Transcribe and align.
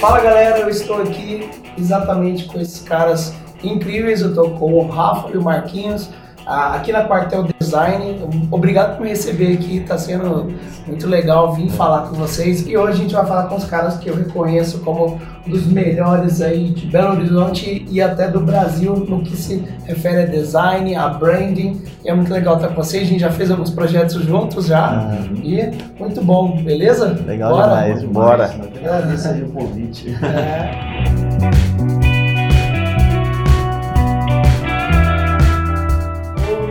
Fala 0.00 0.20
galera, 0.20 0.60
eu 0.60 0.68
estou 0.68 1.02
aqui 1.02 1.50
exatamente 1.76 2.44
com 2.44 2.60
esses 2.60 2.80
caras 2.82 3.34
incríveis. 3.64 4.20
Eu 4.20 4.28
estou 4.28 4.50
com 4.50 4.72
o 4.74 4.88
Rafa 4.88 5.30
e 5.34 5.36
o 5.36 5.42
Marquinhos 5.42 6.08
aqui 6.46 6.92
na 6.92 7.02
Quartel 7.02 7.48
Design. 7.58 8.20
Obrigado 8.48 8.96
por 8.96 9.02
me 9.02 9.08
receber 9.08 9.54
aqui, 9.54 9.78
está 9.78 9.98
sendo 9.98 10.54
muito 10.86 11.04
legal 11.08 11.52
vir 11.52 11.68
falar 11.70 12.08
com 12.08 12.14
vocês. 12.14 12.64
E 12.64 12.76
hoje 12.76 12.92
a 12.92 13.02
gente 13.02 13.14
vai 13.14 13.26
falar 13.26 13.48
com 13.48 13.56
os 13.56 13.64
caras 13.64 13.96
que 13.98 14.08
eu 14.08 14.14
reconheço 14.14 14.78
como 14.82 15.20
dos 15.48 15.66
melhores 15.66 16.40
aí 16.40 16.70
de 16.70 16.86
Belo 16.86 17.16
Horizonte 17.16 17.86
e 17.90 18.00
até 18.00 18.28
do 18.28 18.40
Brasil 18.40 18.94
no 18.96 19.22
que 19.22 19.36
se 19.36 19.64
refere 19.84 20.22
a 20.22 20.26
design, 20.26 20.94
a 20.94 21.08
branding. 21.08 21.82
E 22.04 22.10
é 22.10 22.14
muito 22.14 22.32
legal 22.32 22.56
estar 22.56 22.68
com 22.68 22.76
vocês. 22.76 23.04
A 23.04 23.10
gente 23.10 23.20
já 23.20 23.30
fez 23.30 23.50
alguns 23.50 23.70
projetos 23.70 24.22
juntos 24.22 24.66
já. 24.66 24.92
Uhum. 24.92 25.36
E 25.42 25.70
muito 25.98 26.22
bom, 26.22 26.62
beleza? 26.62 27.18
Legal 27.26 27.50
bora? 27.50 27.94
demais, 27.94 28.04
bora. 28.04 28.44
Agradeço 28.76 29.28
aí 29.28 29.42
o 29.42 29.48
convite. 29.48 30.16
É. 30.22 31.68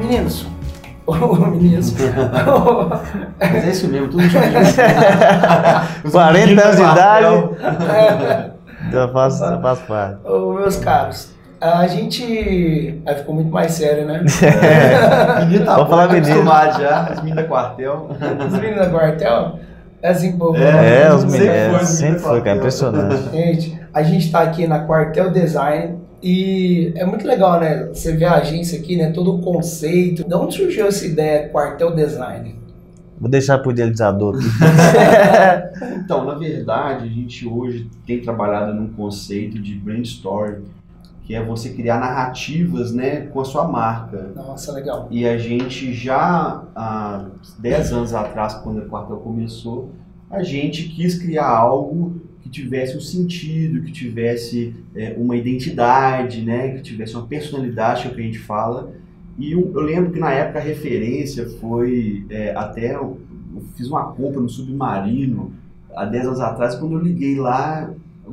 meninos. 0.07 0.47
Ô, 1.05 1.15
meninos. 1.47 1.93
Mas 3.39 3.65
é 3.65 3.69
isso 3.69 3.87
mesmo, 3.87 4.07
tudo 4.09 4.23
junto. 4.23 4.45
40 6.11 6.61
anos 6.61 6.75
de 6.75 6.81
idade. 6.81 8.47
Então 8.87 9.01
eu 9.01 9.13
faço, 9.13 9.43
eu 9.43 9.61
faço 9.61 9.81
parte. 9.85 10.27
Ô, 10.27 10.53
meus 10.53 10.77
caros, 10.77 11.29
a 11.59 11.87
gente. 11.87 13.01
Aí 13.05 13.15
ficou 13.15 13.35
muito 13.35 13.51
mais 13.51 13.71
sério, 13.73 14.05
né? 14.05 14.23
É. 14.43 15.39
Menino 15.45 15.65
tá 15.65 15.75
Vamos 15.75 15.89
falar 15.89 16.07
menino. 16.13 16.45
já, 16.45 17.03
as 17.03 17.23
meninas 17.23 17.43
da 17.43 17.43
quartel. 17.43 18.09
As 18.19 18.53
meninas 18.53 18.85
da 18.85 18.89
quartel? 18.89 19.59
É 20.01 20.09
assim, 20.09 20.37
pô. 20.37 20.55
É, 20.55 21.03
é 21.03 21.13
os 21.13 21.25
meninos. 21.25 21.47
É, 21.47 21.79
sempre 21.85 22.19
foi, 22.19 22.41
cara, 22.41 22.57
impressionante. 22.57 23.29
Gente, 23.31 23.79
a 23.93 24.03
gente 24.03 24.31
tá 24.31 24.41
aqui 24.41 24.67
na 24.67 24.85
Quartel 24.85 25.31
Design 25.31 25.97
e 26.21 26.93
é 26.95 27.05
muito 27.05 27.27
legal, 27.27 27.59
né? 27.59 27.89
Você 27.93 28.13
vê 28.13 28.25
a 28.25 28.35
agência 28.35 28.79
aqui, 28.79 28.95
né? 28.95 29.11
Todo 29.11 29.35
o 29.35 29.41
conceito. 29.41 30.27
De 30.27 30.33
onde 30.35 30.55
surgiu 30.55 30.87
essa 30.87 31.05
ideia 31.05 31.49
quartel 31.49 31.95
design? 31.95 32.55
Vou 33.19 33.29
deixar 33.29 33.57
para 33.57 33.69
o 33.69 33.71
idealizador 33.71 34.35
aqui. 34.35 34.45
então, 36.03 36.23
na 36.23 36.35
verdade, 36.35 37.05
a 37.05 37.07
gente 37.07 37.47
hoje 37.47 37.89
tem 38.05 38.21
trabalhado 38.21 38.73
num 38.73 38.89
conceito 38.89 39.59
de 39.59 39.73
brand 39.73 40.05
story, 40.05 40.57
que 41.23 41.35
é 41.35 41.43
você 41.43 41.71
criar 41.71 41.99
narrativas 41.99 42.93
né, 42.93 43.21
com 43.21 43.41
a 43.41 43.45
sua 43.45 43.67
marca. 43.67 44.31
Nossa, 44.35 44.71
legal. 44.71 45.07
E 45.09 45.27
a 45.27 45.37
gente 45.37 45.93
já, 45.93 46.63
há 46.75 47.25
10 47.59 47.93
anos 47.93 48.13
atrás, 48.13 48.53
quando 48.53 48.79
o 48.79 48.85
quartel 48.85 49.17
começou, 49.17 49.91
a 50.29 50.43
gente 50.43 50.83
quis 50.89 51.17
criar 51.17 51.47
algo 51.47 52.21
que 52.41 52.49
tivesse 52.49 52.95
um 52.95 53.01
sentido, 53.01 53.83
que 53.83 53.91
tivesse 53.91 54.75
é, 54.95 55.15
uma 55.17 55.35
identidade, 55.35 56.41
né, 56.41 56.69
que 56.69 56.81
tivesse 56.81 57.15
uma 57.15 57.25
personalidade, 57.25 58.03
que 58.03 58.07
é 58.07 58.11
o 58.11 58.15
que 58.15 58.21
a 58.21 58.23
gente 58.23 58.39
fala. 58.39 58.93
E 59.37 59.51
eu, 59.51 59.71
eu 59.73 59.81
lembro 59.81 60.11
que 60.11 60.19
na 60.19 60.31
época 60.31 60.59
a 60.59 60.61
referência 60.61 61.47
foi 61.59 62.25
é, 62.29 62.55
até 62.55 62.95
eu, 62.95 63.19
eu, 63.55 63.61
fiz 63.75 63.87
uma 63.87 64.05
compra 64.11 64.41
no 64.41 64.49
Submarino 64.49 65.53
há 65.95 66.05
10 66.05 66.27
anos 66.27 66.39
atrás, 66.39 66.75
quando 66.75 66.93
eu 66.93 66.99
liguei 66.99 67.35
lá, 67.35 67.91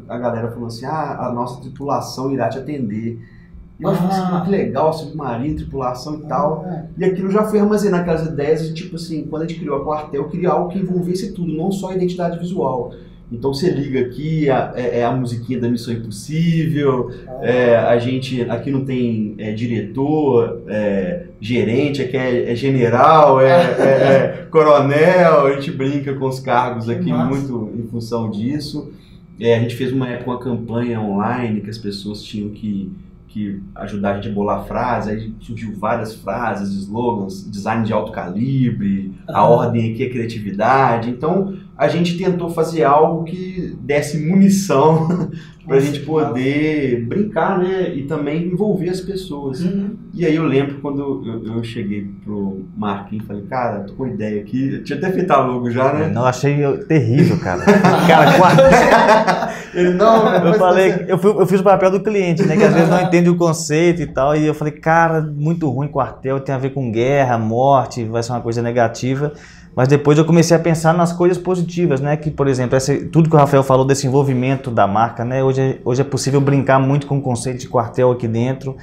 a 0.08 0.18
galera 0.18 0.50
falou 0.50 0.66
assim: 0.66 0.86
ah, 0.86 1.26
a 1.26 1.32
nossa 1.32 1.60
tripulação 1.60 2.32
irá 2.32 2.48
te 2.48 2.58
atender. 2.58 3.20
E 3.78 3.82
eu 3.82 3.92
falei 3.92 4.10
assim, 4.12 4.22
ah, 4.22 4.42
que 4.44 4.50
legal, 4.50 4.92
submarino, 4.92 5.56
tripulação 5.56 6.20
e 6.20 6.22
tal. 6.26 6.64
Ah, 6.64 6.74
é. 6.74 6.88
E 6.96 7.04
aquilo 7.04 7.30
já 7.30 7.44
foi 7.44 7.58
armazenando 7.58 8.02
aquelas 8.02 8.26
ideias, 8.26 8.68
tipo 8.72 8.94
assim, 8.96 9.26
quando 9.26 9.42
a 9.42 9.46
gente 9.48 9.58
criou 9.58 9.78
a 9.78 9.84
quartel, 9.84 10.22
eu 10.22 10.28
queria 10.28 10.50
algo 10.50 10.68
que 10.70 10.78
envolvesse 10.78 11.32
tudo, 11.32 11.52
não 11.52 11.72
só 11.72 11.90
a 11.90 11.96
identidade 11.96 12.38
visual. 12.38 12.92
Então 13.32 13.52
você 13.52 13.70
liga 13.70 14.00
aqui, 14.00 14.48
é, 14.48 15.00
é 15.00 15.04
a 15.04 15.10
musiquinha 15.10 15.58
da 15.58 15.68
Missão 15.68 15.94
Impossível, 15.94 17.10
é, 17.42 17.76
a 17.76 17.98
gente 17.98 18.42
aqui 18.42 18.70
não 18.70 18.84
tem 18.84 19.34
é, 19.38 19.52
diretor, 19.52 20.62
é, 20.68 21.26
gerente, 21.40 22.02
aqui 22.02 22.16
é, 22.16 22.52
é 22.52 22.54
general, 22.54 23.40
é, 23.40 24.46
coronel, 24.50 25.46
a 25.46 25.52
gente 25.54 25.70
brinca 25.70 26.14
com 26.14 26.26
os 26.26 26.38
cargos 26.38 26.88
aqui 26.88 27.12
muito 27.12 27.72
em 27.76 27.86
função 27.88 28.30
disso. 28.30 28.92
a 29.40 29.58
gente 29.58 29.74
fez 29.74 29.92
uma 29.92 30.08
época 30.08 30.30
uma 30.30 30.40
campanha 30.40 31.00
online 31.00 31.60
que 31.60 31.70
as 31.70 31.78
pessoas 31.78 32.22
tinham 32.22 32.50
que 32.50 32.92
que 33.34 33.60
ajudar 33.74 34.12
a 34.12 34.14
gente 34.14 34.28
a 34.28 34.32
bolar 34.32 34.64
frases, 34.64 35.10
aí 35.12 35.34
surgiu 35.40 35.74
várias 35.76 36.14
frases, 36.14 36.72
slogans, 36.84 37.50
design 37.50 37.84
de 37.84 37.92
alto 37.92 38.12
calibre, 38.12 39.12
a 39.26 39.44
ordem 39.44 39.92
aqui 39.92 40.04
é 40.04 40.08
criatividade. 40.08 41.10
Então, 41.10 41.52
a 41.76 41.88
gente 41.88 42.16
tentou 42.16 42.48
fazer 42.50 42.84
algo 42.84 43.24
que 43.24 43.76
desse 43.80 44.18
munição 44.18 45.30
para 45.66 45.78
a 45.78 45.80
gente 45.80 46.00
poder 46.00 47.04
brincar, 47.06 47.58
né? 47.58 47.94
E 47.94 48.02
também 48.02 48.46
envolver 48.46 48.90
as 48.90 49.00
pessoas. 49.00 49.60
Uhum. 49.60 49.96
E 50.12 50.24
aí 50.24 50.36
eu 50.36 50.44
lembro 50.44 50.78
quando 50.80 51.22
eu, 51.24 51.56
eu 51.56 51.64
cheguei 51.64 52.06
pro 52.22 52.64
Marquinhos 52.76 53.24
e 53.24 53.26
falei, 53.26 53.42
cara, 53.44 53.80
tô 53.80 53.94
com 53.94 54.06
ideia 54.06 54.40
aqui. 54.40 54.74
Eu 54.74 54.84
tinha 54.84 54.98
até 54.98 55.10
feito 55.10 55.30
a 55.30 55.38
logo 55.38 55.70
já, 55.70 55.92
né? 55.92 56.08
Não, 56.08 56.24
achei 56.24 56.56
terrível, 56.86 57.38
cara. 57.38 57.64
cara, 58.06 58.38
quase... 58.38 58.60
Ele, 59.74 59.94
não, 59.94 60.32
eu 60.46 60.54
falei, 60.54 61.04
eu, 61.08 61.18
fui, 61.18 61.30
eu 61.32 61.46
fiz 61.46 61.60
o 61.60 61.64
papel 61.64 61.90
do 61.90 62.00
cliente, 62.00 62.44
né? 62.44 62.56
Que 62.56 62.62
às 62.62 62.72
vezes 62.72 62.88
não 62.88 63.00
entende 63.00 63.28
o 63.28 63.36
conceito 63.36 64.02
e 64.02 64.06
tal. 64.06 64.36
E 64.36 64.46
eu 64.46 64.54
falei, 64.54 64.72
cara, 64.72 65.20
muito 65.20 65.68
ruim 65.68 65.88
quartel, 65.88 66.38
tem 66.38 66.54
a 66.54 66.58
ver 66.58 66.70
com 66.70 66.92
guerra, 66.92 67.36
morte, 67.38 68.04
vai 68.04 68.22
ser 68.22 68.32
uma 68.32 68.40
coisa 68.40 68.62
negativa. 68.62 69.32
Mas 69.76 69.88
depois 69.88 70.16
eu 70.16 70.24
comecei 70.24 70.56
a 70.56 70.60
pensar 70.60 70.94
nas 70.94 71.12
coisas 71.12 71.36
positivas, 71.36 72.00
né? 72.00 72.16
Que, 72.16 72.30
por 72.30 72.46
exemplo, 72.46 72.76
esse, 72.76 73.06
tudo 73.06 73.28
que 73.28 73.34
o 73.34 73.38
Rafael 73.38 73.62
falou 73.62 73.84
desse 73.84 74.06
envolvimento 74.06 74.70
da 74.70 74.86
marca, 74.86 75.24
né? 75.24 75.42
Hoje, 75.42 75.60
é, 75.60 75.78
hoje 75.84 76.00
é 76.00 76.04
possível 76.04 76.40
brincar 76.40 76.78
muito 76.78 77.06
com 77.06 77.18
o 77.18 77.20
conceito 77.20 77.58
de 77.60 77.68
quartel 77.68 78.12
aqui 78.12 78.28
dentro. 78.28 78.76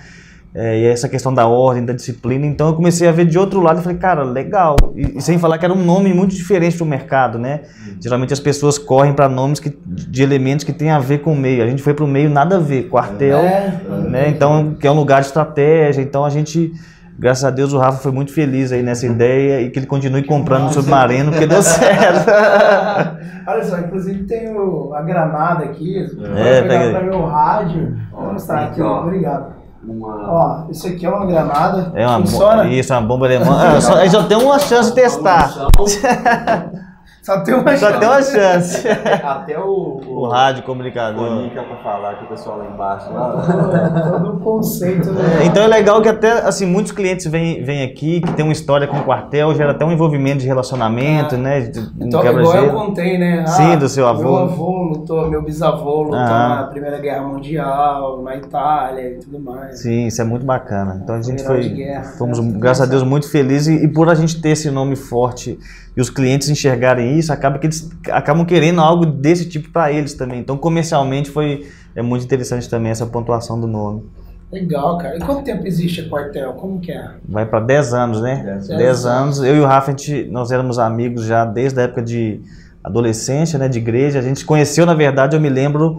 É, 0.53 0.79
e 0.81 0.85
essa 0.85 1.07
questão 1.07 1.33
da 1.33 1.47
ordem, 1.47 1.85
da 1.85 1.93
disciplina. 1.93 2.45
Então 2.45 2.67
eu 2.67 2.73
comecei 2.73 3.07
a 3.07 3.11
ver 3.13 3.25
de 3.25 3.39
outro 3.39 3.61
lado 3.61 3.79
e 3.79 3.83
falei, 3.83 3.97
cara, 3.97 4.23
legal. 4.23 4.75
E, 4.93 5.17
e 5.17 5.21
sem 5.21 5.39
falar 5.39 5.57
que 5.57 5.63
era 5.63 5.73
um 5.73 5.81
nome 5.81 6.13
muito 6.13 6.35
diferente 6.35 6.75
para 6.75 6.83
o 6.83 6.87
mercado, 6.87 7.39
né? 7.39 7.61
Uhum. 7.87 7.95
Geralmente 8.01 8.33
as 8.33 8.39
pessoas 8.41 8.77
correm 8.77 9.13
para 9.13 9.29
nomes 9.29 9.61
que, 9.61 9.73
de 9.85 10.21
elementos 10.21 10.65
que 10.65 10.73
têm 10.73 10.89
a 10.89 10.99
ver 10.99 11.19
com 11.19 11.31
o 11.31 11.37
meio. 11.37 11.63
A 11.63 11.67
gente 11.67 11.81
foi 11.81 11.93
para 11.93 12.03
o 12.03 12.07
meio 12.07 12.29
nada 12.29 12.57
a 12.57 12.59
ver, 12.59 12.89
quartel, 12.89 13.39
é, 13.39 13.79
né? 14.09 14.27
Então, 14.27 14.75
que 14.77 14.85
é 14.85 14.91
um 14.91 14.95
lugar 14.95 15.21
de 15.21 15.27
estratégia. 15.27 16.01
Então 16.01 16.25
a 16.25 16.29
gente 16.29 16.73
Graças 17.21 17.45
a 17.45 17.51
Deus 17.51 17.71
o 17.71 17.77
Rafa 17.77 17.99
foi 17.99 18.11
muito 18.11 18.33
feliz 18.33 18.71
aí 18.71 18.81
nessa 18.81 19.05
ideia 19.05 19.61
e 19.61 19.69
que 19.69 19.77
ele 19.77 19.85
continue 19.85 20.23
comprando 20.23 20.65
o 20.65 20.73
submarino, 20.73 21.29
porque 21.29 21.45
deu 21.45 21.61
certo. 21.61 22.27
Olha 23.47 23.63
só, 23.63 23.77
inclusive 23.77 24.23
tem 24.23 24.49
o, 24.57 24.91
a 24.95 25.03
granada 25.03 25.65
aqui. 25.65 26.03
É, 26.35 26.63
pegar 26.63 26.89
para 26.89 27.03
meu 27.03 27.23
rádio. 27.27 27.95
Vou 28.11 28.33
mostrar 28.33 28.63
aqui, 28.65 28.81
ó. 28.81 29.03
Obrigado. 29.03 29.53
Uma... 29.87 30.31
Ó, 30.31 30.71
isso 30.71 30.87
aqui 30.87 31.05
é 31.05 31.09
uma 31.09 31.27
granada. 31.27 31.91
É 31.93 32.07
uma 32.07 32.21
Funciona? 32.21 32.67
Isso, 32.67 32.91
é 32.91 32.97
uma 32.97 33.07
bomba 33.07 33.27
alemã. 33.27 33.75
Ah, 33.77 33.79
só, 33.79 34.03
só 34.07 34.23
tem 34.23 34.37
uma 34.37 34.57
chance 34.57 34.89
de 34.89 34.95
testar. 34.95 35.53
Só 37.31 37.39
tem 37.39 37.53
uma 37.53 37.77
Só 37.77 37.87
chance. 37.87 37.99
tem 37.99 38.09
uma 38.09 38.21
chance. 38.21 38.87
Até 39.23 39.59
o, 39.59 40.01
o, 40.05 40.19
o 40.19 40.27
rádio 40.27 40.63
comunicador. 40.63 41.27
Comunica 41.27 41.63
pra 41.63 41.77
falar 41.77 42.15
com 42.15 42.25
o 42.25 42.27
pessoal 42.27 42.57
lá 42.57 42.65
embaixo. 42.65 43.13
Lá. 43.13 44.11
Todo 44.11 44.35
o 44.35 44.39
conceito. 44.39 45.11
Né? 45.11 45.45
Então 45.45 45.63
é 45.63 45.67
legal 45.67 46.01
que 46.01 46.09
até 46.09 46.31
assim, 46.45 46.65
muitos 46.65 46.91
clientes 46.91 47.25
vêm, 47.27 47.63
vêm 47.63 47.83
aqui, 47.83 48.19
que 48.19 48.33
tem 48.33 48.43
uma 48.43 48.51
história 48.51 48.85
com 48.87 48.97
o 48.97 49.03
quartel, 49.03 49.55
gera 49.55 49.71
até 49.71 49.85
um 49.85 49.91
envolvimento 49.91 50.39
de 50.39 50.47
relacionamento, 50.47 51.35
ah. 51.35 51.37
né? 51.37 51.61
De, 51.61 51.79
então, 52.01 52.25
igual 52.25 52.55
eu 52.55 52.73
contei, 52.73 53.17
né? 53.17 53.43
Ah, 53.47 53.47
Sim, 53.47 53.77
do 53.77 53.87
seu 53.87 54.07
avô. 54.07 54.23
Meu 54.23 54.37
avô 54.37 54.83
lutou, 54.83 55.29
meu 55.29 55.41
bisavô 55.41 56.03
lutou 56.03 56.19
ah. 56.19 56.49
na 56.49 56.63
Primeira 56.63 56.99
Guerra 56.99 57.21
Mundial, 57.21 58.21
na 58.21 58.35
Itália 58.35 59.11
e 59.11 59.19
tudo 59.19 59.39
mais. 59.39 59.81
Sim, 59.81 60.07
isso 60.07 60.21
é 60.21 60.25
muito 60.25 60.45
bacana. 60.45 60.99
Então 61.01 61.15
a 61.15 61.21
gente 61.21 61.43
foi. 61.43 61.69
Guerra, 61.69 62.03
fomos, 62.17 62.39
graças 62.39 62.85
a 62.85 62.89
Deus, 62.89 63.03
muito 63.03 63.29
felizes 63.29 63.67
e, 63.67 63.85
e 63.85 63.87
por 63.87 64.09
a 64.09 64.15
gente 64.15 64.41
ter 64.41 64.49
esse 64.49 64.69
nome 64.69 64.95
forte 64.95 65.57
e 65.95 66.01
os 66.01 66.09
clientes 66.09 66.49
enxergarem 66.49 67.17
isso, 67.17 67.33
acaba 67.33 67.59
que 67.59 67.67
eles 67.67 67.89
acabam 68.09 68.45
querendo 68.45 68.79
algo 68.79 69.05
desse 69.05 69.47
tipo 69.49 69.69
para 69.69 69.91
eles 69.91 70.13
também. 70.13 70.39
Então, 70.39 70.57
comercialmente 70.57 71.29
foi 71.29 71.67
é 71.95 72.01
muito 72.01 72.23
interessante 72.23 72.69
também 72.69 72.91
essa 72.91 73.05
pontuação 73.05 73.59
do 73.59 73.67
nome. 73.67 74.03
Legal, 74.51 74.97
cara. 74.97 75.17
E 75.17 75.19
quanto 75.19 75.43
tempo 75.43 75.65
existe 75.65 76.01
a 76.01 76.09
Quartel? 76.09 76.53
Como 76.53 76.79
que 76.79 76.91
é? 76.91 77.11
Vai 77.27 77.45
para 77.45 77.61
10 77.61 77.93
anos, 77.93 78.21
né? 78.21 78.59
10 78.67 79.05
anos. 79.05 79.39
Eu 79.39 79.55
e 79.55 79.59
o 79.59 79.65
Rafa, 79.65 79.91
a 79.91 79.95
gente, 79.95 80.25
nós 80.29 80.51
éramos 80.51 80.77
amigos 80.77 81.23
já 81.23 81.45
desde 81.45 81.79
a 81.79 81.83
época 81.83 82.01
de 82.01 82.41
adolescência, 82.83 83.57
né, 83.57 83.69
de 83.69 83.77
igreja. 83.77 84.19
A 84.19 84.21
gente 84.21 84.39
se 84.39 84.45
conheceu, 84.45 84.85
na 84.85 84.93
verdade, 84.93 85.37
eu 85.37 85.41
me 85.41 85.49
lembro 85.49 85.97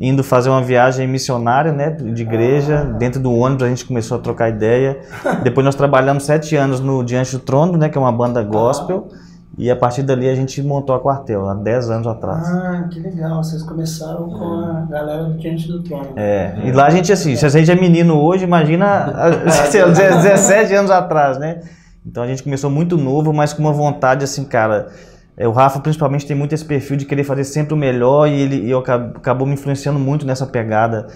indo 0.00 0.24
fazer 0.24 0.48
uma 0.48 0.62
viagem 0.62 1.06
missionária, 1.06 1.72
né, 1.72 1.90
de 1.90 2.22
igreja, 2.22 2.80
ah. 2.80 2.84
dentro 2.84 3.20
do 3.20 3.30
ônibus 3.34 3.64
a 3.64 3.68
gente 3.68 3.84
começou 3.84 4.16
a 4.16 4.20
trocar 4.20 4.48
ideia. 4.48 4.98
Depois 5.44 5.62
nós 5.62 5.74
trabalhamos 5.74 6.22
sete 6.22 6.56
anos 6.56 6.80
no 6.80 7.04
Diante 7.04 7.32
do 7.32 7.38
Trono, 7.38 7.76
né, 7.76 7.90
que 7.90 7.98
é 7.98 8.00
uma 8.00 8.12
banda 8.12 8.42
gospel. 8.42 9.08
Ah. 9.12 9.29
E 9.58 9.70
a 9.70 9.76
partir 9.76 10.02
dali 10.02 10.28
a 10.28 10.34
gente 10.34 10.62
montou 10.62 10.94
a 10.94 11.00
quartel, 11.00 11.48
há 11.48 11.54
10 11.54 11.90
anos 11.90 12.06
atrás. 12.06 12.48
Ah, 12.48 12.88
que 12.90 13.00
legal. 13.00 13.42
Vocês 13.42 13.62
começaram 13.62 14.28
com 14.28 14.44
a 14.44 14.86
galera 14.88 15.24
do 15.24 15.36
Diante 15.38 15.68
do 15.68 15.82
Trono. 15.82 16.12
É. 16.16 16.54
E 16.64 16.72
lá 16.72 16.86
a 16.86 16.90
gente, 16.90 17.12
assim, 17.12 17.36
se 17.36 17.44
a 17.44 17.48
gente 17.48 17.70
é 17.70 17.74
menino 17.74 18.18
hoje, 18.18 18.44
imagina 18.44 19.12
17 19.44 20.72
anos 20.74 20.90
atrás, 20.90 21.38
né? 21.38 21.60
Então 22.06 22.22
a 22.22 22.26
gente 22.26 22.42
começou 22.42 22.70
muito 22.70 22.96
novo, 22.96 23.32
mas 23.32 23.52
com 23.52 23.62
uma 23.62 23.72
vontade, 23.72 24.24
assim, 24.24 24.44
cara, 24.44 24.88
É, 25.36 25.48
o 25.48 25.52
Rafa, 25.52 25.80
principalmente, 25.80 26.26
tem 26.26 26.36
muito 26.36 26.54
esse 26.54 26.64
perfil 26.64 26.96
de 26.96 27.04
querer 27.04 27.24
fazer 27.24 27.44
sempre 27.44 27.72
o 27.72 27.76
melhor 27.76 28.28
e 28.28 28.40
ele 28.40 28.56
e 28.66 28.70
eu, 28.70 28.78
acabou 28.78 29.46
me 29.46 29.54
influenciando 29.54 29.98
muito 29.98 30.26
nessa 30.26 30.46
pegada 30.46 31.06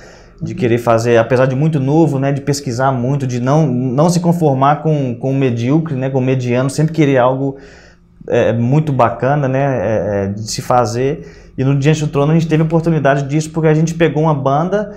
de 0.43 0.55
querer 0.55 0.79
fazer, 0.79 1.17
apesar 1.19 1.47
de 1.47 1.55
muito 1.55 1.79
novo, 1.79 2.19
né, 2.19 2.33
de 2.33 2.41
pesquisar 2.41 2.91
muito, 2.93 3.27
de 3.27 3.41
não, 3.41 3.67
não 3.67 4.11
se 4.11 4.21
conformar 4.21 4.83
com, 4.83 5.15
com 5.15 5.31
o 5.31 5.35
medíocre, 5.35 5.95
né, 5.95 6.11
com 6.11 6.19
o 6.19 6.23
mediano, 6.23 6.69
sempre 6.69 6.93
querer 6.93 7.19
algo 7.19 7.57
é, 8.29 8.53
muito 8.53 8.93
bacana 8.93 9.49
né, 9.49 9.61
é, 9.61 10.25
é 10.25 10.27
de 10.29 10.51
se 10.51 10.63
fazer. 10.63 11.53
E 11.57 11.65
no 11.65 11.79
Diante 11.79 12.01
do 12.01 12.09
Trono 12.09 12.33
a 12.33 12.35
gente 12.35 12.49
teve 12.49 12.63
a 12.63 12.67
oportunidade 12.67 13.25
disso 13.29 13.51
porque 13.51 13.69
a 13.69 13.75
gente 13.75 13.95
pegou 13.95 14.23
uma 14.23 14.35
banda 14.35 14.95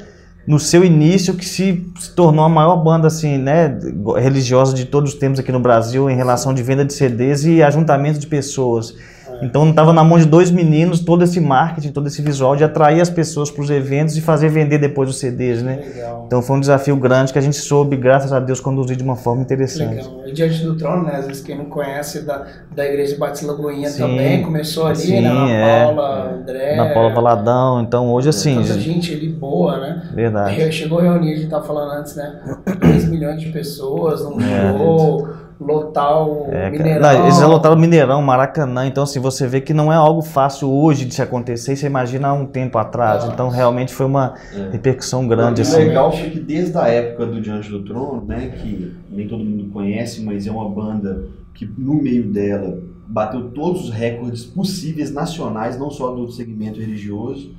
no 0.47 0.59
seu 0.59 0.83
início 0.83 1.33
que 1.33 1.45
se, 1.45 1.85
se, 1.99 2.15
tornou 2.15 2.43
a 2.43 2.49
maior 2.49 2.77
banda 2.77 3.07
assim, 3.07 3.37
né, 3.37 3.77
religiosa 4.17 4.73
de 4.73 4.85
todos 4.85 5.13
os 5.13 5.19
tempos 5.19 5.39
aqui 5.39 5.51
no 5.51 5.59
Brasil 5.59 6.09
em 6.09 6.15
relação 6.15 6.53
de 6.53 6.63
venda 6.63 6.85
de 6.85 6.93
CDs 6.93 7.43
e 7.43 7.61
ajuntamento 7.61 8.17
de 8.17 8.27
pessoas. 8.27 8.95
Então 9.41 9.63
não 9.63 9.71
estava 9.71 9.93
na 9.93 10.03
mão 10.03 10.17
de 10.17 10.25
dois 10.25 10.51
meninos 10.51 10.99
todo 10.99 11.23
esse 11.23 11.39
marketing, 11.39 11.91
todo 11.91 12.07
esse 12.07 12.21
visual 12.21 12.55
de 12.55 12.63
atrair 12.63 13.01
as 13.01 13.09
pessoas 13.09 13.51
para 13.51 13.61
os 13.61 13.69
eventos 13.69 14.17
e 14.17 14.21
fazer 14.21 14.49
vender 14.49 14.77
depois 14.77 15.09
os 15.09 15.17
CDs, 15.17 15.61
né? 15.61 15.79
Legal. 15.83 16.23
Então 16.25 16.41
foi 16.41 16.57
um 16.57 16.59
desafio 16.59 16.95
grande 16.95 17.31
que 17.31 17.39
a 17.39 17.41
gente 17.41 17.57
soube, 17.57 17.95
graças 17.95 18.33
a 18.33 18.39
Deus, 18.39 18.59
conduzir 18.59 18.95
de 18.95 19.03
uma 19.03 19.15
forma 19.15 19.41
interessante. 19.41 19.95
Legal. 19.95 20.27
E 20.27 20.31
diante 20.33 20.63
do 20.63 20.75
trono, 20.75 21.03
né? 21.03 21.15
Às 21.17 21.27
vezes 21.27 21.43
quem 21.43 21.57
não 21.57 21.65
conhece 21.65 22.21
da, 22.21 22.45
da 22.75 22.85
igreja 22.85 23.13
de 23.13 23.19
Batista 23.19 23.51
Lagoinha 23.51 23.89
sim, 23.89 23.99
também 23.99 24.41
começou 24.43 24.87
ali, 24.87 24.97
sim, 24.97 25.21
né? 25.21 25.33
Na 25.33 25.49
é. 25.49 25.85
Paula, 25.85 26.31
André. 26.33 26.75
Na 26.75 26.93
Paula 26.93 27.13
Valadão. 27.13 27.81
Então 27.81 28.11
hoje 28.11 28.29
assim. 28.29 28.55
Tanta 28.55 28.79
gente 28.79 29.13
ali 29.13 29.29
boa, 29.29 29.79
né? 29.79 30.09
Verdade. 30.13 30.71
Chegou 30.71 30.99
a 30.99 31.03
reunir, 31.03 31.31
a 31.31 31.35
gente 31.35 31.45
estava 31.45 31.65
falando 31.65 31.91
antes, 31.91 32.15
né? 32.15 32.39
3 32.79 33.09
milhões 33.09 33.39
de 33.39 33.49
pessoas 33.49 34.23
num 34.23 34.39
é, 34.41 34.77
show 34.77 35.46
lotar 35.59 36.23
o 36.23 36.47
é, 36.51 36.69
Mineirão. 36.69 37.01
Não, 37.01 37.23
eles 37.23 37.41
lotaram 37.41 37.75
o 37.75 37.79
Mineirão, 37.79 38.21
Maracanã, 38.21 38.85
então 38.85 39.03
assim, 39.03 39.19
você 39.19 39.47
vê 39.47 39.59
que 39.59 39.73
não 39.73 39.91
é 39.91 39.95
algo 39.95 40.21
fácil 40.21 40.71
hoje 40.71 41.05
de 41.05 41.13
se 41.13 41.21
acontecer, 41.21 41.75
você 41.75 41.87
imagina 41.87 42.29
há 42.29 42.33
um 42.33 42.45
tempo 42.45 42.77
atrás, 42.77 43.23
ah, 43.23 43.29
então 43.33 43.49
realmente 43.49 43.93
foi 43.93 44.05
uma 44.05 44.35
é. 44.53 44.69
repercussão 44.71 45.27
grande. 45.27 45.61
O 45.61 45.63
assim. 45.63 45.77
legal 45.77 46.11
foi 46.11 46.29
que 46.29 46.39
desde 46.39 46.77
a 46.77 46.87
época 46.87 47.25
do 47.25 47.41
Diante 47.41 47.69
do 47.69 47.83
Trono, 47.83 48.23
né, 48.25 48.53
que 48.61 48.95
nem 49.09 49.27
todo 49.27 49.43
mundo 49.43 49.71
conhece, 49.71 50.21
mas 50.21 50.45
é 50.45 50.51
uma 50.51 50.69
banda 50.69 51.25
que 51.53 51.65
no 51.77 51.95
meio 51.95 52.31
dela 52.31 52.79
bateu 53.07 53.49
todos 53.49 53.85
os 53.85 53.89
recordes 53.89 54.43
possíveis 54.43 55.11
nacionais, 55.11 55.79
não 55.79 55.89
só 55.89 56.11
do 56.11 56.29
segmento 56.29 56.79
religioso, 56.79 57.51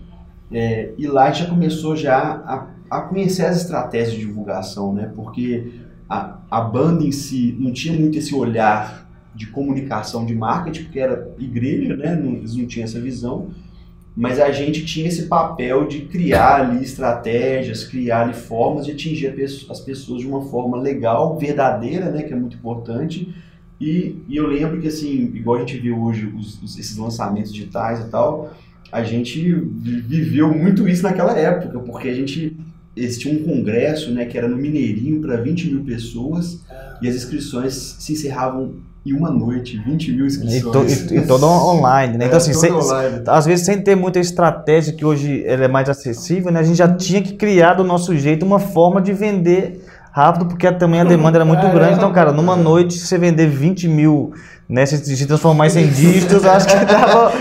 é, 0.52 0.92
e 0.96 1.06
lá 1.06 1.30
já 1.32 1.46
começou 1.46 1.96
já 1.96 2.16
a, 2.16 2.66
a 2.90 3.00
conhecer 3.02 3.44
as 3.44 3.56
estratégias 3.56 4.12
de 4.12 4.20
divulgação, 4.20 4.94
né, 4.94 5.10
porque 5.16 5.87
a, 6.08 6.38
a 6.50 6.60
banda 6.60 7.04
em 7.04 7.12
si 7.12 7.54
não 7.58 7.72
tinha 7.72 7.98
muito 7.98 8.16
esse 8.18 8.34
olhar 8.34 9.06
de 9.34 9.46
comunicação, 9.46 10.24
de 10.24 10.34
marketing, 10.34 10.84
porque 10.84 10.98
era 10.98 11.32
igreja, 11.38 11.96
né? 11.96 12.16
Não, 12.16 12.32
eles 12.32 12.56
não 12.56 12.66
tinham 12.66 12.84
essa 12.84 13.00
visão. 13.00 13.50
Mas 14.16 14.40
a 14.40 14.50
gente 14.50 14.84
tinha 14.84 15.06
esse 15.06 15.26
papel 15.26 15.86
de 15.86 16.00
criar 16.00 16.62
ali 16.62 16.82
estratégias, 16.82 17.84
criar 17.84 18.22
ali 18.22 18.34
formas 18.34 18.84
de 18.84 18.92
atingir 18.92 19.32
as 19.70 19.80
pessoas 19.80 20.22
de 20.22 20.26
uma 20.26 20.42
forma 20.42 20.76
legal, 20.76 21.38
verdadeira, 21.38 22.10
né? 22.10 22.22
Que 22.22 22.32
é 22.32 22.36
muito 22.36 22.56
importante. 22.56 23.32
E, 23.80 24.16
e 24.28 24.36
eu 24.36 24.46
lembro 24.48 24.80
que, 24.80 24.88
assim, 24.88 25.30
igual 25.34 25.56
a 25.56 25.60
gente 25.60 25.78
vê 25.78 25.92
hoje 25.92 26.26
os, 26.36 26.60
os, 26.60 26.76
esses 26.76 26.96
lançamentos 26.96 27.52
digitais 27.52 28.00
e 28.00 28.08
tal, 28.08 28.52
a 28.90 29.04
gente 29.04 29.40
viveu 29.52 30.52
muito 30.52 30.88
isso 30.88 31.04
naquela 31.04 31.38
época, 31.38 31.78
porque 31.78 32.08
a 32.08 32.14
gente 32.14 32.56
existia 33.04 33.32
um 33.32 33.42
congresso, 33.42 34.10
né, 34.10 34.24
que 34.24 34.36
era 34.36 34.48
no 34.48 34.56
Mineirinho 34.56 35.20
para 35.20 35.36
20 35.36 35.70
mil 35.70 35.84
pessoas 35.84 36.60
e 37.00 37.08
as 37.08 37.14
inscrições 37.14 37.96
se 37.98 38.12
encerravam 38.12 38.74
em 39.06 39.12
uma 39.12 39.30
noite, 39.30 39.78
20 39.78 40.12
mil 40.12 40.26
inscrições. 40.26 40.62
E, 40.62 41.06
to, 41.06 41.14
e, 41.14 41.18
e 41.18 41.26
todo 41.26 41.46
online, 41.46 42.18
né? 42.18 42.26
Então, 42.26 42.38
é, 42.38 42.42
assim, 42.42 42.52
sem, 42.52 42.72
online. 42.72 43.22
às 43.26 43.46
vezes 43.46 43.64
sem 43.64 43.80
ter 43.80 43.94
muita 43.94 44.18
estratégia 44.18 44.92
que 44.92 45.04
hoje 45.04 45.42
ela 45.46 45.64
é 45.64 45.68
mais 45.68 45.88
acessível, 45.88 46.52
né? 46.52 46.60
A 46.60 46.62
gente 46.62 46.76
já 46.76 46.88
tinha 46.88 47.22
que 47.22 47.34
criar 47.34 47.74
do 47.74 47.84
nosso 47.84 48.16
jeito 48.16 48.44
uma 48.44 48.58
forma 48.58 49.00
de 49.00 49.12
vender 49.12 49.80
rápido, 50.12 50.46
porque 50.46 50.70
também 50.72 51.00
a 51.00 51.04
demanda 51.04 51.38
era 51.38 51.44
muito 51.44 51.66
grande. 51.68 51.94
Então, 51.94 52.12
cara, 52.12 52.32
numa 52.32 52.56
noite, 52.56 52.94
se 52.94 53.06
você 53.06 53.16
vender 53.16 53.46
20 53.46 53.88
mil, 53.88 54.32
né, 54.68 54.84
se, 54.84 54.98
se 54.98 55.26
transformar 55.26 55.68
em 55.68 55.88
dígitos, 55.88 56.44
acho 56.44 56.66
que 56.66 56.74
dava, 56.84 57.32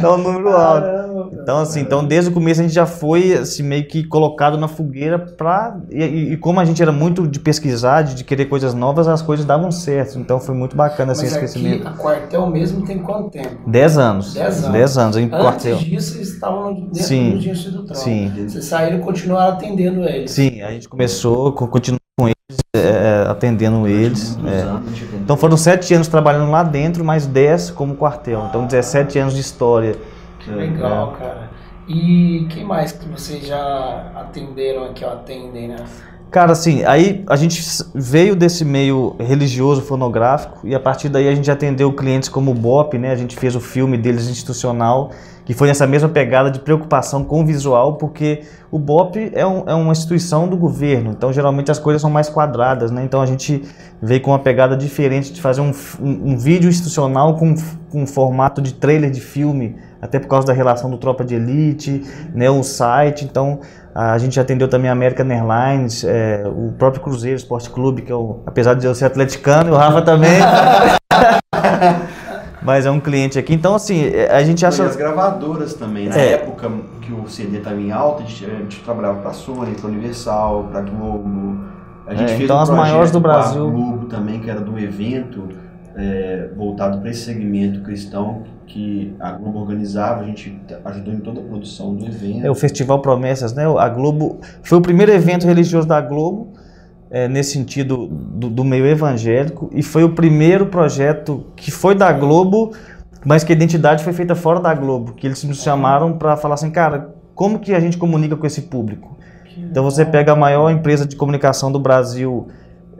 dava 0.00 0.14
um 0.14 0.22
número 0.22 0.48
alto. 0.50 1.09
Então, 1.32 1.58
assim, 1.58 1.80
então 1.80 2.04
desde 2.04 2.30
o 2.30 2.32
começo 2.32 2.60
a 2.60 2.64
gente 2.64 2.74
já 2.74 2.86
foi 2.86 3.34
assim, 3.34 3.62
meio 3.62 3.86
que 3.86 4.04
colocado 4.04 4.58
na 4.58 4.68
fogueira 4.68 5.18
para 5.18 5.80
e, 5.90 6.32
e, 6.32 6.36
como 6.36 6.60
a 6.60 6.64
gente 6.64 6.82
era 6.82 6.92
muito 6.92 7.26
de 7.26 7.38
pesquisar, 7.38 8.02
de, 8.02 8.14
de, 8.14 8.24
querer 8.24 8.46
coisas 8.46 8.74
novas, 8.74 9.08
as 9.08 9.22
coisas 9.22 9.44
davam 9.44 9.70
certo. 9.70 10.18
Então 10.18 10.40
foi 10.40 10.54
muito 10.54 10.76
bacana 10.76 11.12
assim, 11.12 11.22
Mas 11.22 11.32
esse 11.32 11.38
crescimento. 11.38 11.86
a 11.86 11.92
quartel 11.92 12.46
mesmo 12.46 12.84
tem 12.84 12.98
quanto 12.98 13.30
tempo? 13.30 13.68
Dez 13.68 13.96
anos. 13.96 14.34
Dez 14.34 14.58
anos. 14.58 14.72
Dez 14.72 14.98
anos 14.98 15.16
em 15.16 15.24
Antes 15.24 15.38
quartel. 15.38 15.76
disso, 15.78 16.16
eles 16.16 16.28
estavam 16.30 16.74
dentro 16.74 17.02
Sim. 17.02 17.38
do 17.38 17.84
Trono. 17.84 17.94
Sim. 17.94 18.32
Vocês 18.48 18.64
saíram 18.64 18.98
e 18.98 19.00
continuaram 19.00 19.54
atendendo 19.54 20.04
eles. 20.04 20.30
Sim, 20.30 20.60
a 20.62 20.70
gente 20.70 20.88
começou, 20.88 21.52
continuou 21.52 22.00
com 22.18 22.26
eles, 22.28 22.60
é, 22.74 23.24
atendendo 23.28 23.86
eles. 23.86 24.38
É. 24.46 25.16
Então 25.16 25.36
foram 25.36 25.56
sete 25.56 25.94
anos 25.94 26.08
trabalhando 26.08 26.50
lá 26.50 26.62
dentro, 26.62 27.04
mais 27.04 27.26
dez 27.26 27.70
como 27.70 27.94
quartel. 27.94 28.46
Então 28.48 28.66
17 28.66 29.18
anos 29.18 29.34
de 29.34 29.40
história. 29.40 29.96
Que 30.40 30.50
legal, 30.50 31.14
é. 31.14 31.18
cara. 31.18 31.50
E 31.88 32.46
quem 32.50 32.64
mais 32.64 32.92
que 32.92 33.08
vocês 33.08 33.46
já 33.46 34.12
atenderam 34.14 34.84
aqui, 34.84 35.04
ó, 35.04 35.12
atendem, 35.12 35.68
né? 35.68 35.76
Cara, 36.30 36.52
assim, 36.52 36.84
aí 36.84 37.24
a 37.26 37.34
gente 37.34 37.60
veio 37.92 38.36
desse 38.36 38.64
meio 38.64 39.16
religioso 39.18 39.82
fonográfico 39.82 40.60
e 40.62 40.72
a 40.76 40.78
partir 40.78 41.08
daí 41.08 41.26
a 41.26 41.34
gente 41.34 41.50
atendeu 41.50 41.92
clientes 41.92 42.28
como 42.28 42.52
o 42.52 42.54
BOP, 42.54 42.96
né? 42.96 43.10
A 43.10 43.16
gente 43.16 43.36
fez 43.36 43.56
o 43.56 43.60
filme 43.60 43.98
deles 43.98 44.28
institucional, 44.28 45.10
que 45.44 45.52
foi 45.52 45.66
nessa 45.66 45.88
mesma 45.88 46.08
pegada 46.08 46.48
de 46.48 46.60
preocupação 46.60 47.24
com 47.24 47.42
o 47.42 47.44
visual, 47.44 47.94
porque 47.94 48.42
o 48.70 48.78
BOP 48.78 49.32
é, 49.34 49.44
um, 49.44 49.64
é 49.68 49.74
uma 49.74 49.90
instituição 49.90 50.46
do 50.46 50.56
governo, 50.56 51.10
então 51.10 51.32
geralmente 51.32 51.72
as 51.72 51.80
coisas 51.80 52.00
são 52.00 52.10
mais 52.10 52.28
quadradas, 52.28 52.92
né? 52.92 53.02
Então 53.02 53.20
a 53.20 53.26
gente 53.26 53.64
veio 54.00 54.20
com 54.20 54.30
uma 54.30 54.38
pegada 54.38 54.76
diferente 54.76 55.32
de 55.32 55.40
fazer 55.40 55.62
um, 55.62 55.72
um, 56.00 56.32
um 56.32 56.38
vídeo 56.38 56.70
institucional 56.70 57.34
com, 57.34 57.56
com 57.90 58.02
um 58.02 58.06
formato 58.06 58.62
de 58.62 58.74
trailer 58.74 59.10
de 59.10 59.20
filme, 59.20 59.74
até 60.00 60.18
por 60.18 60.28
causa 60.28 60.46
da 60.46 60.52
relação 60.52 60.90
do 60.90 60.96
Tropa 60.96 61.24
de 61.24 61.34
Elite, 61.34 62.02
né, 62.34 62.48
o 62.48 62.62
site. 62.62 63.24
Então, 63.24 63.60
a 63.94 64.16
gente 64.18 64.38
atendeu 64.38 64.68
também 64.68 64.88
a 64.88 64.92
American 64.92 65.26
Airlines, 65.28 66.04
é, 66.04 66.44
o 66.46 66.72
próprio 66.78 67.02
Cruzeiro 67.02 67.36
Esporte 67.36 67.68
Clube, 67.68 68.02
que 68.02 68.12
é 68.12 68.14
o, 68.14 68.40
apesar 68.46 68.74
de 68.74 68.86
eu 68.86 68.94
ser 68.94 69.06
atleticano, 69.06 69.70
e 69.70 69.72
o 69.72 69.76
Rafa 69.76 70.02
também. 70.02 70.38
Mas 72.62 72.84
é 72.84 72.90
um 72.90 73.00
cliente 73.00 73.38
aqui. 73.38 73.54
Então, 73.54 73.74
assim, 73.74 74.04
é, 74.04 74.30
a 74.30 74.42
gente 74.44 74.64
acha. 74.64 74.82
E 74.82 74.86
as 74.86 74.96
gravadoras 74.96 75.74
também. 75.74 76.08
Na 76.08 76.16
é. 76.16 76.32
época 76.34 76.70
que 77.00 77.12
o 77.12 77.26
CD 77.26 77.58
estava 77.58 77.80
em 77.80 77.90
alta, 77.90 78.22
a 78.22 78.26
gente, 78.26 78.44
a 78.44 78.54
gente 78.54 78.80
trabalhava 78.80 79.20
para 79.20 79.30
a 79.30 79.34
Sony, 79.34 79.74
para 79.74 79.88
Universal, 79.88 80.68
para 80.70 80.82
Globo. 80.82 81.64
A 82.06 82.14
gente 82.14 82.32
é, 82.32 82.36
fez 82.36 82.42
então, 82.42 82.58
um 82.58 82.60
as 82.60 82.70
maiores 82.70 83.10
do 83.10 83.20
Brasil. 83.20 83.70
Globo 83.70 84.06
também, 84.06 84.40
que 84.40 84.50
era 84.50 84.60
do 84.60 84.78
evento 84.78 85.48
é, 85.96 86.50
voltado 86.54 86.98
para 86.98 87.10
esse 87.10 87.24
segmento 87.24 87.80
cristão 87.82 88.42
que 88.72 89.12
a 89.18 89.32
Globo 89.32 89.58
organizava, 89.58 90.20
a 90.20 90.24
gente 90.24 90.56
ajudou 90.84 91.12
em 91.12 91.18
toda 91.18 91.40
a 91.40 91.42
produção 91.42 91.92
do 91.94 92.06
evento. 92.06 92.46
É 92.46 92.50
o 92.50 92.54
Festival 92.54 93.02
Promessas, 93.02 93.52
né? 93.52 93.64
A 93.66 93.88
Globo 93.88 94.38
foi 94.62 94.78
o 94.78 94.80
primeiro 94.80 95.10
evento 95.10 95.44
religioso 95.44 95.88
da 95.88 96.00
Globo 96.00 96.52
é, 97.10 97.26
nesse 97.26 97.52
sentido 97.52 98.06
do, 98.06 98.48
do, 98.48 98.64
meio 98.64 98.86
evangélico 98.86 99.68
e 99.72 99.82
foi 99.82 100.04
o 100.04 100.10
primeiro 100.10 100.66
projeto 100.66 101.46
que 101.56 101.72
foi 101.72 101.96
da 101.96 102.12
Globo, 102.12 102.72
mas 103.24 103.42
que 103.42 103.52
a 103.52 103.56
identidade 103.56 104.04
foi 104.04 104.12
feita 104.12 104.36
fora 104.36 104.60
da 104.60 104.72
Globo, 104.72 105.14
que 105.14 105.26
eles 105.26 105.42
nos 105.42 105.62
chamaram 105.62 106.16
para 106.16 106.36
falar 106.36 106.54
assim, 106.54 106.70
cara, 106.70 107.12
como 107.34 107.58
que 107.58 107.74
a 107.74 107.80
gente 107.80 107.98
comunica 107.98 108.36
com 108.36 108.46
esse 108.46 108.62
público? 108.62 109.18
Então 109.58 109.82
você 109.82 110.04
pega 110.04 110.32
a 110.32 110.36
maior 110.36 110.70
empresa 110.70 111.04
de 111.04 111.16
comunicação 111.16 111.72
do 111.72 111.80
Brasil, 111.80 112.46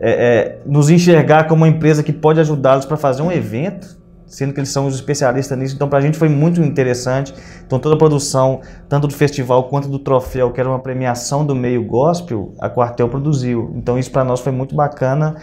é, 0.00 0.10
é, 0.10 0.58
nos 0.66 0.90
enxergar 0.90 1.46
como 1.46 1.62
uma 1.62 1.68
empresa 1.68 2.02
que 2.02 2.12
pode 2.12 2.40
ajudá-los 2.40 2.84
para 2.84 2.96
fazer 2.96 3.22
um 3.22 3.30
evento 3.30 4.00
sendo 4.30 4.54
que 4.54 4.60
eles 4.60 4.70
são 4.70 4.87
os 4.87 4.94
especialistas 4.94 5.58
nisso. 5.58 5.75
Então, 5.75 5.88
para 5.88 5.99
a 5.99 6.02
gente 6.02 6.16
foi 6.16 6.28
muito 6.28 6.62
interessante. 6.62 7.34
Então, 7.66 7.78
toda 7.78 7.96
a 7.96 7.99
produção, 7.99 8.60
tanto 8.88 9.08
do 9.08 9.14
festival 9.14 9.64
quanto 9.64 9.88
do 9.88 9.99
troféu, 9.99 10.52
que 10.52 10.60
era 10.60 10.68
uma 10.68 10.78
premiação 10.78 11.44
do 11.44 11.54
meio 11.54 11.84
gospel, 11.84 12.54
a 12.60 12.70
Quartel 12.70 13.08
produziu. 13.08 13.72
Então, 13.75 13.99
isso 13.99 14.10
para 14.10 14.25
nós 14.25 14.40
foi 14.40 14.52
muito 14.52 14.75
bacana, 14.75 15.37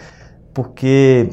porque 0.54 1.28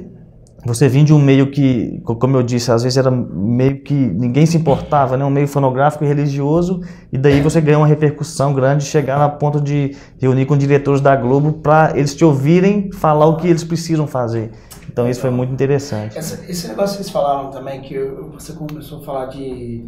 você 0.65 0.89
vinha 0.89 1.05
de 1.05 1.13
um 1.13 1.19
meio 1.19 1.51
que, 1.51 2.01
como 2.03 2.35
eu 2.35 2.43
disse, 2.43 2.71
às 2.71 2.83
vezes 2.83 2.97
era 2.97 3.11
meio 3.11 3.83
que 3.83 3.93
ninguém 3.93 4.45
se 4.45 4.57
importava, 4.57 5.15
né? 5.15 5.23
um 5.23 5.29
meio 5.29 5.47
fonográfico 5.47 6.03
e 6.03 6.07
religioso, 6.07 6.81
e 7.13 7.17
daí 7.17 7.39
você 7.39 7.61
ganha 7.61 7.77
uma 7.77 7.85
repercussão 7.85 8.51
grande, 8.51 8.83
chegar 8.83 9.21
a 9.21 9.29
ponto 9.29 9.61
de 9.61 9.95
reunir 10.19 10.45
com 10.45 10.57
diretores 10.57 10.99
da 10.99 11.15
Globo 11.15 11.53
para 11.53 11.93
eles 11.95 12.15
te 12.15 12.25
ouvirem 12.25 12.91
falar 12.91 13.27
o 13.27 13.37
que 13.37 13.47
eles 13.47 13.63
precisam 13.63 14.07
fazer. 14.07 14.51
Então 14.95 15.09
isso 15.09 15.19
foi 15.19 15.29
muito 15.29 15.51
interessante. 15.51 16.17
Essa, 16.17 16.49
esse 16.49 16.69
negócio 16.69 16.95
que 16.97 17.03
vocês 17.03 17.09
falaram 17.09 17.49
também, 17.51 17.81
que 17.81 17.99
você 18.31 18.53
começou 18.53 19.01
a 19.01 19.03
falar 19.03 19.25
de 19.25 19.83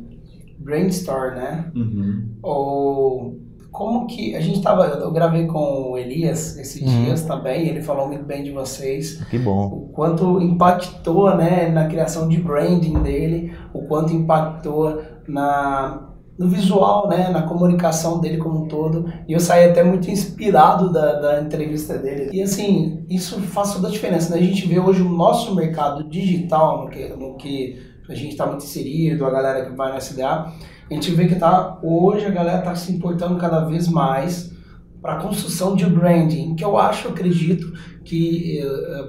brainstorm, 0.59 1.33
né? 1.35 1.71
Uhum. 1.73 2.25
Ou 2.43 3.39
como 3.71 4.05
que 4.05 4.35
a 4.35 4.41
gente 4.41 4.61
tava, 4.61 4.85
eu 4.85 5.09
gravei 5.11 5.45
com 5.47 5.91
o 5.91 5.97
Elias 5.97 6.57
esses 6.57 6.81
Uhum. 6.81 7.05
dias 7.05 7.23
também, 7.23 7.67
ele 7.69 7.81
falou 7.81 8.07
muito 8.07 8.25
bem 8.25 8.43
de 8.43 8.51
vocês, 8.51 9.23
Que 9.29 9.39
bom. 9.39 9.67
o 9.67 9.89
quanto 9.93 10.41
impactou, 10.41 11.33
né, 11.37 11.69
na 11.69 11.87
criação 11.87 12.27
de 12.27 12.37
branding 12.41 12.99
dele, 13.01 13.53
o 13.73 13.83
quanto 13.83 14.11
impactou 14.13 15.01
na 15.27 16.06
no 16.37 16.47
visual, 16.47 17.07
né, 17.07 17.29
na 17.29 17.43
comunicação 17.43 18.19
dele 18.19 18.37
como 18.37 18.65
um 18.65 18.67
todo. 18.67 19.11
E 19.27 19.33
eu 19.33 19.39
saí 19.39 19.65
até 19.65 19.83
muito 19.83 20.09
inspirado 20.11 20.91
da, 20.91 21.19
da 21.19 21.41
entrevista 21.41 21.97
dele. 21.97 22.29
E 22.31 22.41
assim, 22.41 23.03
isso 23.09 23.41
faz 23.41 23.73
toda 23.73 23.87
a 23.87 23.91
diferença, 23.91 24.33
né? 24.33 24.39
A 24.39 24.43
gente 24.43 24.67
vê 24.67 24.79
hoje 24.79 25.01
o 25.01 25.09
nosso 25.09 25.55
mercado 25.55 26.03
digital, 26.09 26.83
no 26.83 26.89
que, 26.89 27.07
no 27.09 27.35
que 27.35 27.79
a 28.07 28.13
gente 28.13 28.31
está 28.31 28.45
muito 28.45 28.63
inserido, 28.63 29.25
a 29.25 29.31
galera 29.31 29.65
que 29.65 29.75
vai 29.75 29.91
no 29.91 29.97
SDA, 29.97 30.53
a 30.89 30.93
gente 30.93 31.11
vê 31.11 31.27
que 31.27 31.35
tá 31.35 31.79
hoje 31.83 32.25
a 32.25 32.29
galera 32.29 32.59
está 32.59 32.75
se 32.75 32.91
importando 32.93 33.35
cada 33.37 33.65
vez 33.65 33.87
mais 33.87 34.55
para 35.01 35.13
a 35.13 35.21
construção 35.21 35.75
de 35.75 35.85
branding, 35.85 36.55
que 36.55 36.63
eu 36.63 36.77
acho, 36.77 37.07
eu 37.07 37.11
acredito 37.11 37.71
que 38.07 38.61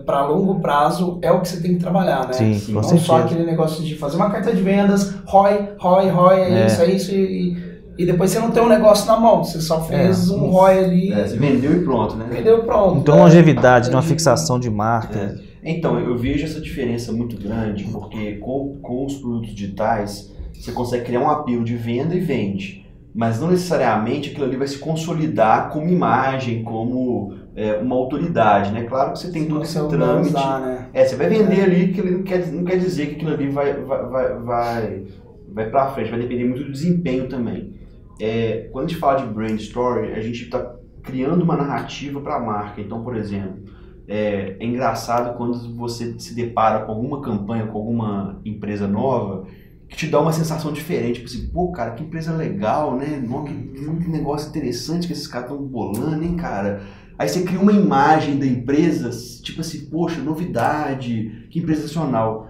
para 0.04 0.26
longo 0.26 0.60
prazo 0.60 1.18
é 1.22 1.30
o 1.30 1.40
que 1.40 1.48
você 1.48 1.60
tem 1.60 1.74
que 1.74 1.80
trabalhar, 1.80 2.26
né? 2.26 2.32
Sim, 2.32 2.54
Sim, 2.54 2.72
com 2.74 2.80
Não 2.80 2.82
só 2.82 2.96
certeza. 2.96 3.16
aquele 3.18 3.44
negócio 3.44 3.84
de 3.84 3.94
fazer 3.94 4.16
uma 4.16 4.28
carta 4.30 4.52
de 4.52 4.60
vendas, 4.60 5.14
ROI, 5.24 5.68
ROI, 5.78 6.08
ROI, 6.08 6.40
é, 6.40 6.62
É. 6.62 6.66
isso, 6.66 6.82
é 6.82 6.90
isso, 6.90 7.14
e, 7.14 7.56
e 7.96 8.04
depois 8.06 8.30
você 8.30 8.38
não 8.40 8.50
tem 8.50 8.62
um 8.62 8.68
negócio 8.68 9.06
na 9.06 9.18
mão, 9.18 9.44
você 9.44 9.60
só 9.60 9.80
fez 9.84 10.00
É, 10.00 10.08
um 10.08 10.10
isso. 10.10 10.36
ROI 10.46 10.78
ali, 10.84 11.12
É, 11.12 11.26
você 11.26 11.36
vendeu 11.36 11.72
e 11.72 11.84
pronto, 11.84 12.16
né? 12.16 12.26
vendeu 12.28 12.62
pronto. 12.64 12.98
Então, 12.98 13.16
né? 13.16 13.22
longevidade, 13.22 13.88
uma 13.90 14.00
É. 14.00 14.02
fixação 14.02 14.58
de 14.58 14.68
marca. 14.68 15.38
É. 15.64 15.70
Então, 15.70 15.98
eu 15.98 16.16
vejo 16.16 16.44
essa 16.44 16.60
diferença 16.60 17.12
muito 17.12 17.36
grande, 17.36 17.84
porque 17.84 18.34
com, 18.36 18.78
com 18.82 19.06
os 19.06 19.14
produtos 19.16 19.54
digitais, 19.54 20.32
você 20.54 20.72
consegue 20.72 21.04
criar 21.04 21.20
um 21.20 21.28
apelo 21.30 21.62
de 21.64 21.76
venda 21.76 22.14
e 22.14 22.20
vende. 22.20 22.84
Mas 23.14 23.40
não 23.40 23.48
necessariamente 23.50 24.30
aquilo 24.30 24.44
ali 24.46 24.56
vai 24.56 24.66
se 24.68 24.78
consolidar 24.78 25.70
como 25.70 25.88
imagem, 25.88 26.62
como 26.62 27.34
é, 27.58 27.76
uma 27.78 27.96
autoridade, 27.96 28.70
né? 28.70 28.84
Claro 28.84 29.12
que 29.12 29.18
você 29.18 29.32
tem 29.32 29.46
todo 29.46 29.64
esse 29.64 29.74
trâmite. 29.88 30.28
usar, 30.28 30.60
né? 30.60 30.88
É, 30.94 31.04
você 31.04 31.16
vai 31.16 31.28
vender 31.28 31.60
ali, 31.60 31.92
que 31.92 32.00
ele 32.00 32.12
não 32.12 32.22
quer, 32.22 32.46
não 32.52 32.62
quer 32.62 32.78
dizer 32.78 33.06
que 33.08 33.14
aquilo 33.16 33.32
ali 33.32 33.48
vai, 33.48 33.74
vai, 33.82 34.34
vai, 34.38 35.04
vai, 35.48 35.68
pra 35.68 35.88
frente, 35.88 36.08
vai 36.08 36.20
depender 36.20 36.44
muito 36.44 36.62
do 36.62 36.70
desempenho 36.70 37.28
também. 37.28 37.74
É, 38.20 38.68
quando 38.70 38.84
a 38.84 38.88
gente 38.88 39.00
fala 39.00 39.18
de 39.18 39.26
brand 39.26 39.58
story, 39.58 40.12
a 40.12 40.20
gente 40.20 40.44
está 40.44 40.76
criando 41.02 41.42
uma 41.42 41.56
narrativa 41.56 42.20
para 42.20 42.36
a 42.36 42.40
marca. 42.40 42.80
Então, 42.80 43.02
por 43.02 43.16
exemplo, 43.16 43.64
é, 44.06 44.56
é 44.60 44.64
engraçado 44.64 45.36
quando 45.36 45.76
você 45.76 46.16
se 46.16 46.36
depara 46.36 46.84
com 46.84 46.92
alguma 46.92 47.20
campanha, 47.20 47.66
com 47.66 47.76
alguma 47.76 48.40
empresa 48.44 48.86
nova, 48.86 49.48
que 49.88 49.96
te 49.96 50.06
dá 50.06 50.20
uma 50.20 50.32
sensação 50.32 50.72
diferente. 50.72 51.24
Tipo 51.24 51.26
assim, 51.26 51.48
pô, 51.48 51.72
cara, 51.72 51.90
que 51.92 52.04
empresa 52.04 52.32
legal, 52.36 52.96
né? 52.96 53.20
Que, 53.46 54.04
que 54.04 54.08
negócio 54.08 54.48
interessante 54.48 55.08
que 55.08 55.12
esses 55.12 55.26
caras 55.26 55.50
estão 55.50 55.66
bolando, 55.66 56.22
hein, 56.22 56.36
cara? 56.36 56.82
Aí 57.18 57.28
você 57.28 57.42
cria 57.42 57.58
uma 57.58 57.72
imagem 57.72 58.38
da 58.38 58.46
empresa, 58.46 59.10
tipo 59.42 59.60
assim, 59.60 59.87
poxa, 59.87 60.22
novidade, 60.22 61.46
que 61.50 61.58
empresa 61.58 61.82
nacional. 61.82 62.48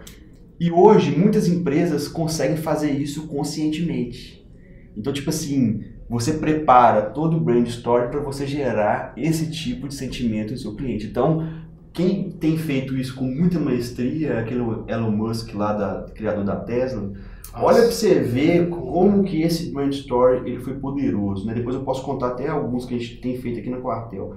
E 0.61 0.71
hoje 0.71 1.17
muitas 1.17 1.49
empresas 1.49 2.07
conseguem 2.07 2.57
fazer 2.57 2.91
isso 2.91 3.27
conscientemente. 3.29 4.47
Então, 4.95 5.13
tipo 5.13 5.31
assim, 5.31 5.85
você 6.11 6.35
prepara 6.35 7.03
todo 7.03 7.37
o 7.37 7.41
brand 7.41 7.67
story 7.69 8.11
para 8.11 8.21
você 8.21 8.47
gerar 8.47 9.13
esse 9.17 9.51
tipo 9.51 9.89
de 9.89 9.95
sentimento 9.95 10.53
no 10.53 10.59
seu 10.59 10.75
cliente. 10.75 11.07
Então, 11.07 11.49
quem 11.93 12.31
tem 12.31 12.57
feito 12.57 12.97
isso 12.97 13.15
com 13.15 13.25
muita 13.25 13.59
maestria, 13.59 14.39
aquele 14.39 14.61
Elon 14.87 15.11
Musk 15.11 15.55
lá, 15.55 15.73
da, 15.73 16.07
criador 16.15 16.45
da 16.45 16.57
Tesla, 16.57 17.13
olha 17.55 17.83
para 17.83 17.91
você 17.91 18.21
ver 18.21 18.69
como 18.69 19.25
que 19.25 19.43
esse 19.43 19.73
brand 19.73 19.93
story 19.93 20.49
ele 20.51 20.61
foi 20.61 20.75
poderoso. 20.75 21.47
Né? 21.47 21.55
Depois 21.55 21.75
eu 21.75 21.83
posso 21.83 22.03
contar 22.03 22.29
até 22.29 22.49
alguns 22.49 22.85
que 22.85 22.95
a 22.95 22.99
gente 22.99 23.21
tem 23.21 23.37
feito 23.41 23.61
aqui 23.61 23.71
no 23.71 23.81
quartel. 23.81 24.37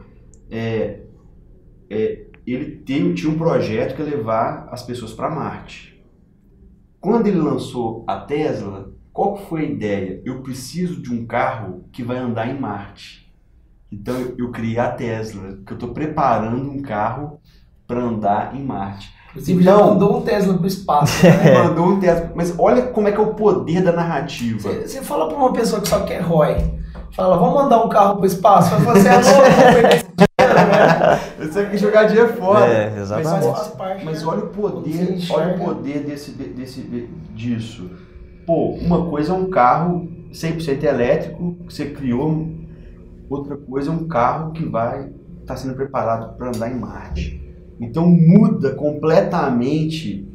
É, 0.52 1.00
é, 1.90 2.26
ele 2.46 2.78
tem, 2.78 3.14
tinha 3.14 3.32
um 3.32 3.38
projeto 3.38 3.96
que 3.96 4.02
é 4.02 4.06
levar 4.06 4.68
as 4.72 4.84
pessoas 4.84 5.14
para 5.14 5.30
Marte. 5.30 6.04
Quando 7.00 7.28
ele 7.28 7.40
lançou 7.40 8.04
a 8.08 8.18
Tesla, 8.18 8.92
qual 9.14 9.36
que 9.36 9.46
foi 9.46 9.62
a 9.62 9.66
ideia? 9.66 10.22
Eu 10.26 10.42
preciso 10.42 11.02
de 11.02 11.12
um 11.14 11.26
carro 11.26 11.86
que 11.92 12.04
vai 12.04 12.18
andar 12.18 12.48
em 12.50 12.60
Marte. 12.60 13.32
Então 13.92 14.16
eu, 14.20 14.36
eu 14.38 14.52
criei 14.52 14.78
a 14.78 14.92
Tesla, 14.92 15.58
que 15.66 15.74
eu 15.74 15.76
estou 15.76 15.90
preparando 15.94 16.70
um 16.70 16.82
carro 16.82 17.40
para 17.88 18.02
andar 18.02 18.56
em 18.56 18.64
Marte. 18.64 19.12
Inclusive 19.32 19.64
já 19.64 19.74
Então- 19.76 19.88
mandou 19.94 20.18
um 20.18 20.22
Tesla 20.22 20.54
pro 20.58 20.68
espaço, 20.68 21.26
Ele 21.26 21.36
né? 21.38 21.54
mandou 21.64 21.86
um 21.88 22.00
Tesla, 22.00 22.32
mas 22.36 22.54
olha 22.60 22.84
como 22.88 23.08
é 23.08 23.12
que 23.12 23.18
é 23.18 23.22
o 23.22 23.34
poder 23.34 23.82
da 23.84 23.92
narrativa. 23.94 24.70
Você 24.70 25.02
fala 25.02 25.28
pra 25.28 25.38
uma 25.38 25.54
pessoa 25.54 25.82
que 25.82 25.88
só 25.90 26.02
quer 26.04 26.20
ROI, 26.22 26.80
fala, 27.16 27.38
vamos 27.38 27.56
mandar 27.64 27.84
um 27.84 27.90
carro 27.90 28.18
pro 28.18 28.26
espaço, 28.26 28.70
vai 28.72 28.82
falar, 28.82 29.00
você 29.00 29.08
é 29.08 29.16
louco, 29.16 30.31
né? 30.68 31.20
Você 31.48 31.66
quer 31.66 31.78
jogar 31.78 32.04
dinheiro 32.06 32.34
fora. 32.34 32.66
É, 32.66 32.90
Mas 32.90 33.02
exatamente. 33.02 33.46
faz 33.56 33.68
parte, 33.70 34.06
Mas 34.06 34.22
né? 34.24 34.28
olha 34.30 34.44
o 34.44 34.48
poder, 34.48 35.18
olha 35.32 35.56
o 35.56 35.60
poder 35.60 36.00
desse, 36.04 36.32
de- 36.32 36.50
desse, 36.50 36.82
de- 36.82 37.08
disso. 37.36 37.90
Pô, 38.46 38.72
uma 38.72 39.06
coisa 39.10 39.32
é 39.32 39.36
um 39.36 39.50
carro 39.50 40.08
100% 40.34 40.84
elétrico 40.84 41.56
que 41.68 41.74
você 41.74 41.86
criou, 41.92 42.48
outra 43.30 43.56
coisa 43.58 43.90
é 43.90 43.94
um 43.94 44.08
carro 44.08 44.52
que 44.52 44.66
vai 44.66 45.10
estar 45.42 45.56
sendo 45.58 45.76
preparado 45.76 46.36
para 46.38 46.48
andar 46.50 46.72
em 46.72 46.76
Marte. 46.80 47.42
Então 47.80 48.06
muda 48.08 48.72
completamente 48.76 50.28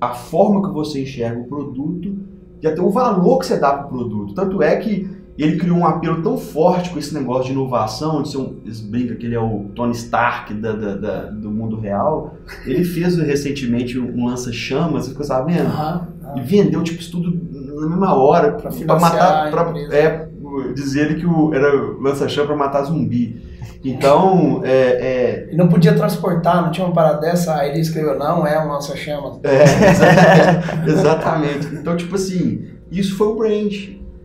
a 0.00 0.12
forma 0.12 0.66
que 0.68 0.74
você 0.74 1.02
enxerga 1.02 1.40
o 1.40 1.44
produto 1.44 2.16
e 2.62 2.66
até 2.66 2.80
o 2.80 2.90
valor 2.90 3.38
que 3.38 3.46
você 3.46 3.58
dá 3.58 3.72
para 3.72 3.86
o 3.86 3.88
produto. 3.88 4.34
Tanto 4.34 4.62
é 4.62 4.76
que 4.76 5.08
ele 5.42 5.58
criou 5.58 5.76
um 5.78 5.86
apelo 5.86 6.22
tão 6.22 6.38
forte 6.38 6.90
com 6.90 6.98
esse 6.98 7.12
negócio 7.12 7.46
de 7.46 7.52
inovação, 7.52 8.22
de 8.22 8.30
ser 8.30 8.38
um, 8.38 8.56
eles 8.64 8.80
brincam 8.80 9.16
que 9.16 9.26
ele 9.26 9.34
é 9.34 9.40
o 9.40 9.66
Tony 9.74 9.92
Stark 9.92 10.54
da- 10.54 10.72
da- 10.72 10.94
da- 10.96 11.22
do 11.30 11.50
mundo 11.50 11.78
real. 11.80 12.34
Ele 12.64 12.84
fez 12.84 13.16
recentemente 13.18 13.98
um 13.98 14.26
lança-chamas, 14.26 15.04
você 15.06 15.10
ficou 15.10 15.24
sabendo? 15.26 15.66
Aham, 15.66 16.08
E 16.22 16.38
aham. 16.38 16.42
vendeu 16.46 16.82
tipo 16.82 17.00
isso 17.00 17.10
tudo 17.10 17.32
na 17.80 17.88
mesma 17.88 18.14
hora 18.14 18.52
Pra 18.52 18.98
matar, 19.00 19.50
pra, 19.50 19.72
é, 19.90 20.28
dizer 20.74 21.10
ele 21.10 21.20
que 21.20 21.26
o, 21.26 21.52
era 21.52 21.68
lança-chama 22.00 22.46
para 22.48 22.56
matar 22.56 22.82
zumbi. 22.84 23.42
Então, 23.84 24.62
é, 24.64 24.70
é, 24.70 25.48
E 25.52 25.56
não 25.56 25.68
podia 25.68 25.92
transportar, 25.94 26.62
não 26.62 26.70
tinha 26.70 26.86
uma 26.86 26.94
parada 26.94 27.20
dessa, 27.20 27.54
aí 27.56 27.70
ele 27.70 27.80
escreveu, 27.80 28.18
não, 28.18 28.46
é 28.46 28.64
um 28.64 28.68
lança-chamas. 28.72 29.38
É, 29.42 29.64
exatamente, 29.90 30.88
exatamente. 30.88 31.66
Então, 31.74 31.96
tipo 31.96 32.14
assim, 32.14 32.64
isso 32.90 33.16
foi 33.16 33.26
o 33.26 33.34
brand. 33.36 33.74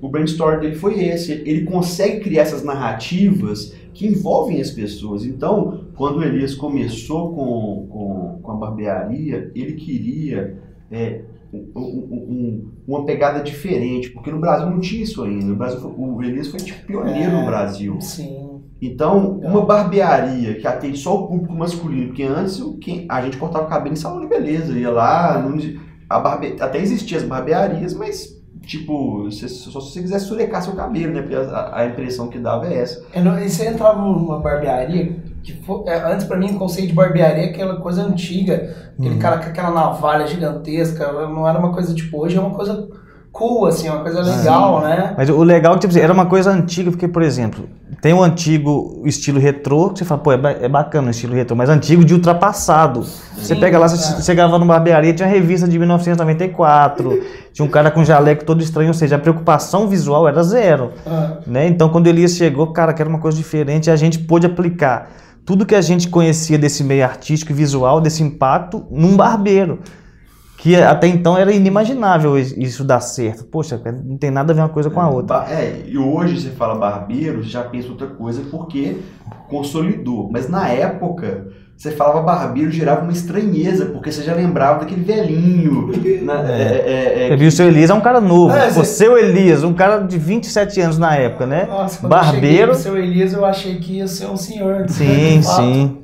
O 0.02 0.08
brand 0.10 0.28
story 0.28 0.60
dele 0.62 0.76
foi 0.76 1.04
esse. 1.04 1.32
Ele 1.32 1.66
consegue 1.66 2.22
criar 2.22 2.44
essas 2.44 2.64
narrativas 2.64 3.74
que 3.94 4.08
envolvem 4.08 4.62
as 4.62 4.72
pessoas. 4.72 5.26
Então, 5.26 5.86
quando 5.96 6.18
o 6.20 6.24
Elias 6.24 6.56
começou 6.56 7.34
com, 7.34 7.88
com, 7.90 8.40
com 8.42 8.52
a 8.52 8.56
barbearia, 8.56 9.52
ele 9.56 9.74
queria 9.74 10.58
é, 10.92 11.22
um- 11.54 11.68
um- 11.76 11.82
um- 12.14 12.72
uma 12.88 13.06
pegada 13.06 13.42
diferente, 13.44 14.10
porque 14.12 14.32
no 14.32 14.40
Brasil 14.40 14.70
não 14.70 14.80
tinha 14.80 15.04
isso 15.04 15.22
ainda. 15.24 15.46
No 15.46 15.56
Brasil, 15.56 15.80
foi- 15.80 15.92
o 15.98 16.24
Elias 16.24 16.48
foi 16.48 16.60
tipo, 16.60 16.86
pioneiro 16.86 17.32
É. 17.32 17.40
no 17.42 17.46
Brasil. 17.46 18.00
Sim. 18.02 18.62
Então, 18.82 19.38
uma 19.40 19.66
barbearia 19.66 20.56
que 20.56 20.66
atende 20.66 20.98
só 20.98 21.16
o 21.16 21.28
público 21.28 21.54
masculino, 21.54 22.08
porque 22.08 22.24
antes 22.24 22.60
o 22.62 22.78
que- 22.78 23.06
a 23.10 23.22
gente 23.22 23.38
cortava 23.38 23.68
cabelo 23.68 23.94
em 23.94 23.98
salão 23.98 24.22
de 24.22 24.28
beleza, 24.28 24.78
ia 24.80 24.90
lá, 24.90 25.38
não- 25.42 25.80
a 26.10 26.20
barbe, 26.20 26.56
até 26.60 26.80
existiam 26.82 27.20
as 27.20 27.28
barbearias, 27.28 27.94
mas 27.94 28.39
tipo, 28.70 29.24
você- 29.24 29.50
só 29.50 29.82
se 29.82 29.92
você 29.94 30.02
quisesse 30.02 30.26
surecar 30.26 30.62
seu 30.62 30.74
cabelo, 30.74 31.14
né? 31.14 31.22
Porque 31.22 31.36
a, 31.36 31.72
a 31.74 31.86
impressão 31.88 32.28
que 32.28 32.38
dava 32.38 32.68
é 32.68 32.78
essa. 32.82 33.04
Eu 33.14 33.24
não- 33.24 33.40
e 33.40 33.50
você 33.50 33.68
entrava 33.68 34.00
numa 34.00 34.40
barbearia, 34.40 35.16
que 35.44 35.54
fo- 35.64 35.84
é, 35.88 36.00
antes 36.14 36.26
pra 36.28 36.38
mim 36.38 36.52
o 36.52 36.60
conceito 36.60 36.90
de 36.90 36.94
barbearia 36.94 37.46
é 37.46 37.50
aquela 37.50 37.78
coisa 37.78 38.04
antiga, 38.04 38.76
aquele 38.98 39.16
Uhum. 39.16 39.20
cara 39.20 39.38
com 39.40 39.50
aquela 39.50 39.72
navalha 39.72 40.28
gigantesca, 40.28 41.12
não 41.28 41.48
era 41.48 41.58
uma 41.58 41.74
coisa 41.74 41.94
tipo, 41.96 42.22
hoje 42.22 42.38
é 42.38 42.40
uma 42.40 42.52
coisa 42.56 42.88
cool, 43.32 43.66
assim, 43.66 43.90
uma 43.90 44.02
coisa 44.02 44.22
legal, 44.22 44.82
né? 44.82 45.14
Mas 45.18 45.30
o 45.30 45.42
legal 45.44 45.74
é 45.74 45.76
que 45.76 45.82
tipo, 45.82 45.92
assim, 45.92 46.02
era 46.04 46.14
uma 46.14 46.26
coisa 46.28 46.52
antiga, 46.52 46.92
porque, 46.92 47.08
por 47.08 47.22
exemplo, 47.24 47.68
tem 48.02 48.14
o 48.14 48.24
antigo 48.24 49.02
estilo 49.06 49.40
retrô, 49.40 49.90
que 49.90 50.00
você 50.00 50.06
fala, 50.06 50.22
pô, 50.22 50.32
é, 50.32 50.40
é 50.62 50.70
bacana 50.70 51.08
o 51.08 51.12
estilo 51.12 51.34
retrô, 51.34 51.56
mas 51.56 51.70
antigo 51.70 52.06
de 52.06 52.14
ultrapassado. 52.14 53.04
Você 53.04 53.56
Sim, 53.56 53.60
pega 53.60 53.78
lá, 53.78 53.86
é. 53.86 53.90
você 53.90 54.22
chegava 54.22 54.58
numa 54.58 54.76
barbearia, 54.76 55.14
tinha 55.14 55.28
revista 55.28 55.68
de 55.68 55.78
1994, 55.78 57.24
tinha 57.52 57.66
um 57.66 57.70
cara 57.70 57.92
com 57.92 58.04
jaleco 58.04 58.46
todo 58.46 58.62
estranho, 58.62 58.90
ou 58.90 58.94
seja, 58.94 59.18
a 59.18 59.20
preocupação 59.20 59.88
visual 59.88 60.28
era 60.28 60.42
zero. 60.44 60.92
Ah, 61.06 61.40
né? 61.46 61.68
Então, 61.68 61.90
quando 61.90 62.08
Elias 62.08 62.32
chegou, 62.32 62.68
cara, 62.72 62.94
que 62.94 63.02
era 63.02 63.10
uma 63.10 63.20
coisa 63.20 63.38
diferente, 63.38 63.92
a 63.92 63.96
gente 63.96 64.20
pôde 64.20 64.46
aplicar 64.46 65.10
tudo 65.46 65.66
que 65.66 65.76
a 65.76 65.82
gente 65.82 66.10
conhecia 66.10 66.60
desse 66.60 66.84
meio 66.84 67.04
artístico 67.04 67.52
e 67.52 67.56
visual, 67.56 68.00
desse 68.00 68.22
impacto, 68.22 68.86
num 68.92 69.18
barbeiro. 69.18 69.80
Que 70.62 70.76
até 70.76 71.08
então 71.08 71.38
era 71.38 71.52
inimaginável 71.54 72.38
is- 72.38 72.56
isso 72.58 72.84
dar 72.84 73.00
certo. 73.00 73.46
Poxa, 73.46 73.82
não 74.06 74.18
tem 74.18 74.30
nada 74.30 74.52
a 74.52 74.56
ver 74.56 74.62
uma 74.62 74.70
coisa 74.70 74.90
com 74.90 75.00
a 75.00 75.10
outra. 75.10 75.40
Ba- 75.40 75.48
É, 75.50 75.84
e 75.88 75.98
hoje 75.98 76.40
você 76.42 76.50
fala 76.50 76.76
barbeiro, 76.76 77.42
você 77.44 77.50
já 77.50 77.64
pensa 77.64 77.88
outra 77.90 78.08
coisa 78.08 78.42
porque 78.52 78.98
consolidou. 79.48 80.30
Mas 80.32 80.50
na 80.50 80.68
época, 80.68 81.48
você 81.78 81.92
falava 81.92 82.22
barbeiro, 82.22 82.70
gerava 82.72 83.04
uma 83.04 83.12
estranheza, 83.14 83.86
porque 83.86 84.12
você 84.12 84.22
já 84.22 84.34
lembrava 84.36 84.80
daquele 84.82 85.02
velhinho. 85.04 85.90
Né? 86.20 86.34
É. 86.50 86.62
É, 86.62 87.24
é, 87.24 87.26
é, 87.26 87.30
Você 87.30 87.36
viu 87.38 87.48
o 87.48 87.52
seu 87.52 87.68
Elias 87.68 87.90
é 87.90 87.94
um 87.94 88.02
cara 88.02 88.20
novo. 88.20 88.54
É, 88.54 88.68
o 88.68 88.72
você- 88.74 88.86
seu 88.98 89.18
Elias, 89.18 89.64
um 89.64 89.74
cara 89.74 90.00
de 90.00 90.18
27 90.18 90.82
anos 90.82 90.98
na 90.98 91.16
época, 91.16 91.46
né? 91.48 91.66
Nossa, 91.70 92.00
quando 92.02 92.10
Barbeiro. 92.10 92.46
eu 92.48 92.52
cheguei 92.52 92.66
no 92.68 92.76
seu 92.76 92.98
Elias, 92.98 93.34
eu 93.34 93.46
achei 93.46 93.76
que 93.80 93.94
ia 93.98 94.08
ser 94.08 94.26
um 94.28 94.36
senhor. 94.38 94.86
Sim, 94.90 95.40
de 95.40 95.46
fato. 95.46 95.64
sim. 95.64 95.98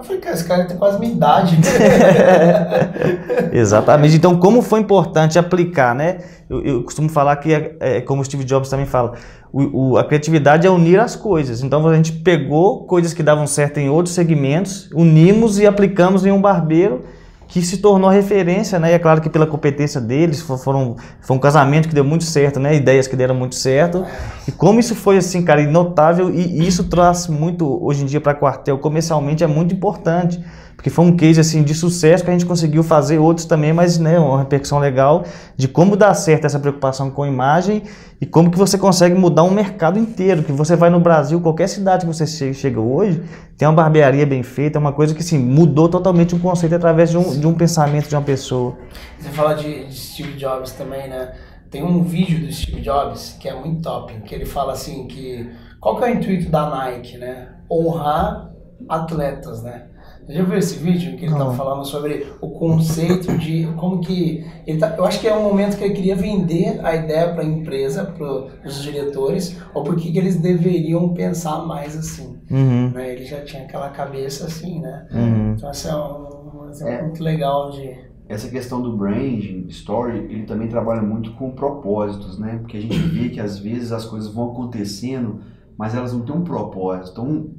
Eu 0.00 0.04
falei, 0.04 0.20
cara, 0.22 0.34
esse 0.34 0.44
cara 0.44 0.64
tem 0.64 0.76
quase 0.78 0.98
minha 0.98 1.12
idade. 1.12 1.58
Exatamente. 3.52 4.16
Então, 4.16 4.38
como 4.38 4.62
foi 4.62 4.80
importante 4.80 5.38
aplicar, 5.38 5.94
né? 5.94 6.18
Eu, 6.48 6.62
eu 6.64 6.82
costumo 6.82 7.08
falar 7.08 7.36
que, 7.36 7.52
é, 7.52 7.76
é, 7.80 8.00
como 8.00 8.22
o 8.22 8.24
Steve 8.24 8.44
Jobs 8.44 8.68
também 8.70 8.86
fala, 8.86 9.12
o, 9.52 9.92
o- 9.92 9.96
a 9.98 10.04
criatividade 10.04 10.66
é 10.66 10.70
unir 10.70 10.98
as 10.98 11.14
coisas. 11.14 11.62
Então, 11.62 11.86
a 11.86 11.94
gente 11.94 12.12
pegou 12.12 12.84
coisas 12.86 13.12
que 13.12 13.22
davam 13.22 13.46
certo 13.46 13.78
em 13.78 13.88
outros 13.90 14.14
segmentos, 14.14 14.88
unimos 14.94 15.58
e 15.58 15.66
aplicamos 15.66 16.24
em 16.24 16.32
um 16.32 16.40
barbeiro 16.40 17.02
que 17.50 17.60
se 17.62 17.78
tornou 17.78 18.08
referência, 18.08 18.78
né? 18.78 18.92
E 18.92 18.94
é 18.94 18.98
claro 18.98 19.20
que 19.20 19.28
pela 19.28 19.46
competência 19.46 20.00
deles, 20.00 20.40
fo- 20.40 20.56
foram, 20.56 20.96
foi 21.20 21.36
um 21.36 21.40
casamento 21.40 21.88
que 21.88 21.94
deu 21.94 22.04
muito 22.04 22.24
certo, 22.24 22.60
né? 22.60 22.74
Ideias 22.76 23.06
que 23.08 23.16
deram 23.16 23.34
muito 23.34 23.56
certo. 23.56 24.04
E 24.46 24.52
como 24.52 24.78
isso 24.78 24.94
foi, 24.94 25.16
assim, 25.18 25.42
cara, 25.42 25.60
notável 25.66 26.30
e 26.32 26.66
isso 26.66 26.84
traz 26.84 27.26
muito, 27.26 27.66
hoje 27.84 28.04
em 28.04 28.06
dia, 28.06 28.20
para 28.20 28.34
quartel, 28.34 28.78
comercialmente, 28.78 29.42
é 29.42 29.46
muito 29.48 29.74
importante. 29.74 30.42
Porque 30.80 30.88
foi 30.88 31.04
um 31.04 31.14
case, 31.14 31.38
assim, 31.38 31.62
de 31.62 31.74
sucesso 31.74 32.24
que 32.24 32.30
a 32.30 32.32
gente 32.32 32.46
conseguiu 32.46 32.82
fazer 32.82 33.18
outros 33.18 33.44
também, 33.44 33.70
mas, 33.70 33.98
né, 33.98 34.18
uma 34.18 34.38
repercussão 34.38 34.78
legal 34.78 35.24
de 35.54 35.68
como 35.68 35.94
dá 35.94 36.14
certo 36.14 36.46
essa 36.46 36.58
preocupação 36.58 37.10
com 37.10 37.26
imagem 37.26 37.82
e 38.18 38.24
como 38.24 38.50
que 38.50 38.56
você 38.56 38.78
consegue 38.78 39.14
mudar 39.14 39.42
um 39.42 39.50
mercado 39.50 39.98
inteiro. 39.98 40.42
Que 40.42 40.52
você 40.52 40.74
vai 40.76 40.88
no 40.88 40.98
Brasil, 40.98 41.38
qualquer 41.38 41.68
cidade 41.68 42.06
que 42.06 42.10
você 42.10 42.26
che- 42.26 42.54
chega 42.54 42.80
hoje, 42.80 43.22
tem 43.58 43.68
uma 43.68 43.74
barbearia 43.74 44.24
bem 44.24 44.42
feita, 44.42 44.78
é 44.78 44.80
uma 44.80 44.90
coisa 44.90 45.14
que, 45.14 45.20
assim, 45.20 45.38
mudou 45.38 45.86
totalmente 45.86 46.34
um 46.34 46.38
conceito 46.38 46.74
através 46.74 47.10
de 47.10 47.18
um, 47.18 47.38
de 47.38 47.46
um 47.46 47.52
pensamento 47.52 48.08
de 48.08 48.14
uma 48.16 48.22
pessoa. 48.22 48.78
Você 49.18 49.28
fala 49.28 49.52
de, 49.52 49.84
de 49.84 49.94
Steve 49.94 50.32
Jobs 50.38 50.72
também, 50.72 51.10
né? 51.10 51.32
Tem 51.70 51.82
um 51.84 52.02
vídeo 52.02 52.40
do 52.40 52.50
Steve 52.50 52.80
Jobs 52.80 53.36
que 53.38 53.46
é 53.46 53.54
muito 53.54 53.82
top, 53.82 54.14
que 54.22 54.34
ele 54.34 54.46
fala 54.46 54.72
assim 54.72 55.06
que 55.06 55.46
qual 55.78 55.98
que 55.98 56.04
é 56.04 56.08
o 56.10 56.14
intuito 56.14 56.50
da 56.50 56.70
Nike, 56.70 57.18
né? 57.18 57.48
Honrar 57.70 58.48
atletas, 58.88 59.62
né? 59.62 59.82
Você 60.26 60.34
já 60.34 60.44
viu 60.44 60.58
esse 60.58 60.78
vídeo 60.78 61.12
em 61.12 61.16
que 61.16 61.24
ele 61.24 61.32
estava 61.32 61.52
falando 61.54 61.84
sobre 61.84 62.26
o 62.40 62.50
conceito 62.50 63.36
de 63.38 63.66
como 63.76 64.00
que 64.00 64.44
ele 64.66 64.78
tá, 64.78 64.94
eu 64.96 65.04
acho 65.04 65.20
que 65.20 65.26
é 65.26 65.36
um 65.36 65.42
momento 65.42 65.76
que 65.76 65.84
ele 65.84 65.94
queria 65.94 66.14
vender 66.14 66.78
a 66.84 66.94
ideia 66.94 67.32
para 67.32 67.42
a 67.42 67.46
empresa, 67.46 68.04
para 68.04 68.46
os 68.64 68.82
diretores, 68.82 69.60
ou 69.74 69.82
porque 69.82 70.10
que 70.12 70.18
eles 70.18 70.36
deveriam 70.36 71.12
pensar 71.14 71.66
mais 71.66 71.96
assim. 71.96 72.38
Uhum, 72.50 72.90
Né? 72.90 73.12
Ele 73.14 73.24
já 73.24 73.40
tinha 73.42 73.64
aquela 73.64 73.88
cabeça 73.90 74.46
assim, 74.46 74.80
né? 74.80 75.06
uhum. 75.12 75.54
Então 75.56 75.70
esse 75.70 75.88
é 75.88 75.94
um, 75.94 76.62
um 76.64 76.68
exemplo 76.70 76.92
É. 76.94 77.02
muito 77.02 77.22
legal 77.24 77.70
de 77.70 78.10
essa 78.28 78.48
questão 78.48 78.80
do 78.80 78.96
branding, 78.96 79.66
story, 79.70 80.18
ele 80.30 80.44
também 80.44 80.68
trabalha 80.68 81.02
muito 81.02 81.32
com 81.32 81.50
propósitos, 81.50 82.38
né? 82.38 82.58
Porque 82.58 82.76
a 82.76 82.80
gente 82.80 82.96
vê 82.96 83.28
que 83.28 83.40
às 83.40 83.58
vezes 83.58 83.90
as 83.90 84.04
coisas 84.04 84.32
vão 84.32 84.52
acontecendo, 84.52 85.40
mas 85.76 85.96
elas 85.96 86.12
não 86.12 86.20
têm 86.20 86.36
um 86.36 86.44
propósito. 86.44 87.10
Então, 87.20 87.50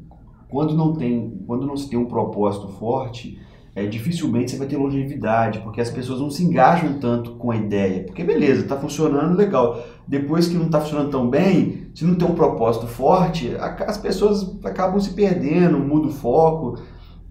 quando 0.51 0.75
não 0.75 0.93
tem, 0.93 1.41
quando 1.47 1.65
não 1.65 1.77
se 1.77 1.89
tem 1.89 1.97
um 1.97 2.05
propósito 2.05 2.67
forte, 2.67 3.39
é, 3.73 3.85
dificilmente 3.85 4.51
você 4.51 4.57
vai 4.57 4.67
ter 4.67 4.75
longevidade, 4.75 5.59
porque 5.59 5.79
as 5.79 5.89
pessoas 5.89 6.19
não 6.19 6.29
se 6.29 6.43
engajam 6.43 6.99
tanto 6.99 7.31
com 7.35 7.51
a 7.51 7.55
ideia. 7.55 8.03
Porque 8.03 8.21
beleza, 8.21 8.67
tá 8.67 8.75
funcionando 8.75 9.37
legal. 9.37 9.81
Depois 10.05 10.49
que 10.49 10.55
não 10.55 10.69
tá 10.69 10.81
funcionando 10.81 11.09
tão 11.09 11.29
bem, 11.29 11.87
se 11.95 12.03
não 12.03 12.15
tem 12.15 12.27
um 12.27 12.35
propósito 12.35 12.85
forte, 12.85 13.55
as 13.55 13.97
pessoas 13.97 14.59
acabam 14.65 14.99
se 14.99 15.13
perdendo, 15.13 15.79
muda 15.79 16.07
o 16.07 16.11
foco. 16.11 16.77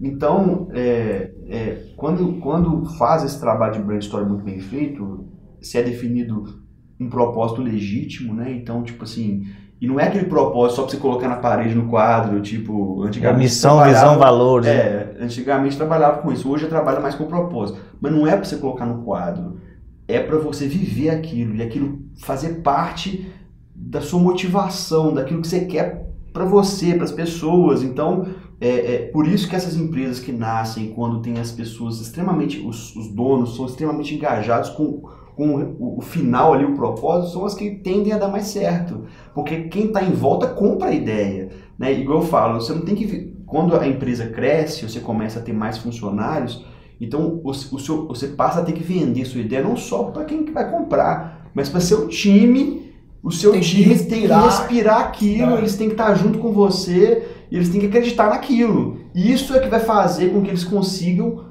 Então, 0.01 0.67
é, 0.71 1.31
é, 1.47 1.93
quando, 1.95 2.39
quando 2.39 2.85
faz 2.97 3.23
esse 3.23 3.39
trabalho 3.39 3.73
de 3.73 3.83
brainstorm 3.83 4.27
muito 4.27 4.43
bem 4.43 4.59
feito, 4.59 5.27
se 5.61 5.77
é 5.77 5.83
definido 5.83 6.59
um 6.99 7.07
propósito 7.07 7.61
legítimo, 7.61 8.33
né? 8.33 8.51
Então, 8.51 8.81
tipo 8.81 9.03
assim, 9.03 9.43
e 9.81 9.87
não 9.87 9.99
é 9.99 10.07
aquele 10.07 10.25
propósito 10.25 10.75
só 10.75 10.81
pra 10.83 10.91
você 10.91 10.97
colocar 10.97 11.27
na 11.27 11.37
parede, 11.37 11.73
no 11.73 11.87
quadro, 11.89 12.39
tipo, 12.39 13.03
É 13.03 13.07
antigamente. 13.07 13.39
missão, 13.43 13.77
trabalhava- 13.77 14.05
visão, 14.05 14.19
valores. 14.19 14.67
né? 14.67 14.73
É, 14.75 15.17
antigamente 15.21 15.75
trabalhava 15.75 16.21
com 16.21 16.31
isso, 16.31 16.47
hoje 16.49 16.65
eu 16.65 16.69
trabalho 16.69 17.01
mais 17.01 17.15
com 17.15 17.25
propósito. 17.25 17.79
Mas 17.99 18.11
não 18.11 18.27
é 18.27 18.35
pra 18.35 18.45
você 18.45 18.57
colocar 18.57 18.85
no 18.85 19.01
quadro, 19.03 19.57
é 20.07 20.19
pra 20.19 20.37
você 20.37 20.67
viver 20.67 21.09
aquilo 21.09 21.55
e 21.55 21.63
aquilo 21.63 21.99
fazer 22.19 22.61
parte 22.61 23.27
da 23.75 24.01
sua 24.01 24.19
motivação, 24.19 25.13
daquilo 25.13 25.41
que 25.41 25.47
você 25.47 25.61
quer 25.65 26.07
pra 26.31 26.45
você, 26.45 26.93
para 26.93 27.03
as 27.05 27.11
pessoas. 27.11 27.81
Então, 27.81 28.27
é, 28.59 28.93
é 28.93 28.97
por 29.11 29.27
isso 29.27 29.49
que 29.49 29.55
essas 29.55 29.75
empresas 29.75 30.19
que 30.19 30.31
nascem 30.31 30.91
quando 30.91 31.21
tem 31.21 31.39
as 31.39 31.51
pessoas 31.51 31.99
extremamente, 31.99 32.59
os, 32.59 32.95
os 32.95 33.07
donos 33.07 33.55
são 33.55 33.65
extremamente 33.65 34.13
engajados 34.13 34.69
com, 34.69 35.01
com 35.35 35.75
o, 35.79 36.01
final 36.01 36.53
ali, 36.53 36.65
o 36.65 36.75
propósito, 36.75 37.33
são 37.33 37.45
as 37.45 37.53
que 37.53 37.71
tendem 37.71 38.13
a 38.13 38.17
dar 38.17 38.27
mais 38.27 38.45
certo. 38.47 39.05
Porque 39.33 39.63
quem 39.63 39.85
está 39.87 40.03
em 40.03 40.11
volta 40.11 40.47
compra 40.47 40.89
a 40.89 40.93
ideia. 40.93 41.49
Né? 41.77 41.93
Igual 41.93 42.19
eu 42.21 42.25
falo, 42.27 42.61
você 42.61 42.73
não 42.73 42.81
tem 42.81 42.95
que. 42.95 43.33
Quando 43.45 43.75
a 43.75 43.87
empresa 43.87 44.27
cresce, 44.27 44.87
você 44.87 44.99
começa 44.99 45.39
a 45.39 45.41
ter 45.41 45.53
mais 45.53 45.77
funcionários, 45.77 46.65
então 46.99 47.41
o, 47.43 47.53
seu, 47.53 48.07
você 48.07 48.27
passa 48.27 48.61
a 48.61 48.63
ter 48.63 48.71
que 48.73 48.83
vender 48.83 49.25
sua 49.25 49.41
ideia 49.41 49.63
não 49.63 49.75
só 49.75 50.03
para 50.05 50.23
quem 50.25 50.45
que 50.45 50.51
vai 50.51 50.69
comprar, 50.69 51.49
mas 51.53 51.67
para 51.69 51.79
seu 51.79 52.07
time. 52.07 52.91
O 53.23 53.29
seu 53.31 53.51
Tem 53.51 53.61
que 53.61 53.67
time 53.67 53.83
tem 53.83 54.21
que 54.21 54.27
respirar. 54.27 54.99
aquilo, 55.01 55.51
É. 55.55 55.57
eles 55.59 55.75
têm 55.75 55.87
que 55.87 55.93
estar 55.93 56.15
junto 56.15 56.39
com 56.39 56.51
você, 56.51 57.27
eles 57.51 57.69
têm 57.69 57.79
que 57.79 57.85
acreditar 57.85 58.29
naquilo. 58.31 58.97
Isso 59.13 59.53
é 59.55 59.59
que 59.59 59.67
vai 59.67 59.79
fazer 59.79 60.29
com 60.29 60.41
que 60.41 60.49
eles 60.49 60.63
consigam 60.63 61.45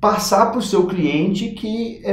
passar 0.00 0.46
para 0.50 0.58
o 0.58 0.62
seu 0.62 0.86
cliente 0.86 1.50
que 1.50 2.00
é 2.04 2.12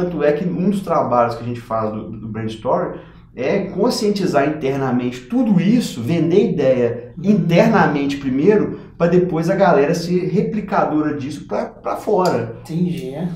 tanto 0.00 0.22
é 0.22 0.32
que 0.32 0.44
um 0.44 0.70
dos 0.70 0.80
trabalhos 0.80 1.34
que 1.34 1.44
a 1.44 1.46
gente 1.46 1.60
faz 1.60 1.92
do, 1.92 2.10
do 2.10 2.28
brainstorm 2.28 2.96
é 3.34 3.66
conscientizar 3.66 4.48
internamente 4.48 5.20
tudo 5.20 5.60
isso, 5.60 6.00
vender 6.00 6.52
ideia 6.52 7.14
internamente 7.22 8.16
primeiro, 8.16 8.80
para 8.98 9.10
depois 9.10 9.48
a 9.48 9.54
galera 9.54 9.94
ser 9.94 10.28
replicadora 10.28 11.16
disso 11.16 11.46
para 11.46 11.96
fora. 11.96 12.56
Entendi, 12.62 13.10
né? 13.10 13.34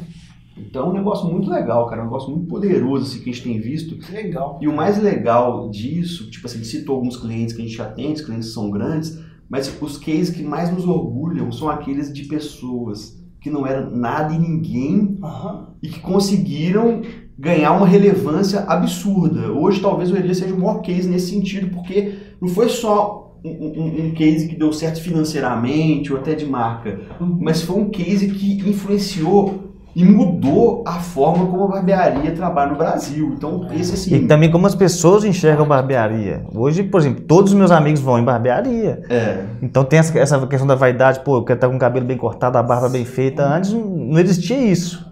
Então 0.56 0.86
é 0.86 0.90
um 0.90 0.92
negócio 0.92 1.28
muito 1.28 1.50
legal, 1.50 1.86
cara, 1.86 2.00
é 2.00 2.02
um 2.02 2.06
negócio 2.06 2.30
muito 2.30 2.46
poderoso 2.46 3.06
assim, 3.06 3.22
que 3.22 3.30
a 3.30 3.32
gente 3.32 3.42
tem 3.42 3.60
visto. 3.60 3.98
Que 3.98 4.12
legal. 4.12 4.58
E 4.60 4.68
o 4.68 4.74
mais 4.74 5.02
legal 5.02 5.68
disso, 5.70 6.30
tipo 6.30 6.46
assim, 6.46 6.62
citou 6.62 6.96
alguns 6.96 7.16
clientes 7.16 7.54
que 7.54 7.62
a 7.62 7.64
gente 7.64 7.76
já 7.76 7.86
tem, 7.86 8.12
os 8.12 8.20
clientes 8.20 8.52
são 8.52 8.70
grandes, 8.70 9.18
mas 9.48 9.72
os 9.80 9.98
cases 9.98 10.30
que 10.30 10.42
mais 10.42 10.70
nos 10.72 10.86
orgulham 10.86 11.50
são 11.50 11.68
aqueles 11.68 12.12
de 12.12 12.24
pessoas 12.24 13.23
que 13.44 13.50
não 13.50 13.66
eram 13.66 13.90
nada 13.94 14.32
e 14.34 14.38
ninguém 14.38 15.18
Aham. 15.22 15.66
e 15.82 15.88
que 15.88 16.00
conseguiram 16.00 17.02
ganhar 17.38 17.72
uma 17.72 17.86
relevância 17.86 18.60
absurda. 18.60 19.52
Hoje 19.52 19.80
talvez 19.82 20.10
o 20.10 20.16
Elias 20.16 20.38
seja 20.38 20.54
o 20.54 20.58
maior 20.58 20.80
case 20.80 21.06
nesse 21.06 21.28
sentido, 21.30 21.68
porque 21.74 22.14
não 22.40 22.48
foi 22.48 22.70
só 22.70 23.38
um, 23.44 23.50
um- 23.50 24.06
um 24.06 24.10
case 24.14 24.48
que 24.48 24.56
deu 24.56 24.72
certo 24.72 25.02
financeiramente 25.02 26.10
ou 26.10 26.18
até 26.18 26.34
de 26.34 26.46
marca, 26.46 26.98
mas 27.20 27.60
foi 27.60 27.76
um 27.82 27.90
case 27.90 28.28
que 28.30 28.66
influenciou 28.66 29.63
e 29.94 30.04
mudou 30.04 30.82
a 30.86 30.94
forma 30.94 31.46
como 31.46 31.64
a 31.64 31.68
barbearia 31.68 32.32
trabalha 32.32 32.72
no 32.72 32.76
Brasil. 32.76 33.32
Então, 33.36 33.66
esse 33.72 33.94
assim. 33.94 34.14
E 34.16 34.26
também 34.26 34.50
como 34.50 34.66
as 34.66 34.74
pessoas 34.74 35.24
enxergam 35.24 35.66
barbearia. 35.66 36.44
Hoje, 36.54 36.82
por 36.82 37.00
exemplo, 37.00 37.22
todos 37.22 37.52
os 37.52 37.58
meus 37.58 37.70
amigos 37.70 38.00
vão 38.00 38.18
em 38.18 38.24
barbearia. 38.24 39.02
É, 39.08 39.44
Então 39.62 39.84
tem 39.84 39.98
essa, 39.98 40.18
essa 40.18 40.46
questão 40.46 40.66
da 40.66 40.74
vaidade, 40.74 41.20
pô, 41.20 41.36
eu 41.38 41.44
quero 41.44 41.58
estar 41.58 41.68
com 41.68 41.76
o 41.76 41.78
cabelo 41.78 42.04
bem 42.04 42.16
cortado, 42.16 42.58
a 42.58 42.62
barba 42.62 42.88
bem 42.88 43.04
feita. 43.04 43.44
Antes 43.44 43.72
não 43.72 44.18
existia 44.18 44.58
isso. 44.58 45.06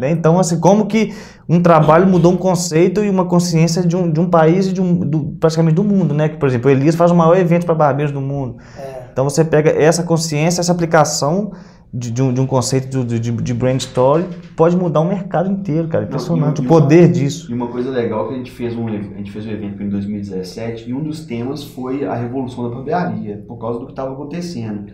né? 0.00 0.10
Então, 0.10 0.38
assim, 0.38 0.58
como 0.58 0.86
que 0.86 1.12
um 1.48 1.60
trabalho 1.60 2.06
mudou 2.06 2.32
um 2.32 2.36
conceito 2.36 3.04
e 3.04 3.10
uma 3.10 3.26
consciência 3.26 3.82
de 3.82 3.94
um, 3.96 4.10
de 4.10 4.18
um 4.18 4.30
país 4.30 4.68
e 4.68 4.72
de 4.72 4.80
um, 4.80 4.94
do, 4.94 5.24
praticamente 5.38 5.74
do 5.74 5.84
mundo, 5.84 6.14
né? 6.14 6.28
Que, 6.28 6.36
por 6.36 6.48
exemplo, 6.48 6.70
o 6.70 6.72
Elias 6.72 6.94
faz 6.94 7.10
o 7.10 7.14
maior 7.14 7.36
evento 7.36 7.66
para 7.66 7.74
barbeiros 7.74 8.12
do 8.12 8.20
mundo. 8.20 8.56
É. 8.78 9.02
Então 9.12 9.24
você 9.24 9.44
pega 9.44 9.68
essa 9.70 10.02
consciência, 10.04 10.62
essa 10.62 10.72
aplicação 10.72 11.52
de, 11.92 12.10
de 12.10 12.22
um, 12.22 12.32
de 12.32 12.40
um 12.40 12.46
conceito 12.46 13.04
de, 13.04 13.18
de, 13.18 13.54
brand 13.54 13.78
story, 13.80 14.24
pode 14.56 14.76
mudar 14.76 15.00
o 15.00 15.04
mercado 15.08 15.50
inteiro, 15.50 15.88
cara. 15.88 16.04
Impressionante 16.04 16.60
e- 16.60 16.62
e 16.62 16.66
o 16.66 16.68
poder 16.68 17.12
disso. 17.12 17.50
E 17.50 17.54
uma 17.54 17.68
coisa 17.68 17.90
legal 17.90 18.28
que 18.28 18.34
a 18.34 18.36
gente 18.38 18.50
fez 18.50 18.74
um, 18.74 18.88
a 18.88 18.92
gente 18.92 19.30
fez 19.30 19.44
um 19.44 19.50
evento 19.50 19.82
em 19.82 19.88
2017 19.90 20.88
e 20.88 20.94
um 20.94 21.02
dos 21.02 21.26
temas 21.26 21.62
foi 21.62 22.04
a 22.04 22.14
revolução 22.14 22.64
da 22.68 22.74
barbearia, 22.74 23.44
por 23.46 23.58
causa 23.58 23.78
do 23.78 23.84
que 23.86 23.92
estava 23.92 24.12
acontecendo. 24.12 24.90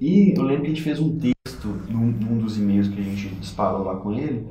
E 0.00 0.32
eu 0.36 0.44
lembro 0.44 0.62
que 0.62 0.66
a 0.68 0.74
gente 0.74 0.82
fez 0.82 1.00
um 1.00 1.18
texto 1.18 1.68
num, 1.90 2.06
num 2.06 2.38
dos 2.38 2.56
e-mails 2.56 2.86
que 2.86 3.00
a 3.00 3.02
gente 3.02 3.28
disparou 3.34 3.82
lá 3.82 3.96
com 3.96 4.12
ele, 4.12 4.46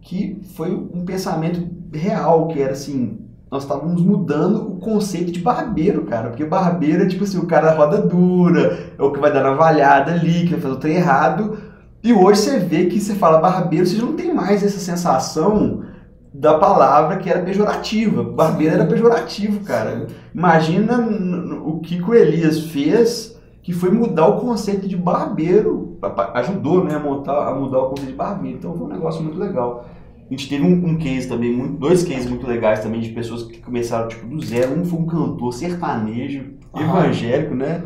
que 0.00 0.40
foi 0.54 0.72
um 0.72 1.04
pensamento 1.04 1.68
real, 1.92 2.48
que 2.48 2.58
era 2.60 2.72
assim, 2.72 3.18
nós 3.50 3.62
estávamos 3.62 4.02
mudando 4.02 4.68
o 4.68 4.76
conceito 4.76 5.32
de 5.32 5.40
barbeiro, 5.40 6.04
cara, 6.04 6.28
porque 6.28 6.44
barbeiro 6.44 7.04
é 7.04 7.06
tipo 7.06 7.24
assim, 7.24 7.38
o 7.38 7.46
cara 7.46 7.74
roda 7.74 7.98
dura, 7.98 8.92
é 8.98 9.02
o 9.02 9.10
que 9.10 9.20
vai 9.20 9.32
dar 9.32 9.42
navalhada 9.42 10.12
ali, 10.12 10.44
que 10.44 10.50
vai 10.50 10.60
fazer 10.60 10.74
o 10.74 10.78
trem 10.78 10.96
errado, 10.96 11.58
e 12.02 12.12
hoje 12.12 12.42
você 12.42 12.58
vê 12.58 12.86
que 12.86 13.00
você 13.00 13.14
fala 13.14 13.38
barbeiro, 13.38 13.86
você 13.86 13.96
já 13.96 14.04
não 14.04 14.14
tem 14.14 14.32
mais 14.32 14.62
essa 14.62 14.78
sensação 14.78 15.82
da 16.32 16.58
palavra 16.58 17.16
que 17.16 17.28
era 17.28 17.42
pejorativa. 17.42 18.22
Barbeiro 18.22 18.74
era 18.74 18.86
pejorativo, 18.86 19.64
cara. 19.64 20.06
Imagina 20.32 20.98
o 21.64 21.80
que, 21.80 21.96
que 21.96 22.10
o 22.10 22.14
Elias 22.14 22.60
fez, 22.66 23.36
que 23.62 23.72
foi 23.72 23.90
mudar 23.90 24.28
o 24.28 24.40
conceito 24.40 24.86
de 24.86 24.96
barbeiro, 24.96 25.98
ajudou 26.34 26.84
né, 26.84 26.94
a, 26.94 27.00
montar, 27.00 27.48
a 27.48 27.54
mudar 27.54 27.78
o 27.78 27.88
conceito 27.90 28.10
de 28.10 28.16
barbeiro. 28.16 28.58
Então 28.58 28.76
foi 28.76 28.86
um 28.86 28.90
negócio 28.90 29.22
muito 29.22 29.38
legal. 29.38 29.86
A 30.28 30.30
gente 30.30 30.48
teve 30.48 30.62
um, 30.62 30.90
um 30.90 30.96
case 30.98 31.26
também, 31.26 31.50
muito, 31.50 31.78
dois 31.78 32.04
cases 32.04 32.28
muito 32.28 32.46
legais 32.46 32.80
também 32.80 33.00
de 33.00 33.08
pessoas 33.08 33.44
que 33.44 33.58
começaram 33.60 34.08
tipo 34.08 34.26
do 34.26 34.44
zero. 34.44 34.78
Um 34.78 34.84
foi 34.84 34.98
um 34.98 35.06
cantor 35.06 35.52
sertanejo, 35.54 36.44
ah. 36.72 36.82
evangélico, 36.82 37.54
né? 37.54 37.82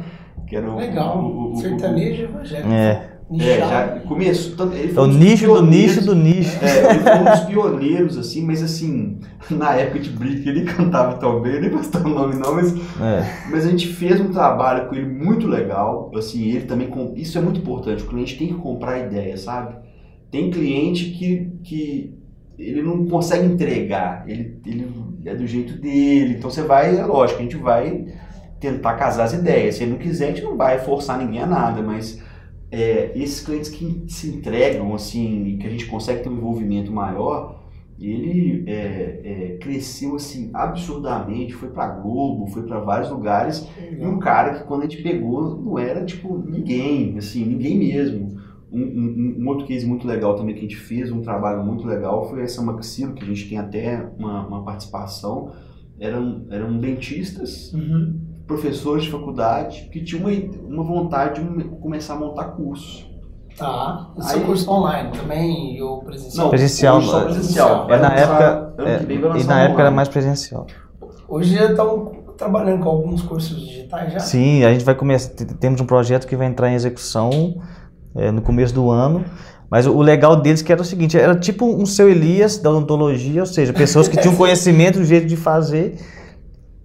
Que 0.49 0.57
era 0.57 0.69
o, 0.69 0.77
Legal, 0.77 1.19
o, 1.23 1.53
o, 1.53 1.57
sertanejo 1.57 2.25
evangélico. 2.25 2.69
É. 2.69 3.13
É, 3.41 3.59
já 3.61 4.01
começou. 4.01 4.73
Ele 4.75 4.95
é 4.95 5.01
o 5.01 5.07
nicho 5.07 5.47
do 5.47 5.63
nicho 5.63 6.05
do 6.05 6.15
nicho. 6.15 6.59
É, 6.63 6.91
ele 6.91 6.99
foi 6.99 7.15
um 7.15 7.25
dos 7.25 7.41
pioneiros, 7.41 8.19
assim, 8.19 8.43
mas 8.43 8.63
assim, 8.63 9.21
na 9.49 9.75
época 9.75 10.01
de 10.01 10.11
Brick 10.11 10.47
ele 10.47 10.65
cantava 10.65 11.17
tão 11.17 11.41
bem, 11.41 11.61
nem 11.61 11.71
gostava 11.71 12.07
o 12.07 12.13
nome 12.13 12.35
não, 12.35 12.55
mas, 12.55 12.75
é. 13.01 13.49
mas 13.51 13.65
a 13.65 13.71
gente 13.71 13.87
fez 13.87 14.21
um 14.21 14.31
trabalho 14.31 14.89
com 14.89 14.95
ele 14.95 15.07
muito 15.07 15.47
legal. 15.47 16.11
Assim, 16.15 16.43
ele 16.43 16.67
também. 16.67 16.91
Isso 17.17 17.39
é 17.39 17.41
muito 17.41 17.61
importante, 17.61 18.03
o 18.03 18.07
cliente 18.07 18.37
tem 18.37 18.49
que 18.49 18.55
comprar 18.55 18.99
ideia, 18.99 19.37
sabe? 19.37 19.77
Tem 20.31 20.51
cliente 20.51 21.07
que, 21.11 21.53
que 21.63 22.22
ele 22.63 22.83
não 22.83 23.07
consegue 23.07 23.47
entregar, 23.47 24.25
ele, 24.29 24.61
ele 24.65 24.89
é 25.25 25.35
do 25.35 25.47
jeito 25.47 25.81
dele, 25.81 26.35
então 26.39 26.51
você 26.51 26.63
vai, 26.63 26.97
é 26.97 27.05
lógico, 27.05 27.41
a 27.41 27.43
gente 27.43 27.57
vai 27.57 28.07
tentar 28.61 28.95
casar 28.95 29.25
as 29.25 29.33
ideias. 29.33 29.75
Se 29.75 29.83
ele 29.83 29.93
não 29.93 29.99
quiser, 29.99 30.27
a 30.27 30.29
gente 30.29 30.43
não 30.43 30.57
vai 30.57 30.79
forçar 30.79 31.19
ninguém 31.19 31.43
a 31.43 31.47
nada, 31.47 31.83
mas 31.83 32.23
é, 32.71 33.11
esses 33.15 33.45
clientes 33.45 33.71
que 33.71 34.05
se 34.09 34.29
entregam, 34.29 34.95
assim, 34.95 35.59
que 35.61 35.67
a 35.67 35.71
gente 35.71 35.87
consegue 35.87 36.23
ter 36.23 36.29
um 36.29 36.37
envolvimento 36.37 36.93
maior, 36.93 37.61
ele 38.01 38.65
é, 38.67 39.21
é, 39.25 39.59
cresceu 39.61 40.17
assim 40.17 40.51
absurdamente, 40.53 41.53
foi 41.53 41.69
para 41.69 41.87
Globo, 41.89 42.47
foi 42.47 42.63
para 42.63 42.81
vários 42.81 43.11
lugares, 43.11 43.69
e 43.79 44.05
um 44.05 44.19
cara 44.19 44.55
que 44.55 44.65
quando 44.65 44.83
a 44.83 44.89
gente 44.89 45.03
pegou 45.03 45.57
não 45.57 45.79
era 45.79 46.05
tipo 46.05 46.39
ninguém, 46.39 47.17
assim, 47.19 47.45
ninguém 47.45 47.79
mesmo. 47.79 48.42
Um, 48.73 48.81
um, 48.81 49.37
um, 49.43 49.49
outro 49.49 49.67
case 49.67 49.85
muito 49.85 50.07
legal 50.07 50.35
também 50.35 50.55
que 50.55 50.61
a 50.61 50.63
gente 50.63 50.77
fez, 50.77 51.13
um 51.13 51.21
trabalho 51.21 51.63
muito 51.63 51.87
legal, 51.87 52.29
foi 52.29 52.43
essa 52.43 52.63
Maxilo, 52.63 53.13
que 53.13 53.23
a 53.23 53.27
gente 53.27 53.49
tem 53.49 53.59
até 53.59 54.11
uma, 54.19 54.47
uma 54.47 54.65
participação. 54.65 55.53
Eram, 56.01 56.47
eram 56.51 56.79
dentistas 56.79 57.73
uhum 57.73 58.33
professores 58.47 59.05
de 59.05 59.11
faculdade 59.11 59.89
que 59.91 60.03
tinham 60.03 60.29
uma, 60.29 60.83
uma 60.83 60.85
vontade 60.85 61.43
de 61.43 61.65
começar 61.65 62.15
a 62.15 62.19
montar 62.19 62.45
curso. 62.49 63.11
Tá. 63.57 64.11
Esse 64.19 64.37
Aí, 64.37 64.43
é 64.43 64.47
curso 64.47 64.71
online 64.71 65.11
também 65.13 65.83
ou 65.83 66.03
presencial? 66.03 66.45
Não, 66.45 66.51
presencial. 66.51 67.03
Só 67.03 67.25
presencial. 67.25 67.91
É, 67.91 67.99
na 67.99 68.15
época, 68.15 68.75
é, 68.79 69.41
e 69.41 69.45
na 69.45 69.63
época 69.63 69.83
era 69.83 69.91
mais 69.91 70.09
presencial. 70.09 70.67
Hoje 71.29 71.55
já 71.55 71.71
estão 71.71 72.13
trabalhando 72.37 72.83
com 72.83 72.89
alguns 72.89 73.23
cursos 73.23 73.61
digitais 73.61 74.13
já? 74.13 74.21
Sim, 74.21 74.65
a 74.65 74.73
gente 74.73 74.85
vai 74.85 74.95
começar, 74.95 75.33
temos 75.61 75.81
um 75.81 75.87
projeto 75.87 76.27
que 76.27 76.35
vai 76.35 76.47
entrar 76.47 76.71
em 76.71 76.75
execução 76.75 77.31
é, 78.15 78.31
no 78.31 78.43
começo 78.43 78.75
do 78.75 78.91
ano. 78.91 79.25
Mas 79.71 79.87
o 79.87 80.01
legal 80.03 80.37
deles 80.37 80.61
que 80.61 80.71
era 80.71 80.83
o 80.83 80.85
seguinte, 80.85 81.19
era 81.19 81.35
tipo 81.35 81.65
um 81.65 81.87
seu 81.87 82.11
Elias 82.11 82.59
da 82.59 82.71
odontologia, 82.71 83.41
ou 83.41 83.47
seja, 83.47 83.73
pessoas 83.73 84.07
que 84.07 84.19
tinham 84.19 84.35
conhecimento 84.37 84.99
do 84.99 85.05
jeito 85.05 85.27
de 85.27 85.37
fazer 85.37 85.97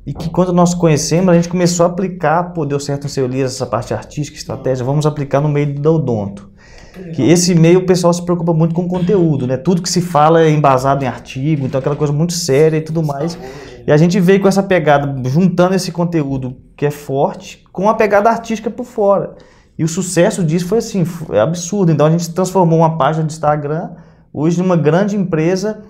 e 0.05 0.13
que 0.13 0.29
quando 0.29 0.53
nós 0.53 0.73
conhecemos, 0.73 1.27
a 1.27 1.33
gente 1.33 1.49
começou 1.49 1.85
a 1.85 1.89
aplicar, 1.89 2.53
pô, 2.53 2.65
deu 2.65 2.79
certo 2.79 3.03
no 3.03 3.09
seu 3.09 3.25
Elias, 3.25 3.55
essa 3.55 3.65
parte 3.65 3.93
artística, 3.93 4.37
estratégia, 4.37 4.85
vamos 4.85 5.05
aplicar 5.05 5.41
no 5.41 5.49
meio 5.49 5.75
do 5.75 5.95
odonto. 5.95 6.49
Que 7.13 7.29
esse 7.29 7.53
meio 7.53 7.79
o 7.79 7.85
pessoal 7.85 8.13
se 8.13 8.23
preocupa 8.23 8.53
muito 8.53 8.73
com 8.73 8.83
o 8.83 8.87
conteúdo, 8.87 9.45
né? 9.45 9.57
Tudo 9.57 9.81
que 9.81 9.89
se 9.89 9.99
fala 9.99 10.43
é 10.43 10.49
embasado 10.49 11.03
em 11.03 11.07
artigo, 11.07 11.65
então 11.65 11.79
aquela 11.79 11.95
coisa 11.95 12.13
muito 12.13 12.31
séria 12.31 12.77
e 12.77 12.81
tudo 12.81 13.03
mais. 13.03 13.37
E 13.85 13.91
a 13.91 13.97
gente 13.97 14.17
veio 14.17 14.39
com 14.39 14.47
essa 14.47 14.63
pegada, 14.63 15.13
juntando 15.29 15.75
esse 15.75 15.91
conteúdo 15.91 16.55
que 16.77 16.85
é 16.85 16.91
forte 16.91 17.65
com 17.73 17.89
a 17.89 17.93
pegada 17.93 18.29
artística 18.29 18.69
por 18.69 18.85
fora. 18.85 19.35
E 19.77 19.83
o 19.83 19.87
sucesso 19.87 20.43
disso 20.43 20.67
foi 20.67 20.79
assim, 20.79 21.05
é 21.31 21.39
absurdo. 21.39 21.91
Então 21.91 22.05
a 22.05 22.09
gente 22.09 22.33
transformou 22.33 22.79
uma 22.79 22.97
página 22.97 23.25
de 23.25 23.33
Instagram 23.33 23.91
hoje 24.33 24.57
numa 24.57 24.75
grande 24.75 25.15
empresa 25.15 25.83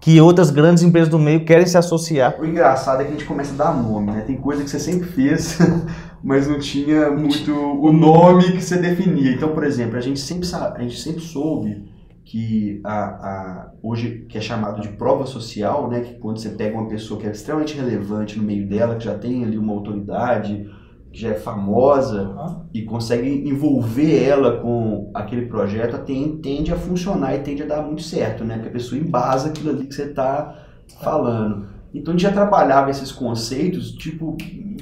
que 0.00 0.20
outras 0.20 0.50
grandes 0.50 0.82
empresas 0.82 1.08
do 1.08 1.18
meio 1.18 1.44
querem 1.44 1.64
se 1.64 1.78
associar. 1.78 2.34
O 2.40 2.44
engraçado 2.44 3.00
é 3.00 3.04
que 3.04 3.10
a 3.10 3.12
gente 3.12 3.24
começa 3.24 3.54
a 3.54 3.56
dar 3.56 3.80
nome, 3.80 4.10
né? 4.10 4.22
Tem 4.22 4.36
coisa 4.36 4.64
que 4.64 4.68
você 4.68 4.80
sempre 4.80 5.06
fez, 5.06 5.58
mas 6.22 6.48
não 6.48 6.58
tinha 6.58 7.08
muito 7.08 7.54
o 7.54 7.92
nome 7.92 8.50
que 8.50 8.60
você 8.60 8.78
definia. 8.78 9.30
Então, 9.30 9.50
por 9.50 9.62
exemplo, 9.62 9.96
a 9.96 10.00
gente 10.00 10.18
sempre, 10.18 10.48
a 10.52 10.82
gente 10.82 11.00
sempre 11.00 11.20
soube 11.20 11.88
que 12.24 12.80
a, 12.82 13.04
a, 13.04 13.70
hoje 13.80 14.26
que 14.28 14.36
é 14.36 14.40
chamado 14.40 14.80
de 14.80 14.88
prova 14.88 15.24
social, 15.24 15.88
né, 15.88 16.00
que 16.00 16.14
quando 16.14 16.40
você 16.40 16.50
pega 16.50 16.76
uma 16.76 16.88
pessoa 16.88 17.20
que 17.20 17.26
é 17.28 17.30
extremamente 17.30 17.76
relevante 17.76 18.36
no 18.36 18.44
meio 18.44 18.68
dela, 18.68 18.96
que 18.96 19.04
já 19.04 19.16
tem 19.16 19.44
ali 19.44 19.56
uma 19.56 19.72
autoridade, 19.72 20.68
já 21.12 21.28
é 21.28 21.34
famosa 21.34 22.22
uhum. 22.22 22.62
e 22.72 22.82
consegue 22.82 23.28
envolver 23.46 24.24
ela 24.24 24.60
com 24.60 25.10
aquele 25.12 25.46
projeto, 25.46 26.04
tem, 26.04 26.38
tende 26.38 26.72
a 26.72 26.76
funcionar 26.76 27.34
e 27.34 27.40
tende 27.40 27.62
a 27.62 27.66
dar 27.66 27.82
muito 27.82 28.02
certo, 28.02 28.44
né? 28.44 28.54
Porque 28.54 28.68
a 28.68 28.72
pessoa 28.72 29.00
embasa 29.00 29.48
aquilo 29.50 29.70
ali 29.70 29.86
que 29.86 29.94
você 29.94 30.04
está 30.04 30.66
falando. 31.00 31.66
Então 31.94 32.14
a 32.14 32.16
gente 32.16 32.22
já 32.22 32.32
trabalhava 32.32 32.90
esses 32.90 33.12
conceitos, 33.12 33.92
tipo, 33.92 34.36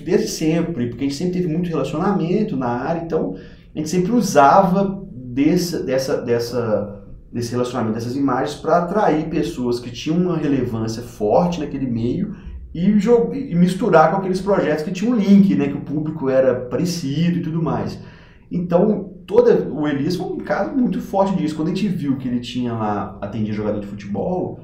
desde 0.05 0.29
sempre, 0.29 0.89
porque 0.89 1.05
a 1.05 1.09
gente 1.09 1.17
sempre 1.17 1.41
teve 1.41 1.49
muito 1.53 1.69
relacionamento 1.69 2.57
na 2.57 2.69
área, 2.69 3.03
então 3.03 3.35
a 3.75 3.79
gente 3.79 3.91
sempre 3.91 4.13
usava 4.13 5.05
desse, 5.13 5.85
dessa, 5.85 6.23
dessa, 6.23 7.03
desse 7.33 7.51
relacionamento, 7.51 7.95
dessas 7.95 8.15
imagens, 8.15 8.55
para 8.55 8.79
atrair 8.79 9.29
pessoas 9.29 9.81
que 9.81 9.91
tinham 9.91 10.19
uma 10.19 10.37
relevância 10.37 11.03
forte 11.03 11.59
naquele 11.59 11.87
meio 11.87 12.37
e, 12.75 12.89
e 12.89 13.55
misturar 13.55 14.11
com 14.11 14.19
aqueles 14.19 14.41
projetos 14.41 14.85
que 14.85 14.93
tinham 14.93 15.15
um 15.15 15.17
link, 15.17 15.55
né, 15.55 15.69
que 15.69 15.77
o 15.77 15.81
público 15.81 16.29
era 16.29 16.55
parecido 16.55 17.39
e 17.39 17.43
tudo 17.43 17.63
mais. 17.63 17.99
Então, 18.51 19.13
toda 19.27 19.69
o 19.71 19.87
Elias 19.87 20.17
foi 20.17 20.27
um 20.27 20.39
caso 20.39 20.73
muito 20.73 21.01
forte 21.01 21.37
disso. 21.37 21.55
Quando 21.55 21.69
a 21.69 21.75
gente 21.75 21.89
viu 21.89 22.17
que 22.17 22.27
ele 22.27 22.41
tinha 22.41 22.73
lá 22.73 23.17
atendido 23.21 23.57
jogador 23.57 23.81
de 23.81 23.87
futebol, 23.87 24.61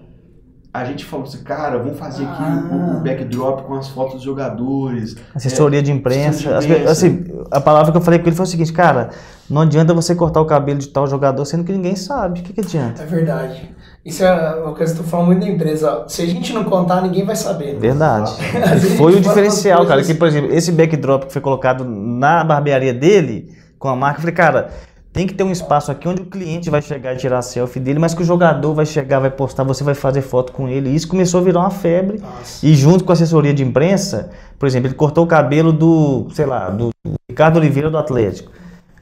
a 0.72 0.84
gente 0.84 1.04
falou 1.04 1.24
assim, 1.24 1.42
cara, 1.42 1.78
vamos 1.78 1.98
fazer 1.98 2.24
aqui 2.24 2.42
ah. 2.42 2.98
o, 2.98 3.00
backdrop 3.00 3.64
com 3.64 3.74
as 3.74 3.88
fotos 3.88 4.16
dos 4.16 4.22
jogadores. 4.22 5.16
Assessoria 5.34 5.78
é, 5.78 5.82
de 5.82 5.90
imprensa. 5.90 6.58
De 6.58 6.66
imprensa. 6.66 6.90
Assim, 6.90 7.24
a 7.50 7.60
palavra 7.60 7.92
que 7.92 7.98
eu 7.98 8.02
falei 8.02 8.18
com 8.18 8.26
ele 8.28 8.36
foi 8.36 8.44
o 8.44 8.48
seguinte, 8.48 8.72
cara, 8.72 9.10
não 9.48 9.62
adianta 9.62 9.94
você 9.94 10.14
cortar 10.14 10.40
o 10.40 10.44
cabelo 10.44 10.78
de 10.78 10.88
tal 10.88 11.06
jogador 11.06 11.44
sendo 11.44 11.64
que 11.64 11.72
ninguém 11.72 11.96
sabe. 11.96 12.40
O 12.40 12.42
que, 12.42 12.52
que 12.52 12.60
adianta? 12.60 13.02
É 13.02 13.06
verdade. 13.06 13.74
Isso 14.06 14.22
é 14.22 14.54
uma 14.60 14.72
coisa 14.72 14.94
que 14.94 15.02
tu 15.02 15.08
fala 15.08 15.24
muito 15.24 15.40
da 15.40 15.48
empresa. 15.48 16.04
Se 16.06 16.22
a 16.22 16.26
gente 16.26 16.52
não 16.52 16.62
contar, 16.62 17.02
ninguém 17.02 17.24
vai 17.24 17.34
saber. 17.34 17.74
Né? 17.74 17.80
Verdade. 17.80 18.30
foi 18.96 19.16
o 19.16 19.20
diferencial, 19.20 19.84
cara. 19.84 20.00
Que, 20.00 20.14
por 20.14 20.28
exemplo, 20.28 20.54
esse 20.54 20.70
backdrop 20.70 21.24
que 21.24 21.32
foi 21.32 21.42
colocado 21.42 21.84
na 21.84 22.44
barbearia 22.44 22.94
dele, 22.94 23.52
com 23.80 23.88
a 23.88 23.96
marca, 23.96 24.18
eu 24.18 24.20
falei, 24.20 24.34
cara, 24.36 24.70
tem 25.12 25.26
que 25.26 25.34
ter 25.34 25.42
um 25.42 25.50
espaço 25.50 25.90
aqui 25.90 26.06
onde 26.06 26.22
o 26.22 26.26
cliente 26.26 26.70
vai 26.70 26.80
chegar 26.80 27.14
e 27.14 27.16
tirar 27.16 27.38
a 27.38 27.42
selfie 27.42 27.80
dele, 27.80 27.98
mas 27.98 28.14
que 28.14 28.22
o 28.22 28.24
jogador 28.24 28.74
vai 28.74 28.86
chegar, 28.86 29.18
vai 29.18 29.30
postar, 29.30 29.64
você 29.64 29.82
vai 29.82 29.94
fazer 29.94 30.22
foto 30.22 30.52
com 30.52 30.68
ele. 30.68 30.90
E 30.90 30.94
isso 30.94 31.08
começou 31.08 31.40
a 31.40 31.42
virar 31.42 31.58
uma 31.58 31.70
febre. 31.70 32.18
Nossa. 32.20 32.64
E 32.64 32.76
junto 32.76 33.02
com 33.02 33.10
a 33.10 33.14
assessoria 33.14 33.52
de 33.52 33.64
imprensa, 33.64 34.30
por 34.56 34.66
exemplo, 34.66 34.86
ele 34.86 34.94
cortou 34.94 35.24
o 35.24 35.26
cabelo 35.26 35.72
do, 35.72 36.28
sei 36.32 36.46
lá, 36.46 36.70
do 36.70 36.90
Ricardo 37.28 37.56
Oliveira 37.56 37.90
do 37.90 37.98
Atlético. 37.98 38.52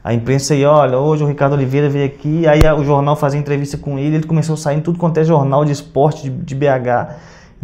A 0.05 0.12
imprensa 0.12 0.53
aí, 0.53 0.67
olha, 0.67 0.99
hoje 0.99 1.25
o 1.25 1.27
Ricardo 1.27 1.55
Oliveira 1.55 1.88
veio 1.88 2.05
aqui, 2.05 2.47
aí 2.47 2.61
o 2.79 2.85
jornal 2.85 3.17
fazia 3.17 3.40
entrevista 3.40 3.79
com 3.79 3.99
ele, 3.99 4.17
ele 4.17 4.27
começou 4.27 4.53
a 4.53 4.59
sair 4.59 4.77
em 4.77 4.83
tudo 4.83 4.99
quanto 4.99 5.19
é 5.19 5.25
jornal 5.25 5.64
de 5.64 5.73
esporte 5.73 6.29
de, 6.29 6.31
de 6.31 6.55
BH. 6.55 7.14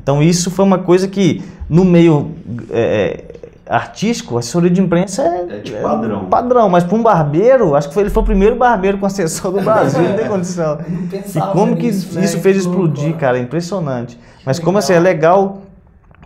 Então 0.02 0.22
isso 0.22 0.50
foi 0.50 0.64
uma 0.64 0.78
coisa 0.78 1.06
que 1.06 1.42
no 1.68 1.84
meio 1.84 2.30
é, 2.70 3.34
é 3.68 3.74
artístico, 3.76 4.38
assessoria 4.38 4.70
de 4.70 4.80
imprensa 4.80 5.22
é, 5.22 5.56
é 5.56 5.58
de 5.58 5.72
padrão. 5.72 6.22
É 6.22 6.30
padrão, 6.30 6.68
mas 6.70 6.82
para 6.82 6.96
um 6.96 7.02
barbeiro, 7.02 7.76
acho 7.76 7.88
que 7.88 7.94
foi, 7.94 8.04
ele 8.04 8.10
foi 8.10 8.22
o 8.22 8.26
primeiro 8.26 8.56
barbeiro 8.56 8.96
com 8.96 9.04
assessor 9.04 9.52
do 9.52 9.60
Brasil, 9.60 10.00
não 10.02 10.16
tem 10.16 10.24
condição. 10.26 10.78
E 11.12 11.40
como 11.52 11.76
que 11.76 11.88
isso, 11.88 12.18
né? 12.18 12.26
fez 12.26 12.56
explodir, 12.56 13.16
cara, 13.16 13.38
impressionante. 13.38 14.18
Mas 14.46 14.58
como 14.58 14.78
assim, 14.78 14.94
é 14.94 14.98
legal 14.98 15.60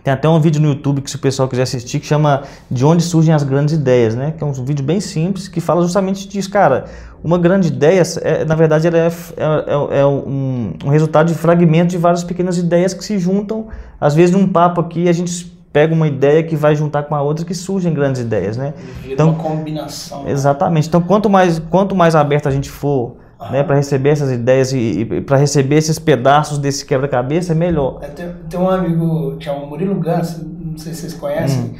tem 0.05 0.13
até 0.13 0.29
um 0.29 0.39
vídeo 0.39 0.61
no 0.61 0.67
YouTube 0.67 1.01
que 1.01 1.09
se 1.09 1.15
o 1.15 1.19
pessoal 1.19 1.49
quiser 1.49 1.63
assistir 1.63 1.99
que 1.99 2.05
chama 2.05 2.43
De 2.69 2.85
onde 2.85 3.01
surgem 3.01 3.33
as 3.33 3.41
grandes 3.41 3.73
ideias, 3.73 4.13
né? 4.13 4.35
Que 4.37 4.43
é 4.43 4.45
um 4.45 4.51
vídeo 4.53 4.85
bem 4.85 4.99
simples 4.99 5.47
que 5.47 5.59
fala 5.59 5.81
justamente 5.81 6.27
disso, 6.27 6.47
cara. 6.51 6.85
Uma 7.23 7.39
grande 7.39 7.69
ideia, 7.69 8.03
é, 8.21 8.45
na 8.45 8.53
verdade, 8.53 8.85
ela 8.85 8.99
é, 8.99 9.07
é, 9.07 9.99
é 10.01 10.05
um, 10.05 10.75
um, 10.85 10.89
resultado 10.89 11.25
de 11.25 11.33
fragmento 11.33 11.87
de 11.87 11.97
várias 11.97 12.23
pequenas 12.23 12.55
ideias 12.55 12.93
que 12.93 13.03
se 13.03 13.17
juntam. 13.17 13.69
Às 13.99 14.13
vezes, 14.13 14.35
num 14.35 14.47
papo 14.47 14.79
aqui, 14.79 15.09
a 15.09 15.11
gente 15.11 15.51
pega 15.73 15.91
uma 15.91 16.07
ideia 16.07 16.43
que 16.43 16.55
vai 16.55 16.75
juntar 16.75 17.01
com 17.01 17.15
a 17.15 17.21
outra 17.23 17.43
que 17.43 17.55
surgem 17.55 17.91
grandes 17.91 18.21
ideias, 18.21 18.57
né? 18.57 18.75
Então, 19.03 19.31
uma 19.31 19.39
combinação. 19.39 20.23
Né? 20.23 20.33
Exatamente. 20.33 20.87
Então, 20.87 21.01
quanto 21.01 21.31
mais, 21.31 21.57
quanto 21.57 21.95
mais 21.95 22.13
aberto 22.13 22.47
a 22.47 22.51
gente 22.51 22.69
for 22.69 23.15
né, 23.51 23.63
para 23.63 23.75
receber 23.75 24.09
essas 24.09 24.31
ideias 24.31 24.71
e, 24.71 25.01
e 25.01 25.21
para 25.21 25.37
receber 25.37 25.75
esses 25.75 25.99
pedaços 25.99 26.57
desse 26.57 26.85
quebra-cabeça 26.85 27.51
é 27.51 27.55
melhor. 27.55 27.99
É, 28.01 28.07
tem, 28.07 28.29
tem, 28.49 28.59
um 28.59 28.69
amigo 28.69 29.37
que 29.37 29.49
é 29.49 29.51
o 29.51 29.65
Murilo 29.65 29.95
Gans, 29.99 30.41
não 30.41 30.77
sei 30.77 30.93
se 30.93 31.01
vocês 31.01 31.13
conhecem. 31.13 31.61
Hum. 31.61 31.75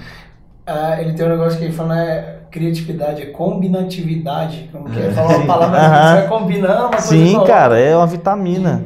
uh, 0.69 0.99
ele 0.99 1.13
tem 1.13 1.25
um 1.25 1.29
negócio 1.29 1.57
que 1.57 1.65
ele 1.65 1.73
fala, 1.73 1.95
né? 1.95 2.35
criatividade, 2.55 3.21
é 3.21 3.25
combinatividade. 3.25 4.69
Como 4.71 4.89
que 4.89 4.97
é? 4.97 5.11
Falar 5.11 5.35
uma 5.35 5.45
palavra 5.45 5.77
você 6.15 6.27
vai 6.27 6.27
combinando 6.27 6.79
uma 6.79 6.89
coisa 6.89 7.07
Sim, 7.07 7.43
cara, 7.45 7.77
é 7.77 7.93
uma 7.93 8.07
vitamina. 8.07 8.81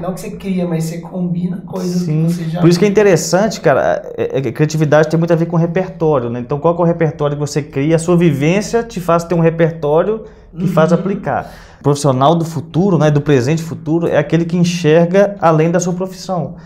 Não 0.00 0.14
que 0.14 0.20
você 0.20 0.30
cria, 0.30 0.66
mas 0.66 0.84
você 0.84 0.98
combina 0.98 1.58
coisas 1.66 2.02
Sim. 2.02 2.26
que 2.26 2.32
você 2.32 2.44
já. 2.44 2.60
Por 2.60 2.70
isso 2.70 2.78
que 2.78 2.86
é 2.86 2.88
interessante, 2.88 3.60
cara, 3.60 4.10
é, 4.16 4.38
é, 4.38 4.52
criatividade 4.52 5.08
tem 5.08 5.18
muito 5.18 5.32
a 5.34 5.36
ver 5.36 5.44
com 5.44 5.56
repertório, 5.58 6.30
né? 6.30 6.40
Então, 6.40 6.58
qual 6.58 6.74
é 6.74 6.80
o 6.80 6.82
repertório 6.82 7.36
que 7.36 7.40
você 7.40 7.62
cria? 7.62 7.96
A 7.96 7.98
sua 7.98 8.16
vivência 8.16 8.82
te 8.82 9.00
faz 9.00 9.22
ter 9.22 9.34
um 9.34 9.40
repertório 9.40 10.24
que 10.56 10.64
uhum. 10.64 10.72
faz 10.72 10.90
aplicar. 10.90 11.52
Profissional 11.82 12.34
do 12.34 12.44
futuro, 12.44 12.98
né, 12.98 13.10
do 13.10 13.20
presente 13.20 13.62
futuro, 13.62 14.06
é 14.06 14.18
aquele 14.18 14.44
que 14.44 14.56
enxerga 14.56 15.36
além 15.40 15.70
da 15.70 15.80
sua 15.80 15.92
profissão. 15.92 16.56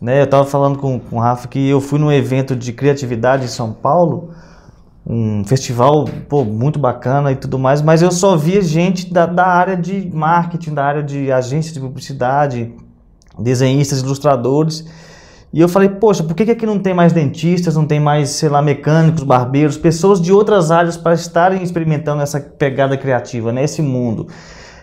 Né? 0.00 0.20
Eu 0.20 0.24
estava 0.24 0.44
falando 0.44 0.78
com, 0.78 0.98
com 0.98 1.16
o 1.16 1.18
Rafa 1.20 1.48
que 1.48 1.68
eu 1.68 1.80
fui 1.80 1.98
num 1.98 2.10
evento 2.10 2.54
de 2.54 2.72
criatividade 2.72 3.44
em 3.44 3.48
São 3.48 3.72
Paulo 3.72 4.30
um 5.06 5.44
festival 5.44 6.04
pô, 6.28 6.44
muito 6.44 6.78
bacana 6.78 7.32
e 7.32 7.36
tudo 7.36 7.58
mais, 7.58 7.82
mas 7.82 8.02
eu 8.02 8.12
só 8.12 8.36
via 8.36 8.62
gente 8.62 9.12
da, 9.12 9.26
da 9.26 9.46
área 9.46 9.76
de 9.76 10.08
marketing, 10.12 10.74
da 10.74 10.84
área 10.84 11.02
de 11.02 11.32
agência 11.32 11.72
de 11.72 11.80
publicidade, 11.80 12.72
desenhistas, 13.38 14.02
ilustradores. 14.02 14.84
E 15.52 15.60
eu 15.60 15.68
falei, 15.68 15.88
poxa, 15.88 16.22
por 16.22 16.34
que, 16.34 16.44
que 16.44 16.52
aqui 16.52 16.64
não 16.64 16.78
tem 16.78 16.94
mais 16.94 17.12
dentistas, 17.12 17.74
não 17.74 17.84
tem 17.84 17.98
mais, 17.98 18.28
sei 18.30 18.48
lá, 18.48 18.62
mecânicos, 18.62 19.24
barbeiros, 19.24 19.76
pessoas 19.76 20.20
de 20.20 20.32
outras 20.32 20.70
áreas 20.70 20.96
para 20.96 21.14
estarem 21.14 21.60
experimentando 21.60 22.22
essa 22.22 22.38
pegada 22.38 22.96
criativa, 22.96 23.50
né, 23.52 23.64
esse 23.64 23.82
mundo? 23.82 24.28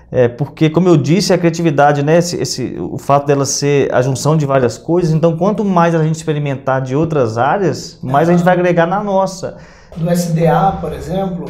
É, 0.09 0.27
porque, 0.27 0.69
como 0.69 0.87
eu 0.87 0.95
disse, 0.95 1.33
a 1.33 1.37
criatividade, 1.37 2.03
né, 2.03 2.17
esse, 2.17 2.37
esse, 2.41 2.77
o 2.79 2.97
fato 2.97 3.25
dela 3.25 3.45
ser 3.45 3.93
a 3.93 4.01
junção 4.01 4.37
de 4.37 4.45
várias 4.45 4.77
coisas, 4.77 5.11
então 5.11 5.35
quanto 5.35 5.65
mais 5.65 5.93
a 5.93 6.03
gente 6.03 6.15
experimentar 6.15 6.81
de 6.81 6.95
outras 6.95 7.37
áreas, 7.37 7.99
mais 8.01 8.29
a 8.29 8.31
gente 8.31 8.43
vai 8.43 8.53
agregar 8.53 8.85
na 8.85 9.03
nossa 9.03 9.57
do 9.97 10.09
SDA, 10.11 10.77
por 10.79 10.93
exemplo, 10.93 11.45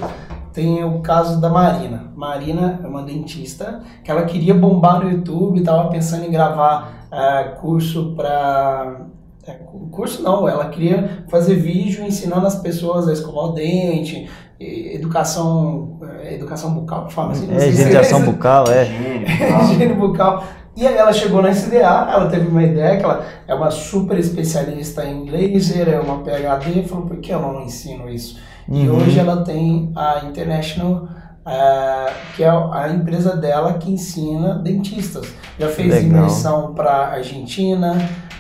tem 0.54 0.84
o 0.84 1.02
caso 1.02 1.39
da 1.39 1.50
Marina. 1.50 2.12
Marina 2.15 2.80
é 2.84 2.88
uma 2.88 3.04
dentista 3.04 3.82
que 4.04 4.10
ela 4.10 4.24
queria 4.24 4.54
bombar 4.54 5.04
no 5.04 5.12
YouTube, 5.12 5.60
estava 5.60 5.89
pensando 5.89 6.26
em 6.26 6.32
gravar 6.32 7.08
uh, 7.12 7.60
curso 7.60 8.13
para 8.15 9.02
é, 9.46 9.54
curso 9.91 10.22
não, 10.22 10.48
ela 10.48 10.67
queria 10.67 11.26
fazer 11.30 11.56
vídeo 11.56 12.04
ensinando 12.04 12.46
as 12.46 12.56
pessoas 12.56 13.08
a 13.08 13.13
escovar 13.13 13.46
o 13.46 13.52
dente, 13.54 14.30
educação, 14.60 16.00
é, 16.24 16.36
educação 16.36 16.74
bucal, 16.74 17.10
fala 17.10 17.32
assim. 17.32 17.48
É, 17.52 17.67
higienização 17.67 18.22
bucal, 18.22 18.65
é. 18.70 18.88
Higiene 19.63 19.93
bucal. 19.93 20.43
E 20.76 20.86
aí 20.86 20.96
ela 20.96 21.12
chegou 21.12 21.41
na 21.41 21.50
SDA, 21.50 22.08
ela 22.12 22.30
teve 22.30 22.48
uma 22.48 22.62
ideia 22.62 22.98
que 22.98 23.04
ela 23.04 23.26
é 23.48 23.54
uma 23.54 23.72
super 23.72 24.17
especialista 24.20 25.04
em 25.06 25.28
laser, 25.28 25.89
é 25.89 26.00
uma 26.00 26.20
PhD, 26.20 26.84
falou, 26.84 27.08
por 27.08 27.17
que 27.17 27.32
eu 27.32 27.41
não 27.41 27.62
ensino 27.63 28.08
isso? 28.08 28.39
Uhum. 28.67 28.84
E 28.84 28.89
hoje 28.89 29.17
ela 29.20 29.43
tem 29.43 29.91
a 29.96 30.24
International, 30.26 31.08
uh, 31.47 32.36
que 32.36 32.43
é 32.43 32.49
a 32.49 32.89
empresa 32.93 33.36
dela 33.36 33.73
que 33.73 33.89
ensina 33.89 34.55
dentistas. 34.55 35.33
Já 35.57 35.69
fez 35.69 35.93
Legal. 35.93 36.19
imersão 36.19 36.73
para 36.73 37.07
Argentina, 37.07 37.97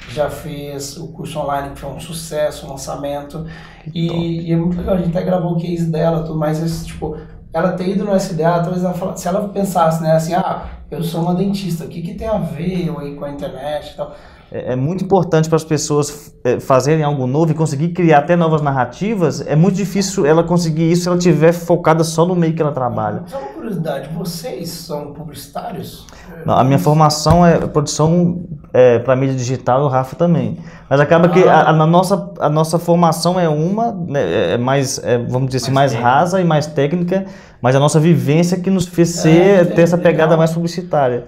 já 0.09 0.29
fez 0.29 0.97
o 0.97 1.07
curso 1.07 1.39
online 1.39 1.71
que 1.71 1.79
foi 1.79 1.89
um 1.89 1.99
sucesso, 1.99 2.67
um 2.67 2.71
lançamento. 2.71 3.45
E, 3.93 4.49
e, 4.49 4.51
é 4.51 4.55
muito 4.55 4.77
legal, 4.77 4.95
a 4.95 4.97
gente 4.97 5.15
até 5.15 5.25
gravou 5.25 5.53
o 5.53 5.57
case 5.57 5.85
dela, 5.85 6.23
tudo 6.23 6.37
mais, 6.37 6.61
esse, 6.61 6.85
tipo, 6.85 7.17
ela 7.53 7.71
ter 7.71 7.87
ido 7.87 8.03
no 8.03 8.15
SDA, 8.15 8.59
talvez 8.59 8.83
ela 8.83 8.93
fala, 8.93 9.15
se 9.15 9.27
ela 9.27 9.47
pensasse, 9.49 10.03
né, 10.03 10.11
assim, 10.11 10.33
ah, 10.33 10.65
eu 10.91 11.01
sou 11.03 11.21
uma 11.21 11.33
dentista, 11.33 11.85
o 11.85 11.87
que, 11.87 12.01
que 12.01 12.13
tem 12.13 12.27
a 12.27 12.37
ver 12.37 12.87
eu 12.87 12.99
aí 12.99 13.15
com 13.15 13.25
a 13.25 13.29
internet 13.29 13.93
e 13.93 13.95
tal? 13.95 14.13
É, 14.51 14.73
é 14.73 14.75
muito 14.75 15.03
importante 15.03 15.49
para 15.49 15.55
as 15.55 15.63
pessoas 15.63 16.33
é, 16.43 16.59
fazerem 16.59 17.03
algo 17.03 17.27
novo 17.27 17.51
e 17.51 17.53
conseguir 17.53 17.89
criar 17.89 18.19
até 18.19 18.35
novas 18.35 18.61
narrativas. 18.61 19.41
É 19.45 19.55
muito 19.55 19.75
difícil 19.75 20.25
ela 20.25 20.43
conseguir 20.43 20.91
isso 20.91 21.03
se 21.03 21.07
ela 21.07 21.17
estiver 21.17 21.51
focada 21.51 22.03
só 22.03 22.25
no 22.25 22.35
meio 22.35 22.53
que 22.53 22.61
ela 22.61 22.71
trabalha. 22.71 23.23
Só 23.27 23.37
uma 23.37 23.47
curiosidade, 23.47 24.09
vocês 24.15 24.69
são 24.69 25.13
publicitários? 25.13 26.05
Não, 26.45 26.57
a 26.57 26.63
minha 26.63 26.79
formação 26.79 27.45
é 27.45 27.57
produção 27.57 28.45
é, 28.71 28.99
para 28.99 29.15
mídia 29.15 29.35
digital 29.35 29.81
e 29.81 29.83
o 29.83 29.87
Rafa 29.87 30.15
também. 30.15 30.57
Mas 30.89 30.99
acaba 30.99 31.27
ah. 31.27 31.29
que 31.29 31.43
a, 31.43 31.69
a, 31.69 31.73
nossa, 31.85 32.31
a 32.39 32.49
nossa 32.49 32.79
formação 32.79 33.39
é 33.39 33.49
uma, 33.49 33.91
né, 33.91 34.21
é, 34.21 34.53
é 34.53 34.57
mais, 34.57 34.99
é, 35.03 35.17
vamos 35.17 35.47
dizer 35.47 35.65
assim, 35.65 35.71
mais, 35.71 35.93
mais 35.93 36.03
rasa 36.03 36.41
e 36.41 36.45
mais 36.45 36.67
técnica, 36.67 37.25
mas 37.61 37.75
a 37.75 37.79
nossa 37.79 37.99
vivência 37.99 38.59
que 38.59 38.69
nos 38.69 38.87
fez 38.87 39.09
ser, 39.09 39.61
é, 39.61 39.65
ter 39.65 39.81
essa 39.81 39.97
pegada 39.97 40.37
mais 40.37 40.51
publicitária. 40.51 41.25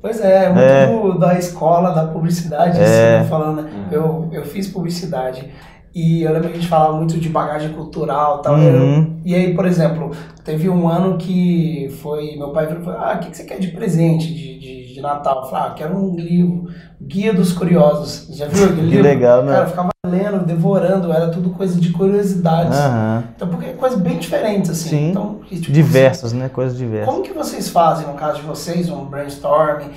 Pois 0.00 0.20
é, 0.20 0.44
é 0.44 0.48
muito 0.48 1.16
é. 1.16 1.18
da 1.18 1.38
escola 1.38 1.90
da 1.92 2.06
publicidade, 2.06 2.78
é. 2.78 3.18
assim, 3.18 3.28
falando, 3.28 3.62
né? 3.62 3.70
Uhum. 3.72 3.92
Eu, 3.92 4.28
eu 4.32 4.44
fiz 4.44 4.68
publicidade 4.68 5.48
e 5.94 6.22
eu 6.22 6.32
lembro 6.32 6.48
que 6.48 6.54
a 6.54 6.60
gente 6.60 6.68
falava 6.68 6.96
muito 6.96 7.18
de 7.18 7.28
bagagem 7.28 7.72
cultural 7.72 8.42
tal. 8.42 8.54
Uhum. 8.54 8.98
Eu, 8.98 9.06
e 9.24 9.34
aí, 9.34 9.54
por 9.54 9.66
exemplo, 9.66 10.10
teve 10.44 10.68
um 10.68 10.88
ano 10.88 11.16
que 11.18 11.88
foi. 12.00 12.36
Meu 12.36 12.50
pai 12.50 12.66
falou: 12.66 12.98
Ah, 12.98 13.14
o 13.16 13.18
que, 13.18 13.30
que 13.30 13.36
você 13.36 13.44
quer 13.44 13.58
de 13.58 13.68
presente 13.68 14.32
de, 14.32 14.58
de, 14.58 14.77
de 14.98 15.02
Natal? 15.02 15.42
Eu 15.42 15.48
falei: 15.48 15.70
Ah, 15.70 15.74
quero 15.74 15.96
um 15.96 16.14
livro, 16.14 16.68
Guia 17.00 17.32
dos 17.32 17.52
Curiosos. 17.52 18.26
Já 18.36 18.46
viu 18.46 18.64
aquele 18.64 18.80
que 18.82 18.86
livro? 18.88 19.02
legal, 19.02 19.42
né? 19.42 19.52
Cara, 19.52 19.64
eu 19.64 19.70
ficava 19.70 19.90
lendo, 20.06 20.44
devorando, 20.44 21.12
era 21.12 21.28
tudo 21.30 21.50
coisa 21.50 21.80
de 21.80 21.90
curiosidades. 21.90 22.78
Uhum. 22.78 23.22
Então, 23.34 23.48
porque 23.48 23.66
é 23.66 23.72
coisa 23.72 23.96
bem 23.96 24.18
diferente, 24.18 24.70
assim. 24.70 24.88
Sim. 24.88 25.10
Então, 25.10 25.40
tipo, 25.48 25.72
Diversas, 25.72 26.32
né? 26.32 26.48
Coisas 26.48 26.76
diversas. 26.76 27.08
Como 27.08 27.22
que 27.22 27.32
vocês 27.32 27.68
fazem, 27.68 28.06
no 28.06 28.14
caso 28.14 28.40
de 28.40 28.46
vocês, 28.46 28.90
um 28.90 29.04
brainstorming? 29.04 29.90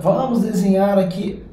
Vamos 0.00 0.40
desenhar 0.40 0.98
aqui 0.98 1.44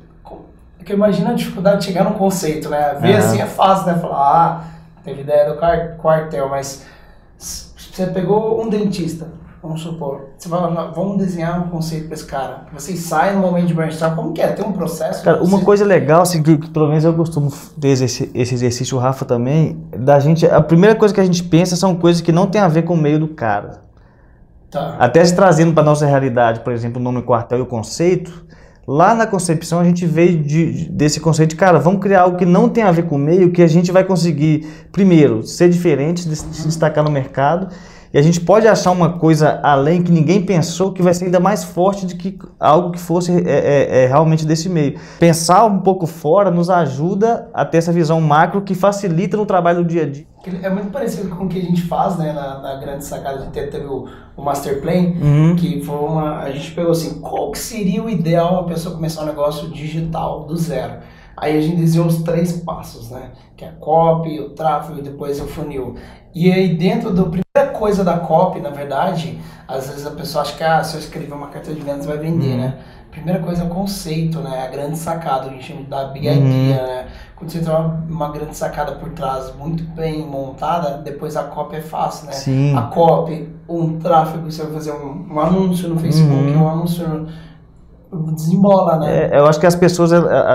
porque 0.82 0.94
imagina 0.94 1.30
a 1.30 1.34
dificuldade 1.34 1.82
de 1.82 1.86
chegar 1.86 2.04
num 2.04 2.14
conceito, 2.14 2.68
né? 2.68 2.96
Ver 3.00 3.12
uhum. 3.12 3.18
assim 3.18 3.40
é 3.40 3.46
fácil, 3.46 3.86
né? 3.86 4.00
Falar, 4.00 4.18
ah, 4.18 4.64
teve 5.04 5.22
ideia 5.22 5.52
do 5.52 5.58
quartel, 5.98 6.50
mas 6.50 6.84
você 7.38 8.08
pegou 8.08 8.60
um 8.60 8.68
dentista, 8.68 9.28
vamos 9.62 9.82
supor, 9.82 10.30
você 10.38 10.50
vai 10.50 10.60
vamos 10.94 11.18
desenhar 11.18 11.66
um 11.66 11.70
conceito 11.70 12.08
para 12.08 12.16
esse 12.16 12.26
cara. 12.26 12.66
Vocês 12.74 13.00
saem 13.00 13.36
no 13.36 13.42
momento 13.42 13.68
de 13.68 13.74
brainstorm, 13.74 14.16
como 14.16 14.34
que 14.34 14.42
é? 14.42 14.48
Tem 14.48 14.66
um 14.66 14.72
processo? 14.72 15.24
Cara, 15.24 15.44
uma 15.44 15.62
coisa 15.62 15.86
legal, 15.86 16.22
assim, 16.22 16.42
que, 16.42 16.58
que, 16.58 16.70
pelo 16.70 16.88
menos 16.88 17.04
eu 17.04 17.14
costumo 17.14 17.52
ter 17.80 17.90
esse, 17.90 18.32
esse 18.34 18.54
exercício, 18.54 18.98
o 18.98 19.00
Rafa 19.00 19.24
também, 19.24 19.86
da 19.96 20.20
gente, 20.20 20.46
a 20.46 20.62
primeira 20.62 20.96
coisa 20.96 21.14
que 21.14 21.22
a 21.22 21.26
gente 21.26 21.44
pensa 21.44 21.76
são 21.76 21.96
coisas 21.96 22.22
que 22.22 22.32
não 22.32 22.48
tem 22.48 22.60
a 22.60 22.68
ver 22.68 22.84
com 22.84 22.96
o 22.96 22.98
meio 22.98 23.20
do 23.20 23.28
cara. 23.28 23.82
Tá. 24.72 24.96
Até 24.98 25.24
se 25.24 25.36
trazendo 25.36 25.74
para 25.74 25.84
nossa 25.84 26.06
realidade, 26.06 26.62
por 26.62 26.74
exemplo, 26.74 27.00
o 27.00 27.04
nome 27.04 27.22
quartel 27.22 27.60
e 27.60 27.62
o 27.62 27.66
conceito, 27.66 28.46
Lá 28.88 29.14
na 29.14 29.28
concepção 29.28 29.80
a 29.80 29.84
gente 29.84 30.06
veio 30.06 30.44
de, 30.44 30.90
desse 30.90 31.20
conceito 31.20 31.52
de, 31.52 31.56
cara, 31.56 31.80
vamos 31.80 32.02
criar 32.02 32.22
algo 32.22 32.36
que 32.36 32.46
não 32.46 32.68
tem 32.68 32.84
a 32.84 32.92
ver 32.92 33.04
com 33.04 33.16
o 33.16 33.20
meio, 33.20 33.52
que 33.52 33.62
a 33.62 33.68
gente 33.68 33.92
vai 33.92 34.04
conseguir, 34.04 34.68
primeiro, 34.92 35.44
ser 35.44 35.70
diferente, 35.70 36.22
se 36.36 36.68
destacar 36.68 37.04
no 37.04 37.12
mercado, 37.12 37.68
e 38.14 38.18
a 38.18 38.22
gente 38.22 38.42
pode 38.42 38.68
achar 38.68 38.92
uma 38.92 39.14
coisa 39.14 39.60
além 39.64 40.04
que 40.04 40.12
ninguém 40.12 40.46
pensou 40.46 40.92
que 40.92 41.02
vai 41.02 41.14
ser 41.14 41.26
ainda 41.26 41.40
mais 41.40 41.64
forte 41.64 42.06
do 42.06 42.16
que 42.16 42.38
algo 42.60 42.92
que 42.92 43.00
fosse 43.00 43.32
é, 43.32 43.52
é, 43.52 44.04
é, 44.04 44.08
realmente 44.08 44.46
desse 44.46 44.68
meio. 44.68 45.00
Pensar 45.18 45.66
um 45.66 45.80
pouco 45.80 46.06
fora 46.06 46.52
nos 46.52 46.70
ajuda 46.70 47.50
a 47.54 47.64
ter 47.64 47.78
essa 47.78 47.92
visão 47.92 48.20
macro 48.20 48.62
que 48.62 48.76
facilita 48.76 49.38
no 49.38 49.46
trabalho 49.46 49.84
do 49.84 49.86
dia 49.86 50.04
a 50.04 50.10
dia. 50.10 50.26
É 50.62 50.70
muito 50.70 50.90
parecido 50.90 51.30
com 51.30 51.46
o 51.46 51.48
que 51.48 51.60
a 51.60 51.62
gente 51.62 51.84
faz 51.84 52.18
né, 52.18 52.34
na, 52.34 52.60
na 52.60 52.76
grande 52.76 53.06
sacada 53.06 53.46
de 53.46 53.52
ter, 53.52 53.70
teve 53.70 53.86
o, 53.86 54.08
o 54.36 54.42
Master 54.42 54.82
Plan, 54.82 55.14
uhum. 55.22 55.56
que 55.56 55.82
foi 55.82 55.96
uma. 55.96 56.40
A 56.40 56.52
gente 56.52 56.72
pegou 56.72 56.92
assim, 56.92 57.22
qual 57.22 57.52
que 57.52 57.60
seria 57.60 58.04
o 58.04 58.10
ideal 58.10 58.54
uma 58.54 58.66
pessoa 58.66 58.96
começar 58.96 59.22
um 59.22 59.28
negócio 59.28 59.70
digital, 59.70 60.46
do 60.46 60.58
zero? 60.58 60.96
Aí 61.42 61.58
a 61.58 61.62
gente 61.62 61.78
desenhou 61.78 62.06
os 62.06 62.22
três 62.22 62.54
passos, 62.54 63.10
né? 63.10 63.32
Que 63.58 63.66
é 63.66 63.70
a 63.70 63.72
copy, 63.72 64.40
o 64.40 64.52
tráfego 64.52 65.00
e 65.00 65.02
depois 65.02 65.42
o 65.42 65.48
funil. 65.48 65.96
E 66.36 66.52
aí 66.52 66.76
dentro 66.76 67.12
da 67.12 67.24
primeira 67.24 67.78
coisa 67.80 68.04
da 68.04 68.20
copy, 68.20 68.60
na 68.60 68.70
verdade, 68.70 69.40
às 69.68 69.90
vezes 69.90 70.06
a 70.06 70.12
pessoa 70.12 70.44
acha 70.44 70.56
que 70.56 70.64
ah, 70.64 70.84
se 70.84 70.96
eu 70.96 71.00
escrever 71.00 71.34
uma 71.34 71.48
carta 71.48 71.74
de 71.74 71.82
vendas 71.82 72.06
vai 72.06 72.20
vender, 72.20 72.52
uhum. 72.52 72.58
né? 72.58 72.78
Primeira 73.10 73.42
coisa 73.42 73.64
é 73.64 73.66
o 73.66 73.70
conceito, 73.70 74.40
né? 74.40 74.66
A 74.66 74.68
grande 74.68 74.98
sacada, 74.98 75.48
a 75.48 75.50
gente 75.50 75.66
chama 75.66 75.82
da 75.84 76.06
big 76.06 76.30
uhum. 76.30 76.36
idea, 76.36 76.84
né? 76.86 77.08
Quando 77.36 77.50
você 77.50 77.60
tem 77.60 77.70
uma, 77.70 78.06
uma, 78.08 78.32
grande 78.32 78.56
sacada 78.56 78.92
por 78.94 79.10
trás 79.10 79.52
muito 79.56 79.84
bem 79.84 80.26
montada, 80.26 81.00
depois 81.00 81.36
a 81.36 81.46
copy 81.46 81.78
é 81.78 81.82
fácil, 81.82 82.28
né? 82.28 82.34
Sim. 82.34 82.78
A 82.78 82.84
copy, 82.84 83.50
um 83.68 83.98
tráfego, 83.98 84.50
você 84.50 84.62
vai 84.62 84.74
fazer 84.74 84.92
um, 84.92 85.28
um 85.34 85.40
anúncio 85.40 85.90
no 85.90 86.00
Facebook, 86.00 86.52
uhum. 86.52 86.64
um 86.64 86.70
anúncio 86.70 87.08
no 87.08 87.28
desembola, 88.34 88.98
né? 88.98 89.30
É, 89.32 89.40
eu 89.40 89.46
acho 89.46 89.60
que 89.60 89.66
as 89.66 89.76
pessoas, 89.76 90.12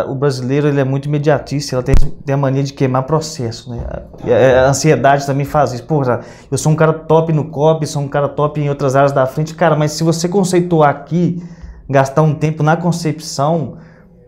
o 0.08 0.14
brasileiro, 0.14 0.68
ele 0.68 0.80
é 0.80 0.84
muito 0.84 1.06
imediatista, 1.06 1.74
ela 1.74 1.82
tem, 1.82 1.94
tem 1.94 2.34
a 2.34 2.36
mania 2.36 2.62
de 2.62 2.72
queimar 2.72 3.04
processo, 3.04 3.70
né? 3.70 3.80
A, 3.88 4.66
a 4.66 4.68
ansiedade 4.68 5.24
também 5.24 5.46
faz 5.46 5.72
isso. 5.72 5.84
Porra, 5.84 6.20
eu 6.50 6.58
sou 6.58 6.72
um 6.72 6.76
cara 6.76 6.92
top 6.92 7.32
no 7.32 7.46
copy, 7.46 7.86
sou 7.86 8.02
um 8.02 8.08
cara 8.08 8.28
top 8.28 8.60
em 8.60 8.68
outras 8.68 8.94
áreas 8.94 9.12
da 9.12 9.24
frente. 9.26 9.54
Cara, 9.54 9.74
mas 9.74 9.92
se 9.92 10.04
você 10.04 10.28
conceituar 10.28 10.90
aqui, 10.90 11.42
gastar 11.88 12.22
um 12.22 12.34
tempo 12.34 12.62
na 12.62 12.76
concepção, 12.76 13.78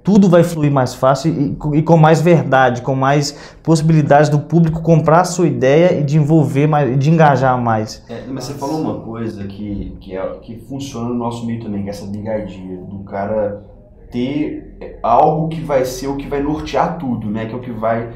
tudo 0.09 0.27
vai 0.27 0.43
fluir 0.43 0.73
mais 0.73 0.95
fácil 0.95 1.31
e, 1.31 1.77
e, 1.77 1.83
com 1.83 1.99
mais 1.99 2.23
verdade, 2.23 2.81
com 2.81 2.95
mais 2.95 3.33
possibilidades 3.63 4.31
do 4.31 4.39
público 4.39 4.81
comprar 4.81 5.21
a 5.21 5.25
sua 5.25 5.47
ideia 5.47 6.01
e 6.01 6.03
de 6.03 6.17
envolver 6.17 6.67
mais, 6.67 6.99
de 6.99 7.11
engajar 7.11 7.61
mais. 7.61 8.03
É, 8.09 8.25
mas 8.27 8.45
você 8.45 8.55
falou 8.55 8.81
uma 8.81 9.01
coisa 9.01 9.45
que, 9.47 9.99
que, 10.01 10.17
é, 10.17 10.27
que 10.41 10.61
funciona 10.61 11.11
no 11.11 11.15
nosso 11.15 11.45
meio 11.45 11.63
também, 11.63 11.83
que 11.83 11.89
é 11.89 11.91
essa 11.91 12.07
bigardia, 12.07 12.79
do 12.79 13.01
cara 13.01 13.63
ter 14.11 14.79
algo 15.03 15.49
que 15.49 15.61
vai 15.61 15.85
ser 15.85 16.07
o 16.07 16.17
que 16.17 16.27
vai 16.27 16.43
nortear 16.43 16.97
tudo, 16.97 17.29
né? 17.29 17.45
Que 17.45 17.53
é 17.53 17.57
o 17.57 17.61
que 17.61 17.71
vai 17.71 18.11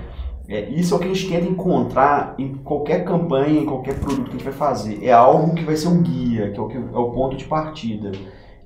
É, 0.48 0.70
isso 0.70 0.94
é 0.94 0.96
o 0.96 0.98
que 0.98 1.05
a 1.05 1.12
gente 1.12 1.28
tenta 1.28 1.46
encontrar 1.46 2.35
em 2.38 2.55
qualquer 2.55 3.05
campanha, 3.05 3.61
em 3.61 3.66
qualquer 3.66 4.00
produto 4.00 4.31
que 4.31 4.37
a 4.37 4.38
gente 4.38 4.44
vai 4.44 4.55
fazer. 4.55 5.05
É 5.05 5.12
algo 5.12 5.55
que 5.55 5.62
vai 5.62 5.76
ser 5.76 5.88
um 5.88 6.00
guia, 6.00 6.52
que 6.52 6.59
é 6.59 6.62
o, 6.62 6.68
que, 6.68 6.76
é 6.78 6.98
o 6.98 7.11
ponto 7.11 7.37
de 7.37 7.44
partida. 7.44 8.12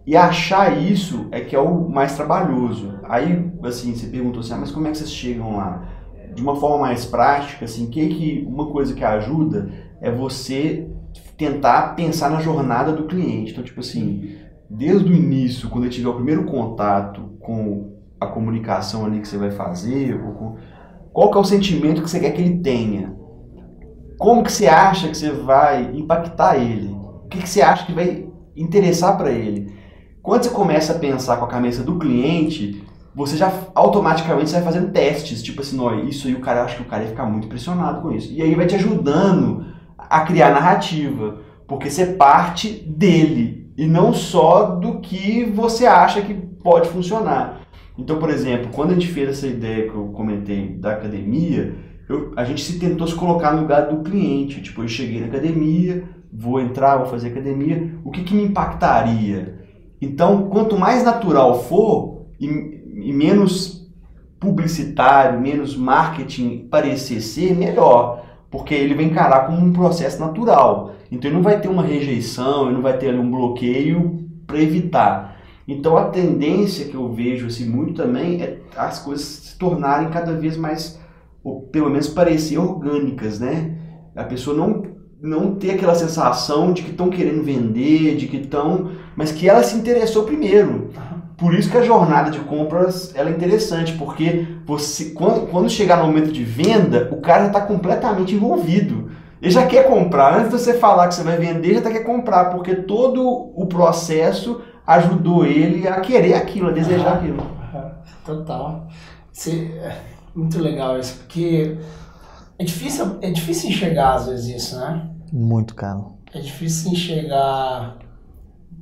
E 0.07 0.17
achar 0.17 0.81
isso 0.81 1.27
é 1.33 1.41
que 1.41 1.57
é 1.57 1.59
o 1.59 1.89
mais 1.89 2.15
trabalhoso. 2.15 3.01
Aí, 3.03 3.51
assim, 3.65 3.93
você 3.93 4.07
perguntou 4.07 4.41
assim, 4.41 4.53
ah, 4.55 4.59
mas 4.59 4.71
como 4.71 4.87
é 4.87 4.93
que 4.93 4.99
vocês 4.99 5.11
chegam 5.11 5.57
lá? 5.57 5.89
De 6.33 6.41
uma 6.41 6.55
forma 6.55 6.79
mais 6.79 7.05
prática, 7.05 7.65
assim, 7.65 7.91
que, 7.91 8.07
que 8.09 8.47
uma 8.47 8.67
coisa 8.67 8.95
que 8.95 9.03
ajuda 9.03 9.69
é 10.01 10.11
você 10.11 10.89
tentar 11.37 11.97
pensar 11.97 12.31
na 12.31 12.41
jornada 12.41 12.93
do 12.93 13.05
cliente. 13.05 13.51
Então, 13.51 13.65
tipo 13.65 13.81
assim, 13.81 14.37
desde 14.71 15.11
o 15.11 15.15
início, 15.15 15.69
quando 15.69 15.85
ele 15.85 15.93
tiver 15.93 16.09
o 16.09 16.15
primeiro 16.15 16.45
contato 16.45 17.23
com 17.41 17.97
a 18.21 18.27
comunicação 18.27 19.05
ali 19.05 19.21
que 19.21 19.27
você 19.27 19.37
vai 19.37 19.51
fazer, 19.51 20.19
com, 20.21 20.57
qual 21.13 21.33
que 21.33 21.39
é 21.39 21.41
o 21.41 21.45
sentimento 21.45 22.01
que 22.01 22.09
você 22.09 22.21
quer 22.21 22.31
que 22.31 22.41
ele 22.41 22.59
tenha? 22.59 23.13
Como 24.19 24.45
que 24.45 24.53
você 24.53 24.69
acha 24.69 25.09
que 25.09 25.17
você 25.17 25.31
vai 25.31 25.91
impactar 25.95 26.57
ele? 26.57 26.89
O 27.25 27.29
que, 27.29 27.39
que 27.39 27.49
você 27.49 27.61
acha 27.61 27.85
que 27.85 27.93
vai 27.93 28.29
interessar 28.57 29.17
para 29.17 29.33
ele? 29.33 29.76
Quando 30.27 30.43
você 30.43 30.51
começa 30.51 30.93
a 30.93 30.99
pensar 30.99 31.37
com 31.37 31.45
a 31.45 31.49
cabeça 31.49 31.85
do 31.85 32.01
cliente, 32.01 32.83
você 33.15 33.37
já 33.37 33.49
automaticamente 33.77 34.51
vai 34.51 34.61
fazendo 34.61 34.91
testes, 34.91 35.41
tipo 35.41 35.61
assim, 35.61 35.79
ó, 35.79 35.95
isso 35.95 36.27
aí 36.27 36.35
o 36.35 36.41
cara 36.41 36.65
acha 36.65 36.75
que 36.75 36.83
o 36.83 36.87
cara 36.87 37.05
ia 37.05 37.11
ficar 37.11 37.27
muito 37.27 37.47
impressionado 37.47 38.03
com 38.03 38.11
isso. 38.11 38.33
E 38.33 38.43
aí 38.43 38.53
vai 38.57 38.67
te 38.67 38.75
ajudando 38.75 39.67
a 39.97 40.23
criar 40.23 40.51
narrativa, 40.51 41.39
porque 41.69 41.89
você 41.89 42.07
parte 42.07 42.71
dele 42.73 43.73
e 43.79 43.87
não 43.87 44.13
só 44.13 44.65
do 44.65 44.99
que 44.99 45.45
você 45.45 45.87
acha 45.87 46.21
que 46.21 46.35
pode 46.35 46.89
funcionar. 46.89 47.61
Então, 47.97 48.19
por 48.19 48.29
exemplo, 48.29 48.71
quando 48.73 48.91
a 48.91 48.95
gente 48.95 49.07
fez 49.07 49.29
essa 49.29 49.47
ideia 49.47 49.89
que 49.89 49.95
eu 49.95 50.09
comentei 50.09 50.71
da 50.71 50.95
academia, 50.95 51.73
eu, 52.09 52.33
a 52.35 52.43
gente 52.43 52.65
se 52.65 52.81
tentou 52.81 53.07
se 53.07 53.15
colocar 53.15 53.53
no 53.53 53.61
lugar 53.61 53.83
do 53.83 54.03
cliente. 54.03 54.61
Tipo, 54.61 54.83
eu 54.83 54.89
cheguei 54.89 55.21
na 55.21 55.29
academia, 55.29 56.03
vou 56.33 56.61
entrar, 56.61 56.97
vou 56.97 57.07
fazer 57.07 57.29
academia, 57.29 57.95
o 58.05 58.11
que, 58.11 58.25
que 58.25 58.35
me 58.35 58.43
impactaria? 58.43 59.65
Então, 60.01 60.49
quanto 60.49 60.79
mais 60.79 61.05
natural 61.05 61.63
for 61.65 62.27
e, 62.41 62.47
e 62.47 63.13
menos 63.13 63.87
publicitário, 64.39 65.41
menos 65.41 65.77
marketing 65.77 66.69
parecer 66.69 67.21
ser, 67.21 67.55
melhor 67.55 68.27
porque 68.51 68.75
ele 68.75 68.95
vai 68.95 69.05
encarar 69.05 69.47
como 69.47 69.59
um 69.59 69.73
processo 69.73 70.21
natural. 70.21 70.95
Então 71.11 71.29
ele 71.29 71.37
não 71.37 71.43
vai 71.43 71.61
ter 71.61 71.69
uma 71.69 71.83
rejeição, 71.83 72.65
ele 72.65 72.75
não 72.75 72.83
vai 72.83 72.97
ter 72.97 73.09
ali 73.09 73.19
um 73.19 73.31
bloqueio 73.31 74.25
para 74.47 74.61
evitar. 74.61 75.37
Então 75.67 75.97
a 75.97 76.09
tendência 76.09 76.87
que 76.87 76.95
eu 76.95 77.13
vejo 77.13 77.47
assim 77.47 77.69
muito 77.69 77.95
também 77.95 78.41
é 78.41 78.59
as 78.77 78.99
coisas 78.99 79.27
se 79.27 79.59
tornarem 79.59 80.11
cada 80.11 80.33
vez 80.33 80.57
mais, 80.57 80.99
ou 81.43 81.63
pelo 81.63 81.91
menos 81.91 82.09
parecer 82.09 82.59
orgânicas, 82.59 83.41
né? 83.41 83.77
A 84.15 84.25
pessoa 84.25 84.57
não 84.57 84.83
não 85.21 85.55
ter 85.55 85.73
aquela 85.73 85.95
sensação 85.95 86.73
de 86.73 86.83
que 86.83 86.91
estão 86.91 87.09
querendo 87.09 87.43
vender, 87.43 88.17
de 88.17 88.27
que 88.27 88.37
estão, 88.37 88.91
mas 89.17 89.33
que 89.33 89.49
ela 89.49 89.63
se 89.63 89.77
interessou 89.77 90.25
primeiro. 90.25 90.91
Por 91.37 91.55
isso 91.55 91.71
que 91.71 91.77
a 91.77 91.83
jornada 91.83 92.31
de 92.31 92.41
compras 92.41 93.15
ela 93.15 93.29
é 93.29 93.33
interessante, 93.33 93.93
porque 93.95 94.47
você 94.65 95.11
quando, 95.11 95.49
quando 95.49 95.69
chegar 95.69 95.99
no 95.99 96.07
momento 96.07 96.33
de 96.33 96.43
venda, 96.43 97.09
o 97.13 97.21
cara 97.21 97.49
está 97.49 97.61
completamente 97.61 98.35
envolvido. 98.35 99.11
Ele 99.41 99.51
já 99.51 99.67
quer 99.67 99.87
comprar. 99.87 100.35
Antes 100.35 100.51
de 100.51 100.59
você 100.59 100.75
falar 100.75 101.09
que 101.09 101.15
você 101.15 101.23
vai 101.23 101.37
vender, 101.37 101.75
já 101.75 101.83
tá 101.83 101.91
quer 101.91 102.05
comprar, 102.05 102.47
porque 102.47 102.75
todo 102.75 103.23
o 103.55 103.67
processo 103.67 104.63
ajudou 104.87 105.45
ele 105.45 105.87
a 105.87 106.01
querer 106.01 106.35
aquilo, 106.35 106.69
a 106.69 106.73
desejar 106.73 107.15
aquilo. 107.17 107.43
Total. 108.25 108.87
é 109.47 109.97
muito 110.35 110.59
legal 110.59 110.99
isso, 110.99 111.19
porque 111.19 111.77
é 112.59 112.65
difícil, 112.65 113.19
é 113.21 113.31
difícil 113.31 113.71
enxergar 113.71 114.15
às 114.15 114.27
vezes 114.27 114.63
isso, 114.63 114.79
né? 114.79 115.11
Muito, 115.33 115.75
caro. 115.75 116.15
É 116.33 116.41
difícil 116.41 116.93
enxergar 116.93 117.99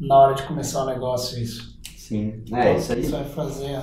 na 0.01 0.17
hora 0.17 0.35
de 0.35 0.43
começar 0.45 0.85
o 0.85 0.87
negócio 0.87 1.43
isso. 1.43 1.75
Sim, 1.97 2.43
é, 2.53 2.73
então, 2.73 2.77
isso 2.77 2.93
aí. 2.93 3.07
vai 3.07 3.25
fazer. 3.25 3.81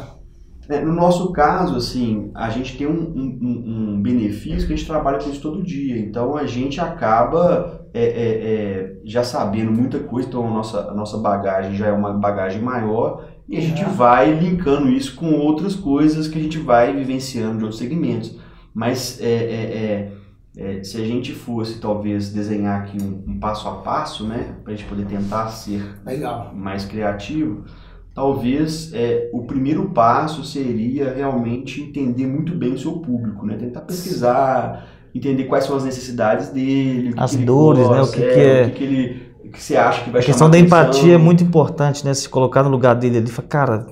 É, 0.70 0.80
no 0.80 0.94
nosso 0.94 1.32
caso, 1.32 1.76
assim, 1.76 2.32
a 2.36 2.50
gente 2.50 2.78
tem 2.78 2.88
um, 2.88 2.94
um, 2.94 3.96
um, 3.96 4.02
benefício 4.02 4.68
que 4.68 4.74
a 4.74 4.76
gente 4.76 4.88
trabalha 4.88 5.20
com 5.20 5.30
isso 5.30 5.42
todo 5.42 5.64
dia. 5.64 5.98
Então 5.98 6.38
a 6.38 6.46
gente 6.46 6.80
acaba 6.80 7.88
é, 7.94 8.04
é, 8.04 8.54
é, 8.54 8.94
já 9.04 9.24
sabendo 9.24 9.72
muita 9.72 10.00
coisa, 10.00 10.28
então 10.28 10.48
a 10.48 10.50
nossa, 10.50 10.92
a 10.92 10.94
nossa 10.94 11.18
bagagem 11.18 11.76
já 11.76 11.88
é 11.88 11.92
uma 11.92 12.14
bagagem 12.14 12.62
maior 12.62 13.28
e 13.50 13.58
a 13.58 13.62
gente 13.62 13.84
vai 13.84 14.32
linkando 14.32 14.90
isso 14.90 15.16
com 15.16 15.34
outras 15.34 15.76
coisas 15.76 16.28
que 16.28 16.40
a 16.40 16.42
gente 16.42 16.58
vai 16.58 16.96
vivenciando 16.96 17.58
de 17.58 17.64
outros 17.64 17.80
segmentos. 17.80 18.40
Mas 18.74 19.20
é, 19.22 19.26
é, 19.26 20.12
é, 20.58 20.84
se 20.84 20.98
a 21.02 21.06
gente 21.06 21.34
fosse 21.34 21.80
talvez 21.80 22.32
desenhar 22.32 22.82
aqui 22.82 22.98
um, 23.02 23.24
um 23.28 23.40
passo 23.40 23.68
a 23.68 23.76
passo, 23.76 24.26
né, 24.26 24.56
para 24.64 24.74
a 24.74 24.76
gente 24.76 24.88
poder 24.88 25.06
tentar 25.06 25.48
ser 25.48 25.82
Legal. 26.06 26.52
mais 26.54 26.86
criativo, 26.86 27.66
talvez 28.14 28.94
é, 28.94 29.30
o 29.34 29.44
primeiro 29.44 29.90
passo 29.92 30.44
seria 30.44 31.14
realmente 31.14 31.82
entender 31.82 32.28
muito 32.28 32.54
bem 32.54 32.74
o 32.74 32.78
seu 32.78 32.94
público, 32.94 33.46
né? 33.46 33.56
Tentar 33.56 33.82
pesquisar, 33.82 34.88
entender 35.16 35.46
quais 35.46 35.66
são 35.66 35.76
as 35.78 35.86
necessidades 35.86 36.50
dele, 36.50 37.14
as 37.18 37.36
dores, 37.36 37.88
gosta, 37.88 37.96
né? 37.96 38.02
O 38.02 38.12
que, 38.12 38.24
é, 38.24 38.34
que 38.34 38.40
é, 38.40 38.62
o 38.62 38.66
que, 38.66 38.72
que 38.72 38.84
ele 38.84 39.32
o 39.46 39.52
que 39.52 39.62
você 39.62 39.76
acha 39.76 40.04
que 40.04 40.10
vai 40.10 40.22
A 40.22 40.24
questão 40.24 40.50
da 40.50 40.58
empatia 40.58 41.16
é 41.16 41.18
muito 41.18 41.44
importante, 41.44 42.06
né? 42.06 42.14
Se 42.14 42.30
colocar 42.30 42.64
no 42.64 42.70
lugar 42.70 42.96
dele 42.96 43.18
ali, 43.18 43.32
cara, 43.50 43.88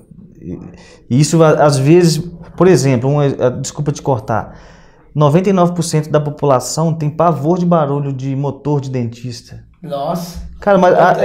isso 1.09 1.43
às 1.43 1.77
vezes, 1.77 2.17
por 2.55 2.67
exemplo, 2.67 3.09
um, 3.09 3.61
desculpa 3.61 3.91
te 3.91 4.01
cortar, 4.01 4.57
99% 5.15 6.09
da 6.09 6.19
população 6.19 6.93
tem 6.93 7.09
pavor 7.09 7.59
de 7.59 7.65
barulho 7.65 8.13
de 8.13 8.35
motor 8.35 8.79
de 8.79 8.89
dentista. 8.89 9.68
Nossa. 9.81 10.49
Cara, 10.59 10.77
mas. 10.77 10.93
A, 10.93 11.15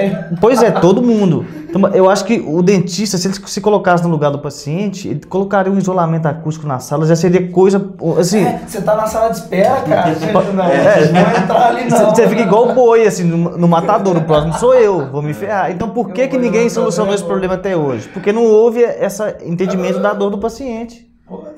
pois 0.41 0.63
é, 0.63 0.71
todo 0.71 1.03
mundo. 1.03 1.45
Então, 1.69 1.89
eu 1.89 2.09
acho 2.09 2.25
que 2.25 2.39
o 2.39 2.63
dentista, 2.63 3.19
se 3.19 3.27
ele 3.27 3.35
se 3.35 3.61
colocasse 3.61 4.05
no 4.05 4.09
lugar 4.09 4.31
do 4.31 4.39
paciente, 4.39 5.09
ele 5.09 5.21
colocaria 5.27 5.73
um 5.73 5.77
isolamento 5.77 6.27
acústico 6.27 6.69
na 6.69 6.79
sala, 6.79 7.05
já 7.05 7.17
seria 7.17 7.51
coisa. 7.51 7.85
Assim, 8.17 8.45
é, 8.45 8.61
você 8.65 8.81
tá 8.81 8.95
na 8.95 9.09
sala 9.09 9.31
de 9.31 9.39
espera, 9.39 9.81
cara. 9.81 10.15
não, 10.55 10.65
é, 10.65 11.11
não 11.11 11.43
entrar 11.43 11.67
ali, 11.67 11.91
não. 11.91 12.15
Você 12.15 12.29
fica 12.29 12.43
igual 12.43 12.69
o 12.69 12.75
boi, 12.75 13.05
assim, 13.05 13.25
no, 13.25 13.59
no 13.59 13.67
matador. 13.67 14.17
O 14.17 14.23
próximo 14.23 14.55
sou 14.55 14.73
eu, 14.73 15.11
vou 15.11 15.21
me 15.21 15.35
ferrar. 15.35 15.73
Então, 15.73 15.91
por 15.91 16.13
que, 16.13 16.29
que 16.29 16.39
ninguém 16.39 16.69
solucionou 16.69 17.13
esse 17.13 17.25
problema 17.25 17.55
até 17.55 17.77
hoje? 17.77 18.09
Porque 18.11 18.33
não 18.33 18.45
houve 18.45 18.83
esse 18.83 19.23
entendimento 19.45 19.99
da 19.99 20.13
dor 20.13 20.31
do 20.31 20.39
paciente. 20.39 21.13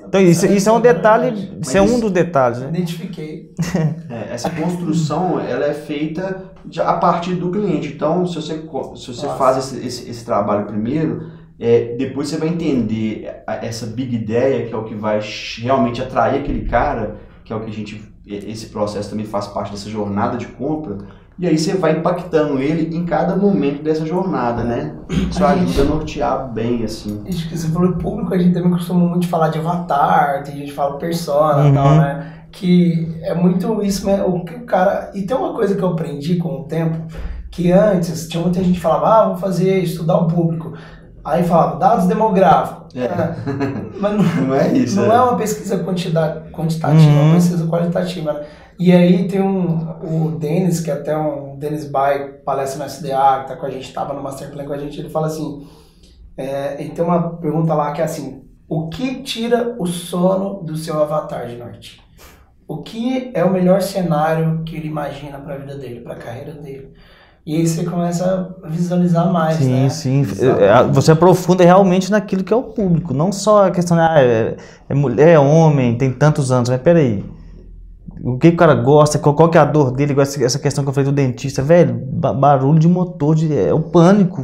Então, 0.08 0.20
isso, 0.20 0.46
isso 0.46 0.68
é 0.68 0.72
um 0.72 0.80
detalhe, 0.80 1.58
isso 1.60 1.76
é 1.76 1.82
um 1.82 1.98
dos 1.98 2.10
detalhes. 2.10 2.60
Né? 2.60 2.68
Identifiquei. 2.68 3.54
É, 4.08 4.34
essa 4.34 4.48
construção 4.48 5.40
ela 5.40 5.66
é 5.66 5.74
feita 5.74 6.52
a 6.80 6.92
partir 6.94 7.34
do 7.34 7.50
cliente. 7.50 7.88
Então, 7.88 8.26
se 8.26 8.36
você, 8.36 8.54
se 8.96 9.06
você 9.08 9.28
faz 9.36 9.56
esse, 9.58 9.86
esse, 9.86 10.10
esse, 10.10 10.24
trabalho 10.24 10.66
primeiro, 10.66 11.30
é, 11.58 11.96
depois 11.96 12.28
você 12.28 12.36
vai 12.36 12.48
entender 12.48 13.28
essa 13.46 13.86
big 13.86 14.14
ideia, 14.14 14.66
que 14.66 14.72
é 14.72 14.76
o 14.76 14.84
que 14.84 14.94
vai 14.94 15.20
realmente 15.58 16.00
atrair 16.00 16.40
aquele 16.40 16.66
cara, 16.66 17.16
que 17.44 17.52
é 17.52 17.56
o 17.56 17.60
que 17.60 17.70
a 17.70 17.72
gente. 17.72 18.02
Esse 18.26 18.66
processo 18.66 19.10
também 19.10 19.26
faz 19.26 19.46
parte 19.48 19.70
dessa 19.72 19.90
jornada 19.90 20.36
de 20.36 20.46
compra. 20.46 20.98
E 21.38 21.46
aí 21.46 21.58
você 21.58 21.76
vai 21.76 21.98
impactando 21.98 22.58
ele 22.58 22.96
em 22.96 23.04
cada 23.04 23.36
momento 23.36 23.82
dessa 23.82 24.06
jornada, 24.06 24.64
né? 24.64 24.94
Isso 25.10 25.44
a 25.44 25.50
ajuda 25.50 25.66
gente, 25.66 25.80
a 25.80 25.84
nortear 25.84 26.52
bem, 26.52 26.82
assim. 26.82 27.22
Isso 27.26 27.46
que 27.46 27.58
você 27.58 27.68
falou 27.68 27.92
público, 27.92 28.32
a 28.32 28.38
gente 28.38 28.54
também 28.54 28.70
costuma 28.70 29.00
muito 29.00 29.28
falar 29.28 29.48
de 29.48 29.58
avatar, 29.58 30.42
tem 30.44 30.56
gente 30.56 30.68
que 30.68 30.72
fala 30.72 30.96
persona 30.96 31.64
e 31.64 31.68
uhum. 31.68 31.74
tal, 31.74 31.94
né? 31.96 32.32
Que 32.50 33.18
é 33.20 33.34
muito 33.34 33.82
isso, 33.82 34.06
né? 34.06 34.22
o 34.22 34.44
que 34.44 34.54
o 34.54 34.64
cara... 34.64 35.10
E 35.14 35.26
tem 35.26 35.36
uma 35.36 35.52
coisa 35.52 35.74
que 35.74 35.82
eu 35.82 35.90
aprendi 35.90 36.36
com 36.36 36.60
o 36.60 36.64
tempo, 36.64 37.06
que 37.50 37.70
antes 37.70 38.26
tinha 38.28 38.42
muita 38.42 38.64
gente 38.64 38.76
que 38.76 38.80
falava, 38.80 39.08
ah, 39.08 39.28
vou 39.28 39.36
fazer, 39.36 39.80
estudar 39.80 40.16
o 40.16 40.26
público. 40.26 40.72
Aí 41.22 41.44
falava, 41.44 41.78
dados 41.78 42.06
demográficos. 42.06 42.94
É. 42.94 43.04
é. 43.04 43.36
Mas 44.00 44.12
não, 44.16 44.46
não, 44.46 44.54
é 44.54 44.72
isso. 44.72 44.96
Não 44.96 45.12
é, 45.12 45.16
é 45.16 45.20
uma 45.20 45.36
pesquisa 45.36 45.84
quantitativa, 45.84 47.10
uhum. 47.10 47.18
é 47.18 47.22
uma 47.24 47.34
pesquisa 47.34 47.66
qualitativa. 47.66 48.32
Né? 48.32 48.40
E 48.78 48.92
aí 48.92 49.26
tem 49.26 49.40
um, 49.40 49.90
o 50.02 50.38
Denis, 50.38 50.80
que 50.80 50.90
é 50.90 50.94
até 50.94 51.16
um 51.16 51.56
Denis 51.58 51.86
Bay, 51.86 52.40
palestra 52.44 52.84
no 52.84 52.90
SDA, 52.90 53.40
que 53.42 53.48
tá 53.48 53.56
com 53.56 53.66
a 53.66 53.70
gente, 53.70 53.84
estava 53.84 54.12
no 54.12 54.22
Masterplan 54.22 54.66
com 54.66 54.72
a 54.72 54.78
gente, 54.78 55.00
ele 55.00 55.08
fala 55.08 55.28
assim, 55.28 55.66
é, 56.36 56.76
ele 56.78 56.90
tem 56.90 57.04
uma 57.04 57.36
pergunta 57.36 57.72
lá 57.72 57.92
que 57.92 58.02
é 58.02 58.04
assim, 58.04 58.42
o 58.68 58.88
que 58.88 59.22
tira 59.22 59.76
o 59.78 59.86
sono 59.86 60.62
do 60.62 60.76
seu 60.76 61.00
avatar 61.02 61.46
de 61.46 61.56
norte? 61.56 62.02
O 62.68 62.82
que 62.82 63.30
é 63.32 63.44
o 63.44 63.52
melhor 63.52 63.80
cenário 63.80 64.62
que 64.64 64.76
ele 64.76 64.88
imagina 64.88 65.38
para 65.38 65.54
a 65.54 65.58
vida 65.58 65.76
dele, 65.76 66.00
para 66.00 66.14
a 66.14 66.18
carreira 66.18 66.52
dele? 66.52 66.92
E 67.46 67.54
aí 67.54 67.66
você 67.66 67.84
começa 67.84 68.56
a 68.62 68.68
visualizar 68.68 69.32
mais, 69.32 69.58
sim, 69.58 69.70
né? 69.70 69.88
Sim, 69.88 70.24
sim. 70.24 70.44
É, 70.44 70.82
você 70.92 71.12
aprofunda 71.12 71.62
realmente 71.62 72.10
naquilo 72.10 72.42
que 72.42 72.52
é 72.52 72.56
o 72.56 72.64
público, 72.64 73.14
não 73.14 73.30
só 73.30 73.66
a 73.66 73.70
questão 73.70 73.96
de 73.96 74.02
ah, 74.02 74.20
é, 74.20 74.56
é 74.88 74.94
mulher, 74.94 75.28
é 75.28 75.38
homem, 75.38 75.96
tem 75.96 76.12
tantos 76.12 76.50
anos, 76.50 76.68
mas 76.68 76.82
peraí, 76.82 77.24
o 78.26 78.38
que 78.38 78.48
o 78.48 78.56
cara 78.56 78.74
gosta, 78.74 79.20
qual, 79.20 79.36
qual 79.36 79.48
que 79.48 79.56
é 79.56 79.60
a 79.60 79.64
dor 79.64 79.92
dele, 79.92 80.14
essa 80.20 80.58
questão 80.58 80.82
que 80.82 80.90
eu 80.90 80.92
falei 80.92 81.08
do 81.08 81.14
dentista, 81.14 81.62
velho, 81.62 81.94
barulho 81.94 82.76
de 82.76 82.88
motor, 82.88 83.36
de, 83.36 83.56
é 83.56 83.72
o 83.72 83.80
pânico. 83.80 84.42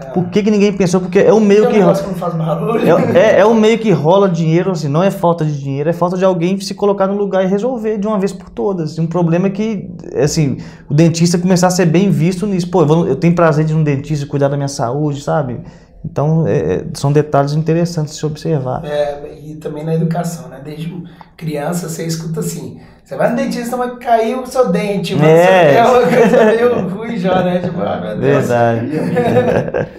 É. 0.00 0.04
Por 0.10 0.30
que, 0.30 0.44
que 0.44 0.50
ninguém 0.50 0.72
pensou? 0.72 1.00
Porque 1.00 1.18
é 1.18 1.34
um 1.34 1.40
meio 1.40 1.64
um 1.64 1.66
que. 1.66 1.72
que 1.72 1.80
não 1.80 1.94
faz 2.14 2.34
barulho. 2.34 2.80
É, 3.16 3.18
é, 3.18 3.40
é 3.42 3.46
um 3.46 3.52
meio 3.54 3.78
que 3.80 3.90
rola 3.90 4.28
dinheiro, 4.28 4.70
assim, 4.70 4.86
não 4.86 5.02
é 5.02 5.10
falta 5.10 5.44
de 5.44 5.60
dinheiro, 5.60 5.90
é 5.90 5.92
falta 5.92 6.16
de 6.16 6.24
alguém 6.24 6.58
se 6.60 6.72
colocar 6.72 7.08
no 7.08 7.16
lugar 7.16 7.44
e 7.44 7.48
resolver 7.48 7.98
de 7.98 8.06
uma 8.06 8.16
vez 8.16 8.32
por 8.32 8.48
todas. 8.48 8.96
Um 8.96 9.08
problema 9.08 9.48
é 9.48 9.50
que, 9.50 9.90
assim, 10.14 10.58
o 10.88 10.94
dentista 10.94 11.36
começar 11.36 11.66
a 11.66 11.70
ser 11.70 11.86
bem 11.86 12.10
visto 12.10 12.46
nisso. 12.46 12.70
Pô, 12.70 12.82
eu, 12.82 12.86
vou- 12.86 13.08
eu 13.08 13.16
tenho 13.16 13.34
prazer 13.34 13.64
de 13.64 13.72
ir 13.72 13.76
no 13.76 13.82
dentista 13.82 14.24
cuidar 14.24 14.46
da 14.46 14.56
minha 14.56 14.68
saúde, 14.68 15.20
sabe? 15.20 15.60
Então, 16.04 16.46
é, 16.46 16.84
são 16.94 17.12
detalhes 17.12 17.52
interessantes 17.52 18.14
de 18.14 18.20
se 18.20 18.26
observar. 18.26 18.84
É, 18.84 19.38
e 19.44 19.56
também 19.56 19.84
na 19.84 19.94
educação, 19.94 20.48
né? 20.48 20.60
Desde 20.64 20.90
criança 21.36 21.88
você 21.88 22.06
escuta 22.06 22.40
assim. 22.40 22.80
Você 23.04 23.16
vai 23.16 23.30
no 23.30 23.36
dentista, 23.36 23.76
vai 23.76 23.96
cair 23.96 24.36
o 24.38 24.46
seu 24.46 24.70
dente. 24.70 25.14
Mas 25.14 25.26
É. 25.28 25.74
é 25.76 25.84
uma 25.84 26.02
coisa 26.06 26.44
meio 26.44 26.88
ruim 26.88 27.16
já, 27.18 27.42
né? 27.42 27.58
Tipo, 27.58 27.80
ah, 27.82 28.00
meu 28.00 28.18
Deus. 28.18 28.48
Verdade. 28.48 28.90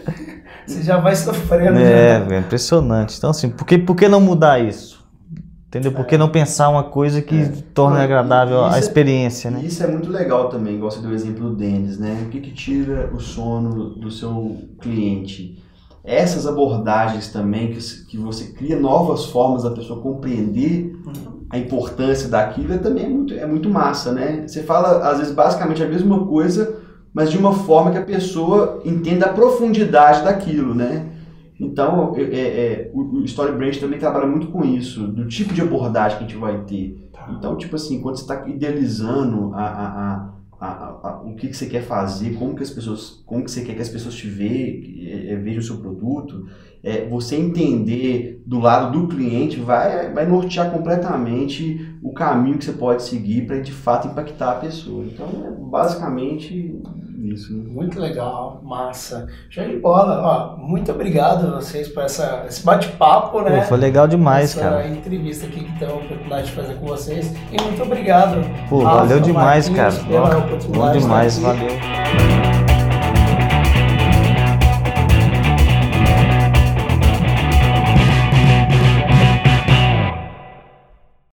Você 0.65 0.83
já 0.83 0.97
vai 0.97 1.15
sofrendo. 1.15 1.79
É, 1.79 2.19
já. 2.19 2.25
velho, 2.25 2.39
impressionante. 2.39 3.17
Então, 3.17 3.29
assim, 3.31 3.49
por 3.49 3.65
que, 3.65 3.77
por 3.77 3.95
que 3.95 4.07
não 4.07 4.21
mudar 4.21 4.59
isso? 4.59 5.01
Entendeu? 5.67 5.91
Por 5.91 6.05
que 6.05 6.17
não 6.17 6.29
pensar 6.29 6.69
uma 6.69 6.83
coisa 6.83 7.21
que 7.21 7.45
torne 7.73 7.97
Não, 7.97 8.03
agradável 8.03 8.57
isso 8.65 8.73
a 8.73 8.77
é- 8.77 8.79
experiência, 8.79 9.47
E 9.49 9.51
né? 9.51 9.61
isso 9.63 9.81
é 9.83 9.87
muito 9.87 10.09
legal 10.11 10.49
também, 10.49 10.75
igual 10.75 10.91
você 10.91 10.99
deu 10.99 11.11
o 11.11 11.13
exemplo 11.13 11.49
do 11.49 11.55
Denis, 11.55 11.97
né? 11.97 12.23
O 12.25 12.29
que, 12.29 12.39
que 12.41 12.51
tira 12.51 13.09
o 13.13 13.19
sono 13.19 13.89
do 13.95 14.11
seu 14.11 14.57
cliente? 14.81 15.61
Essas 16.03 16.47
abordagens 16.47 17.29
também, 17.29 17.71
que, 17.71 18.05
que 18.05 18.17
você 18.17 18.53
cria 18.53 18.79
novas 18.79 19.25
formas 19.25 19.63
da 19.63 19.71
pessoa 19.71 20.01
compreender 20.01 20.95
a 21.49 21.57
importância 21.57 22.27
daquilo, 22.27 22.73
é 22.73 22.77
também 22.77 23.05
é 23.05 23.09
muito, 23.09 23.33
é 23.33 23.45
muito 23.45 23.69
massa, 23.69 24.11
né? 24.11 24.47
Você 24.47 24.63
fala, 24.63 25.07
às 25.09 25.19
vezes, 25.19 25.33
basicamente 25.33 25.83
a 25.83 25.87
mesma 25.87 26.25
coisa, 26.25 26.79
mas 27.13 27.29
de 27.29 27.37
uma 27.37 27.53
forma 27.53 27.91
que 27.91 27.97
a 27.97 28.05
pessoa 28.05 28.81
entenda 28.85 29.27
a 29.27 29.33
profundidade 29.33 30.23
daquilo, 30.23 30.73
né? 30.73 31.07
Então, 31.59 32.15
é, 32.17 32.23
é, 32.23 32.91
o, 32.93 33.19
o 33.19 33.25
Story 33.25 33.51
Brand 33.51 33.77
também 33.77 33.99
trabalha 33.99 34.25
muito 34.25 34.47
com 34.47 34.65
isso, 34.65 35.07
do 35.07 35.27
tipo 35.27 35.53
de 35.53 35.61
abordagem 35.61 36.17
que 36.17 36.23
a 36.23 36.27
gente 36.27 36.39
vai 36.39 36.63
ter. 36.63 36.97
Então, 37.29 37.55
tipo 37.55 37.75
assim, 37.75 38.01
quando 38.01 38.15
você 38.15 38.23
está 38.23 38.47
idealizando 38.47 39.53
a, 39.53 39.63
a, 39.63 39.85
a, 39.85 40.29
a- 40.65 40.99
a- 41.09 41.21
o 41.25 41.35
que, 41.35 41.47
que 41.47 41.57
você 41.57 41.65
quer 41.67 41.81
fazer, 41.81 42.35
como 42.35 42.55
que 42.55 42.63
as 42.63 42.69
pessoas, 42.69 43.21
como 43.25 43.43
que 43.43 43.51
você 43.51 43.63
quer 43.63 43.75
que 43.75 43.81
as 43.81 43.89
pessoas 43.89 44.15
te 44.15 44.27
ve- 44.29 45.07
é, 45.09 45.33
é, 45.33 45.35
vejam 45.37 45.59
o 45.61 45.63
seu 45.63 45.77
produto, 45.77 46.45
é, 46.83 47.07
você 47.07 47.35
entender 47.35 48.41
do 48.45 48.59
lado 48.59 48.99
do 48.99 49.07
cliente 49.07 49.59
vai, 49.59 50.11
vai 50.13 50.25
nortear 50.27 50.71
completamente 50.71 51.79
o 52.03 52.13
caminho 52.13 52.57
que 52.57 52.65
você 52.65 52.73
pode 52.73 53.03
seguir 53.03 53.45
para 53.47 53.59
de 53.59 53.71
fato 53.71 54.07
impactar 54.07 54.51
a 54.51 54.55
pessoa. 54.55 55.05
Então, 55.05 55.27
é 55.45 55.51
basicamente 55.69 56.79
isso. 57.27 57.53
Muito 57.53 57.99
legal, 57.99 58.61
massa. 58.63 59.27
Show 59.49 59.67
de 59.67 59.77
bola. 59.77 60.21
Ó, 60.21 60.57
muito 60.57 60.91
obrigado 60.91 61.47
a 61.47 61.59
vocês 61.59 61.87
por 61.87 62.03
essa, 62.03 62.45
esse 62.47 62.63
bate-papo, 62.63 63.41
né? 63.41 63.61
Pô, 63.61 63.67
foi 63.67 63.77
legal 63.77 64.07
demais, 64.07 64.51
essa 64.51 64.61
cara. 64.61 64.87
entrevista 64.87 65.45
aqui 65.45 65.63
que 65.63 65.79
tenho 65.79 65.91
a 65.91 65.95
oportunidade 65.95 66.47
de 66.47 66.51
fazer 66.53 66.73
com 66.75 66.85
vocês. 66.85 67.33
E 67.51 67.61
muito 67.61 67.81
obrigado. 67.81 68.37
Pô, 68.69 68.81
valeu 68.81 69.19
demais, 69.19 69.69
cara. 69.69 69.93
Pela 69.93 70.39
Bom 70.39 70.91
de 70.91 70.99
demais, 70.99 71.37
valeu. 71.37 72.50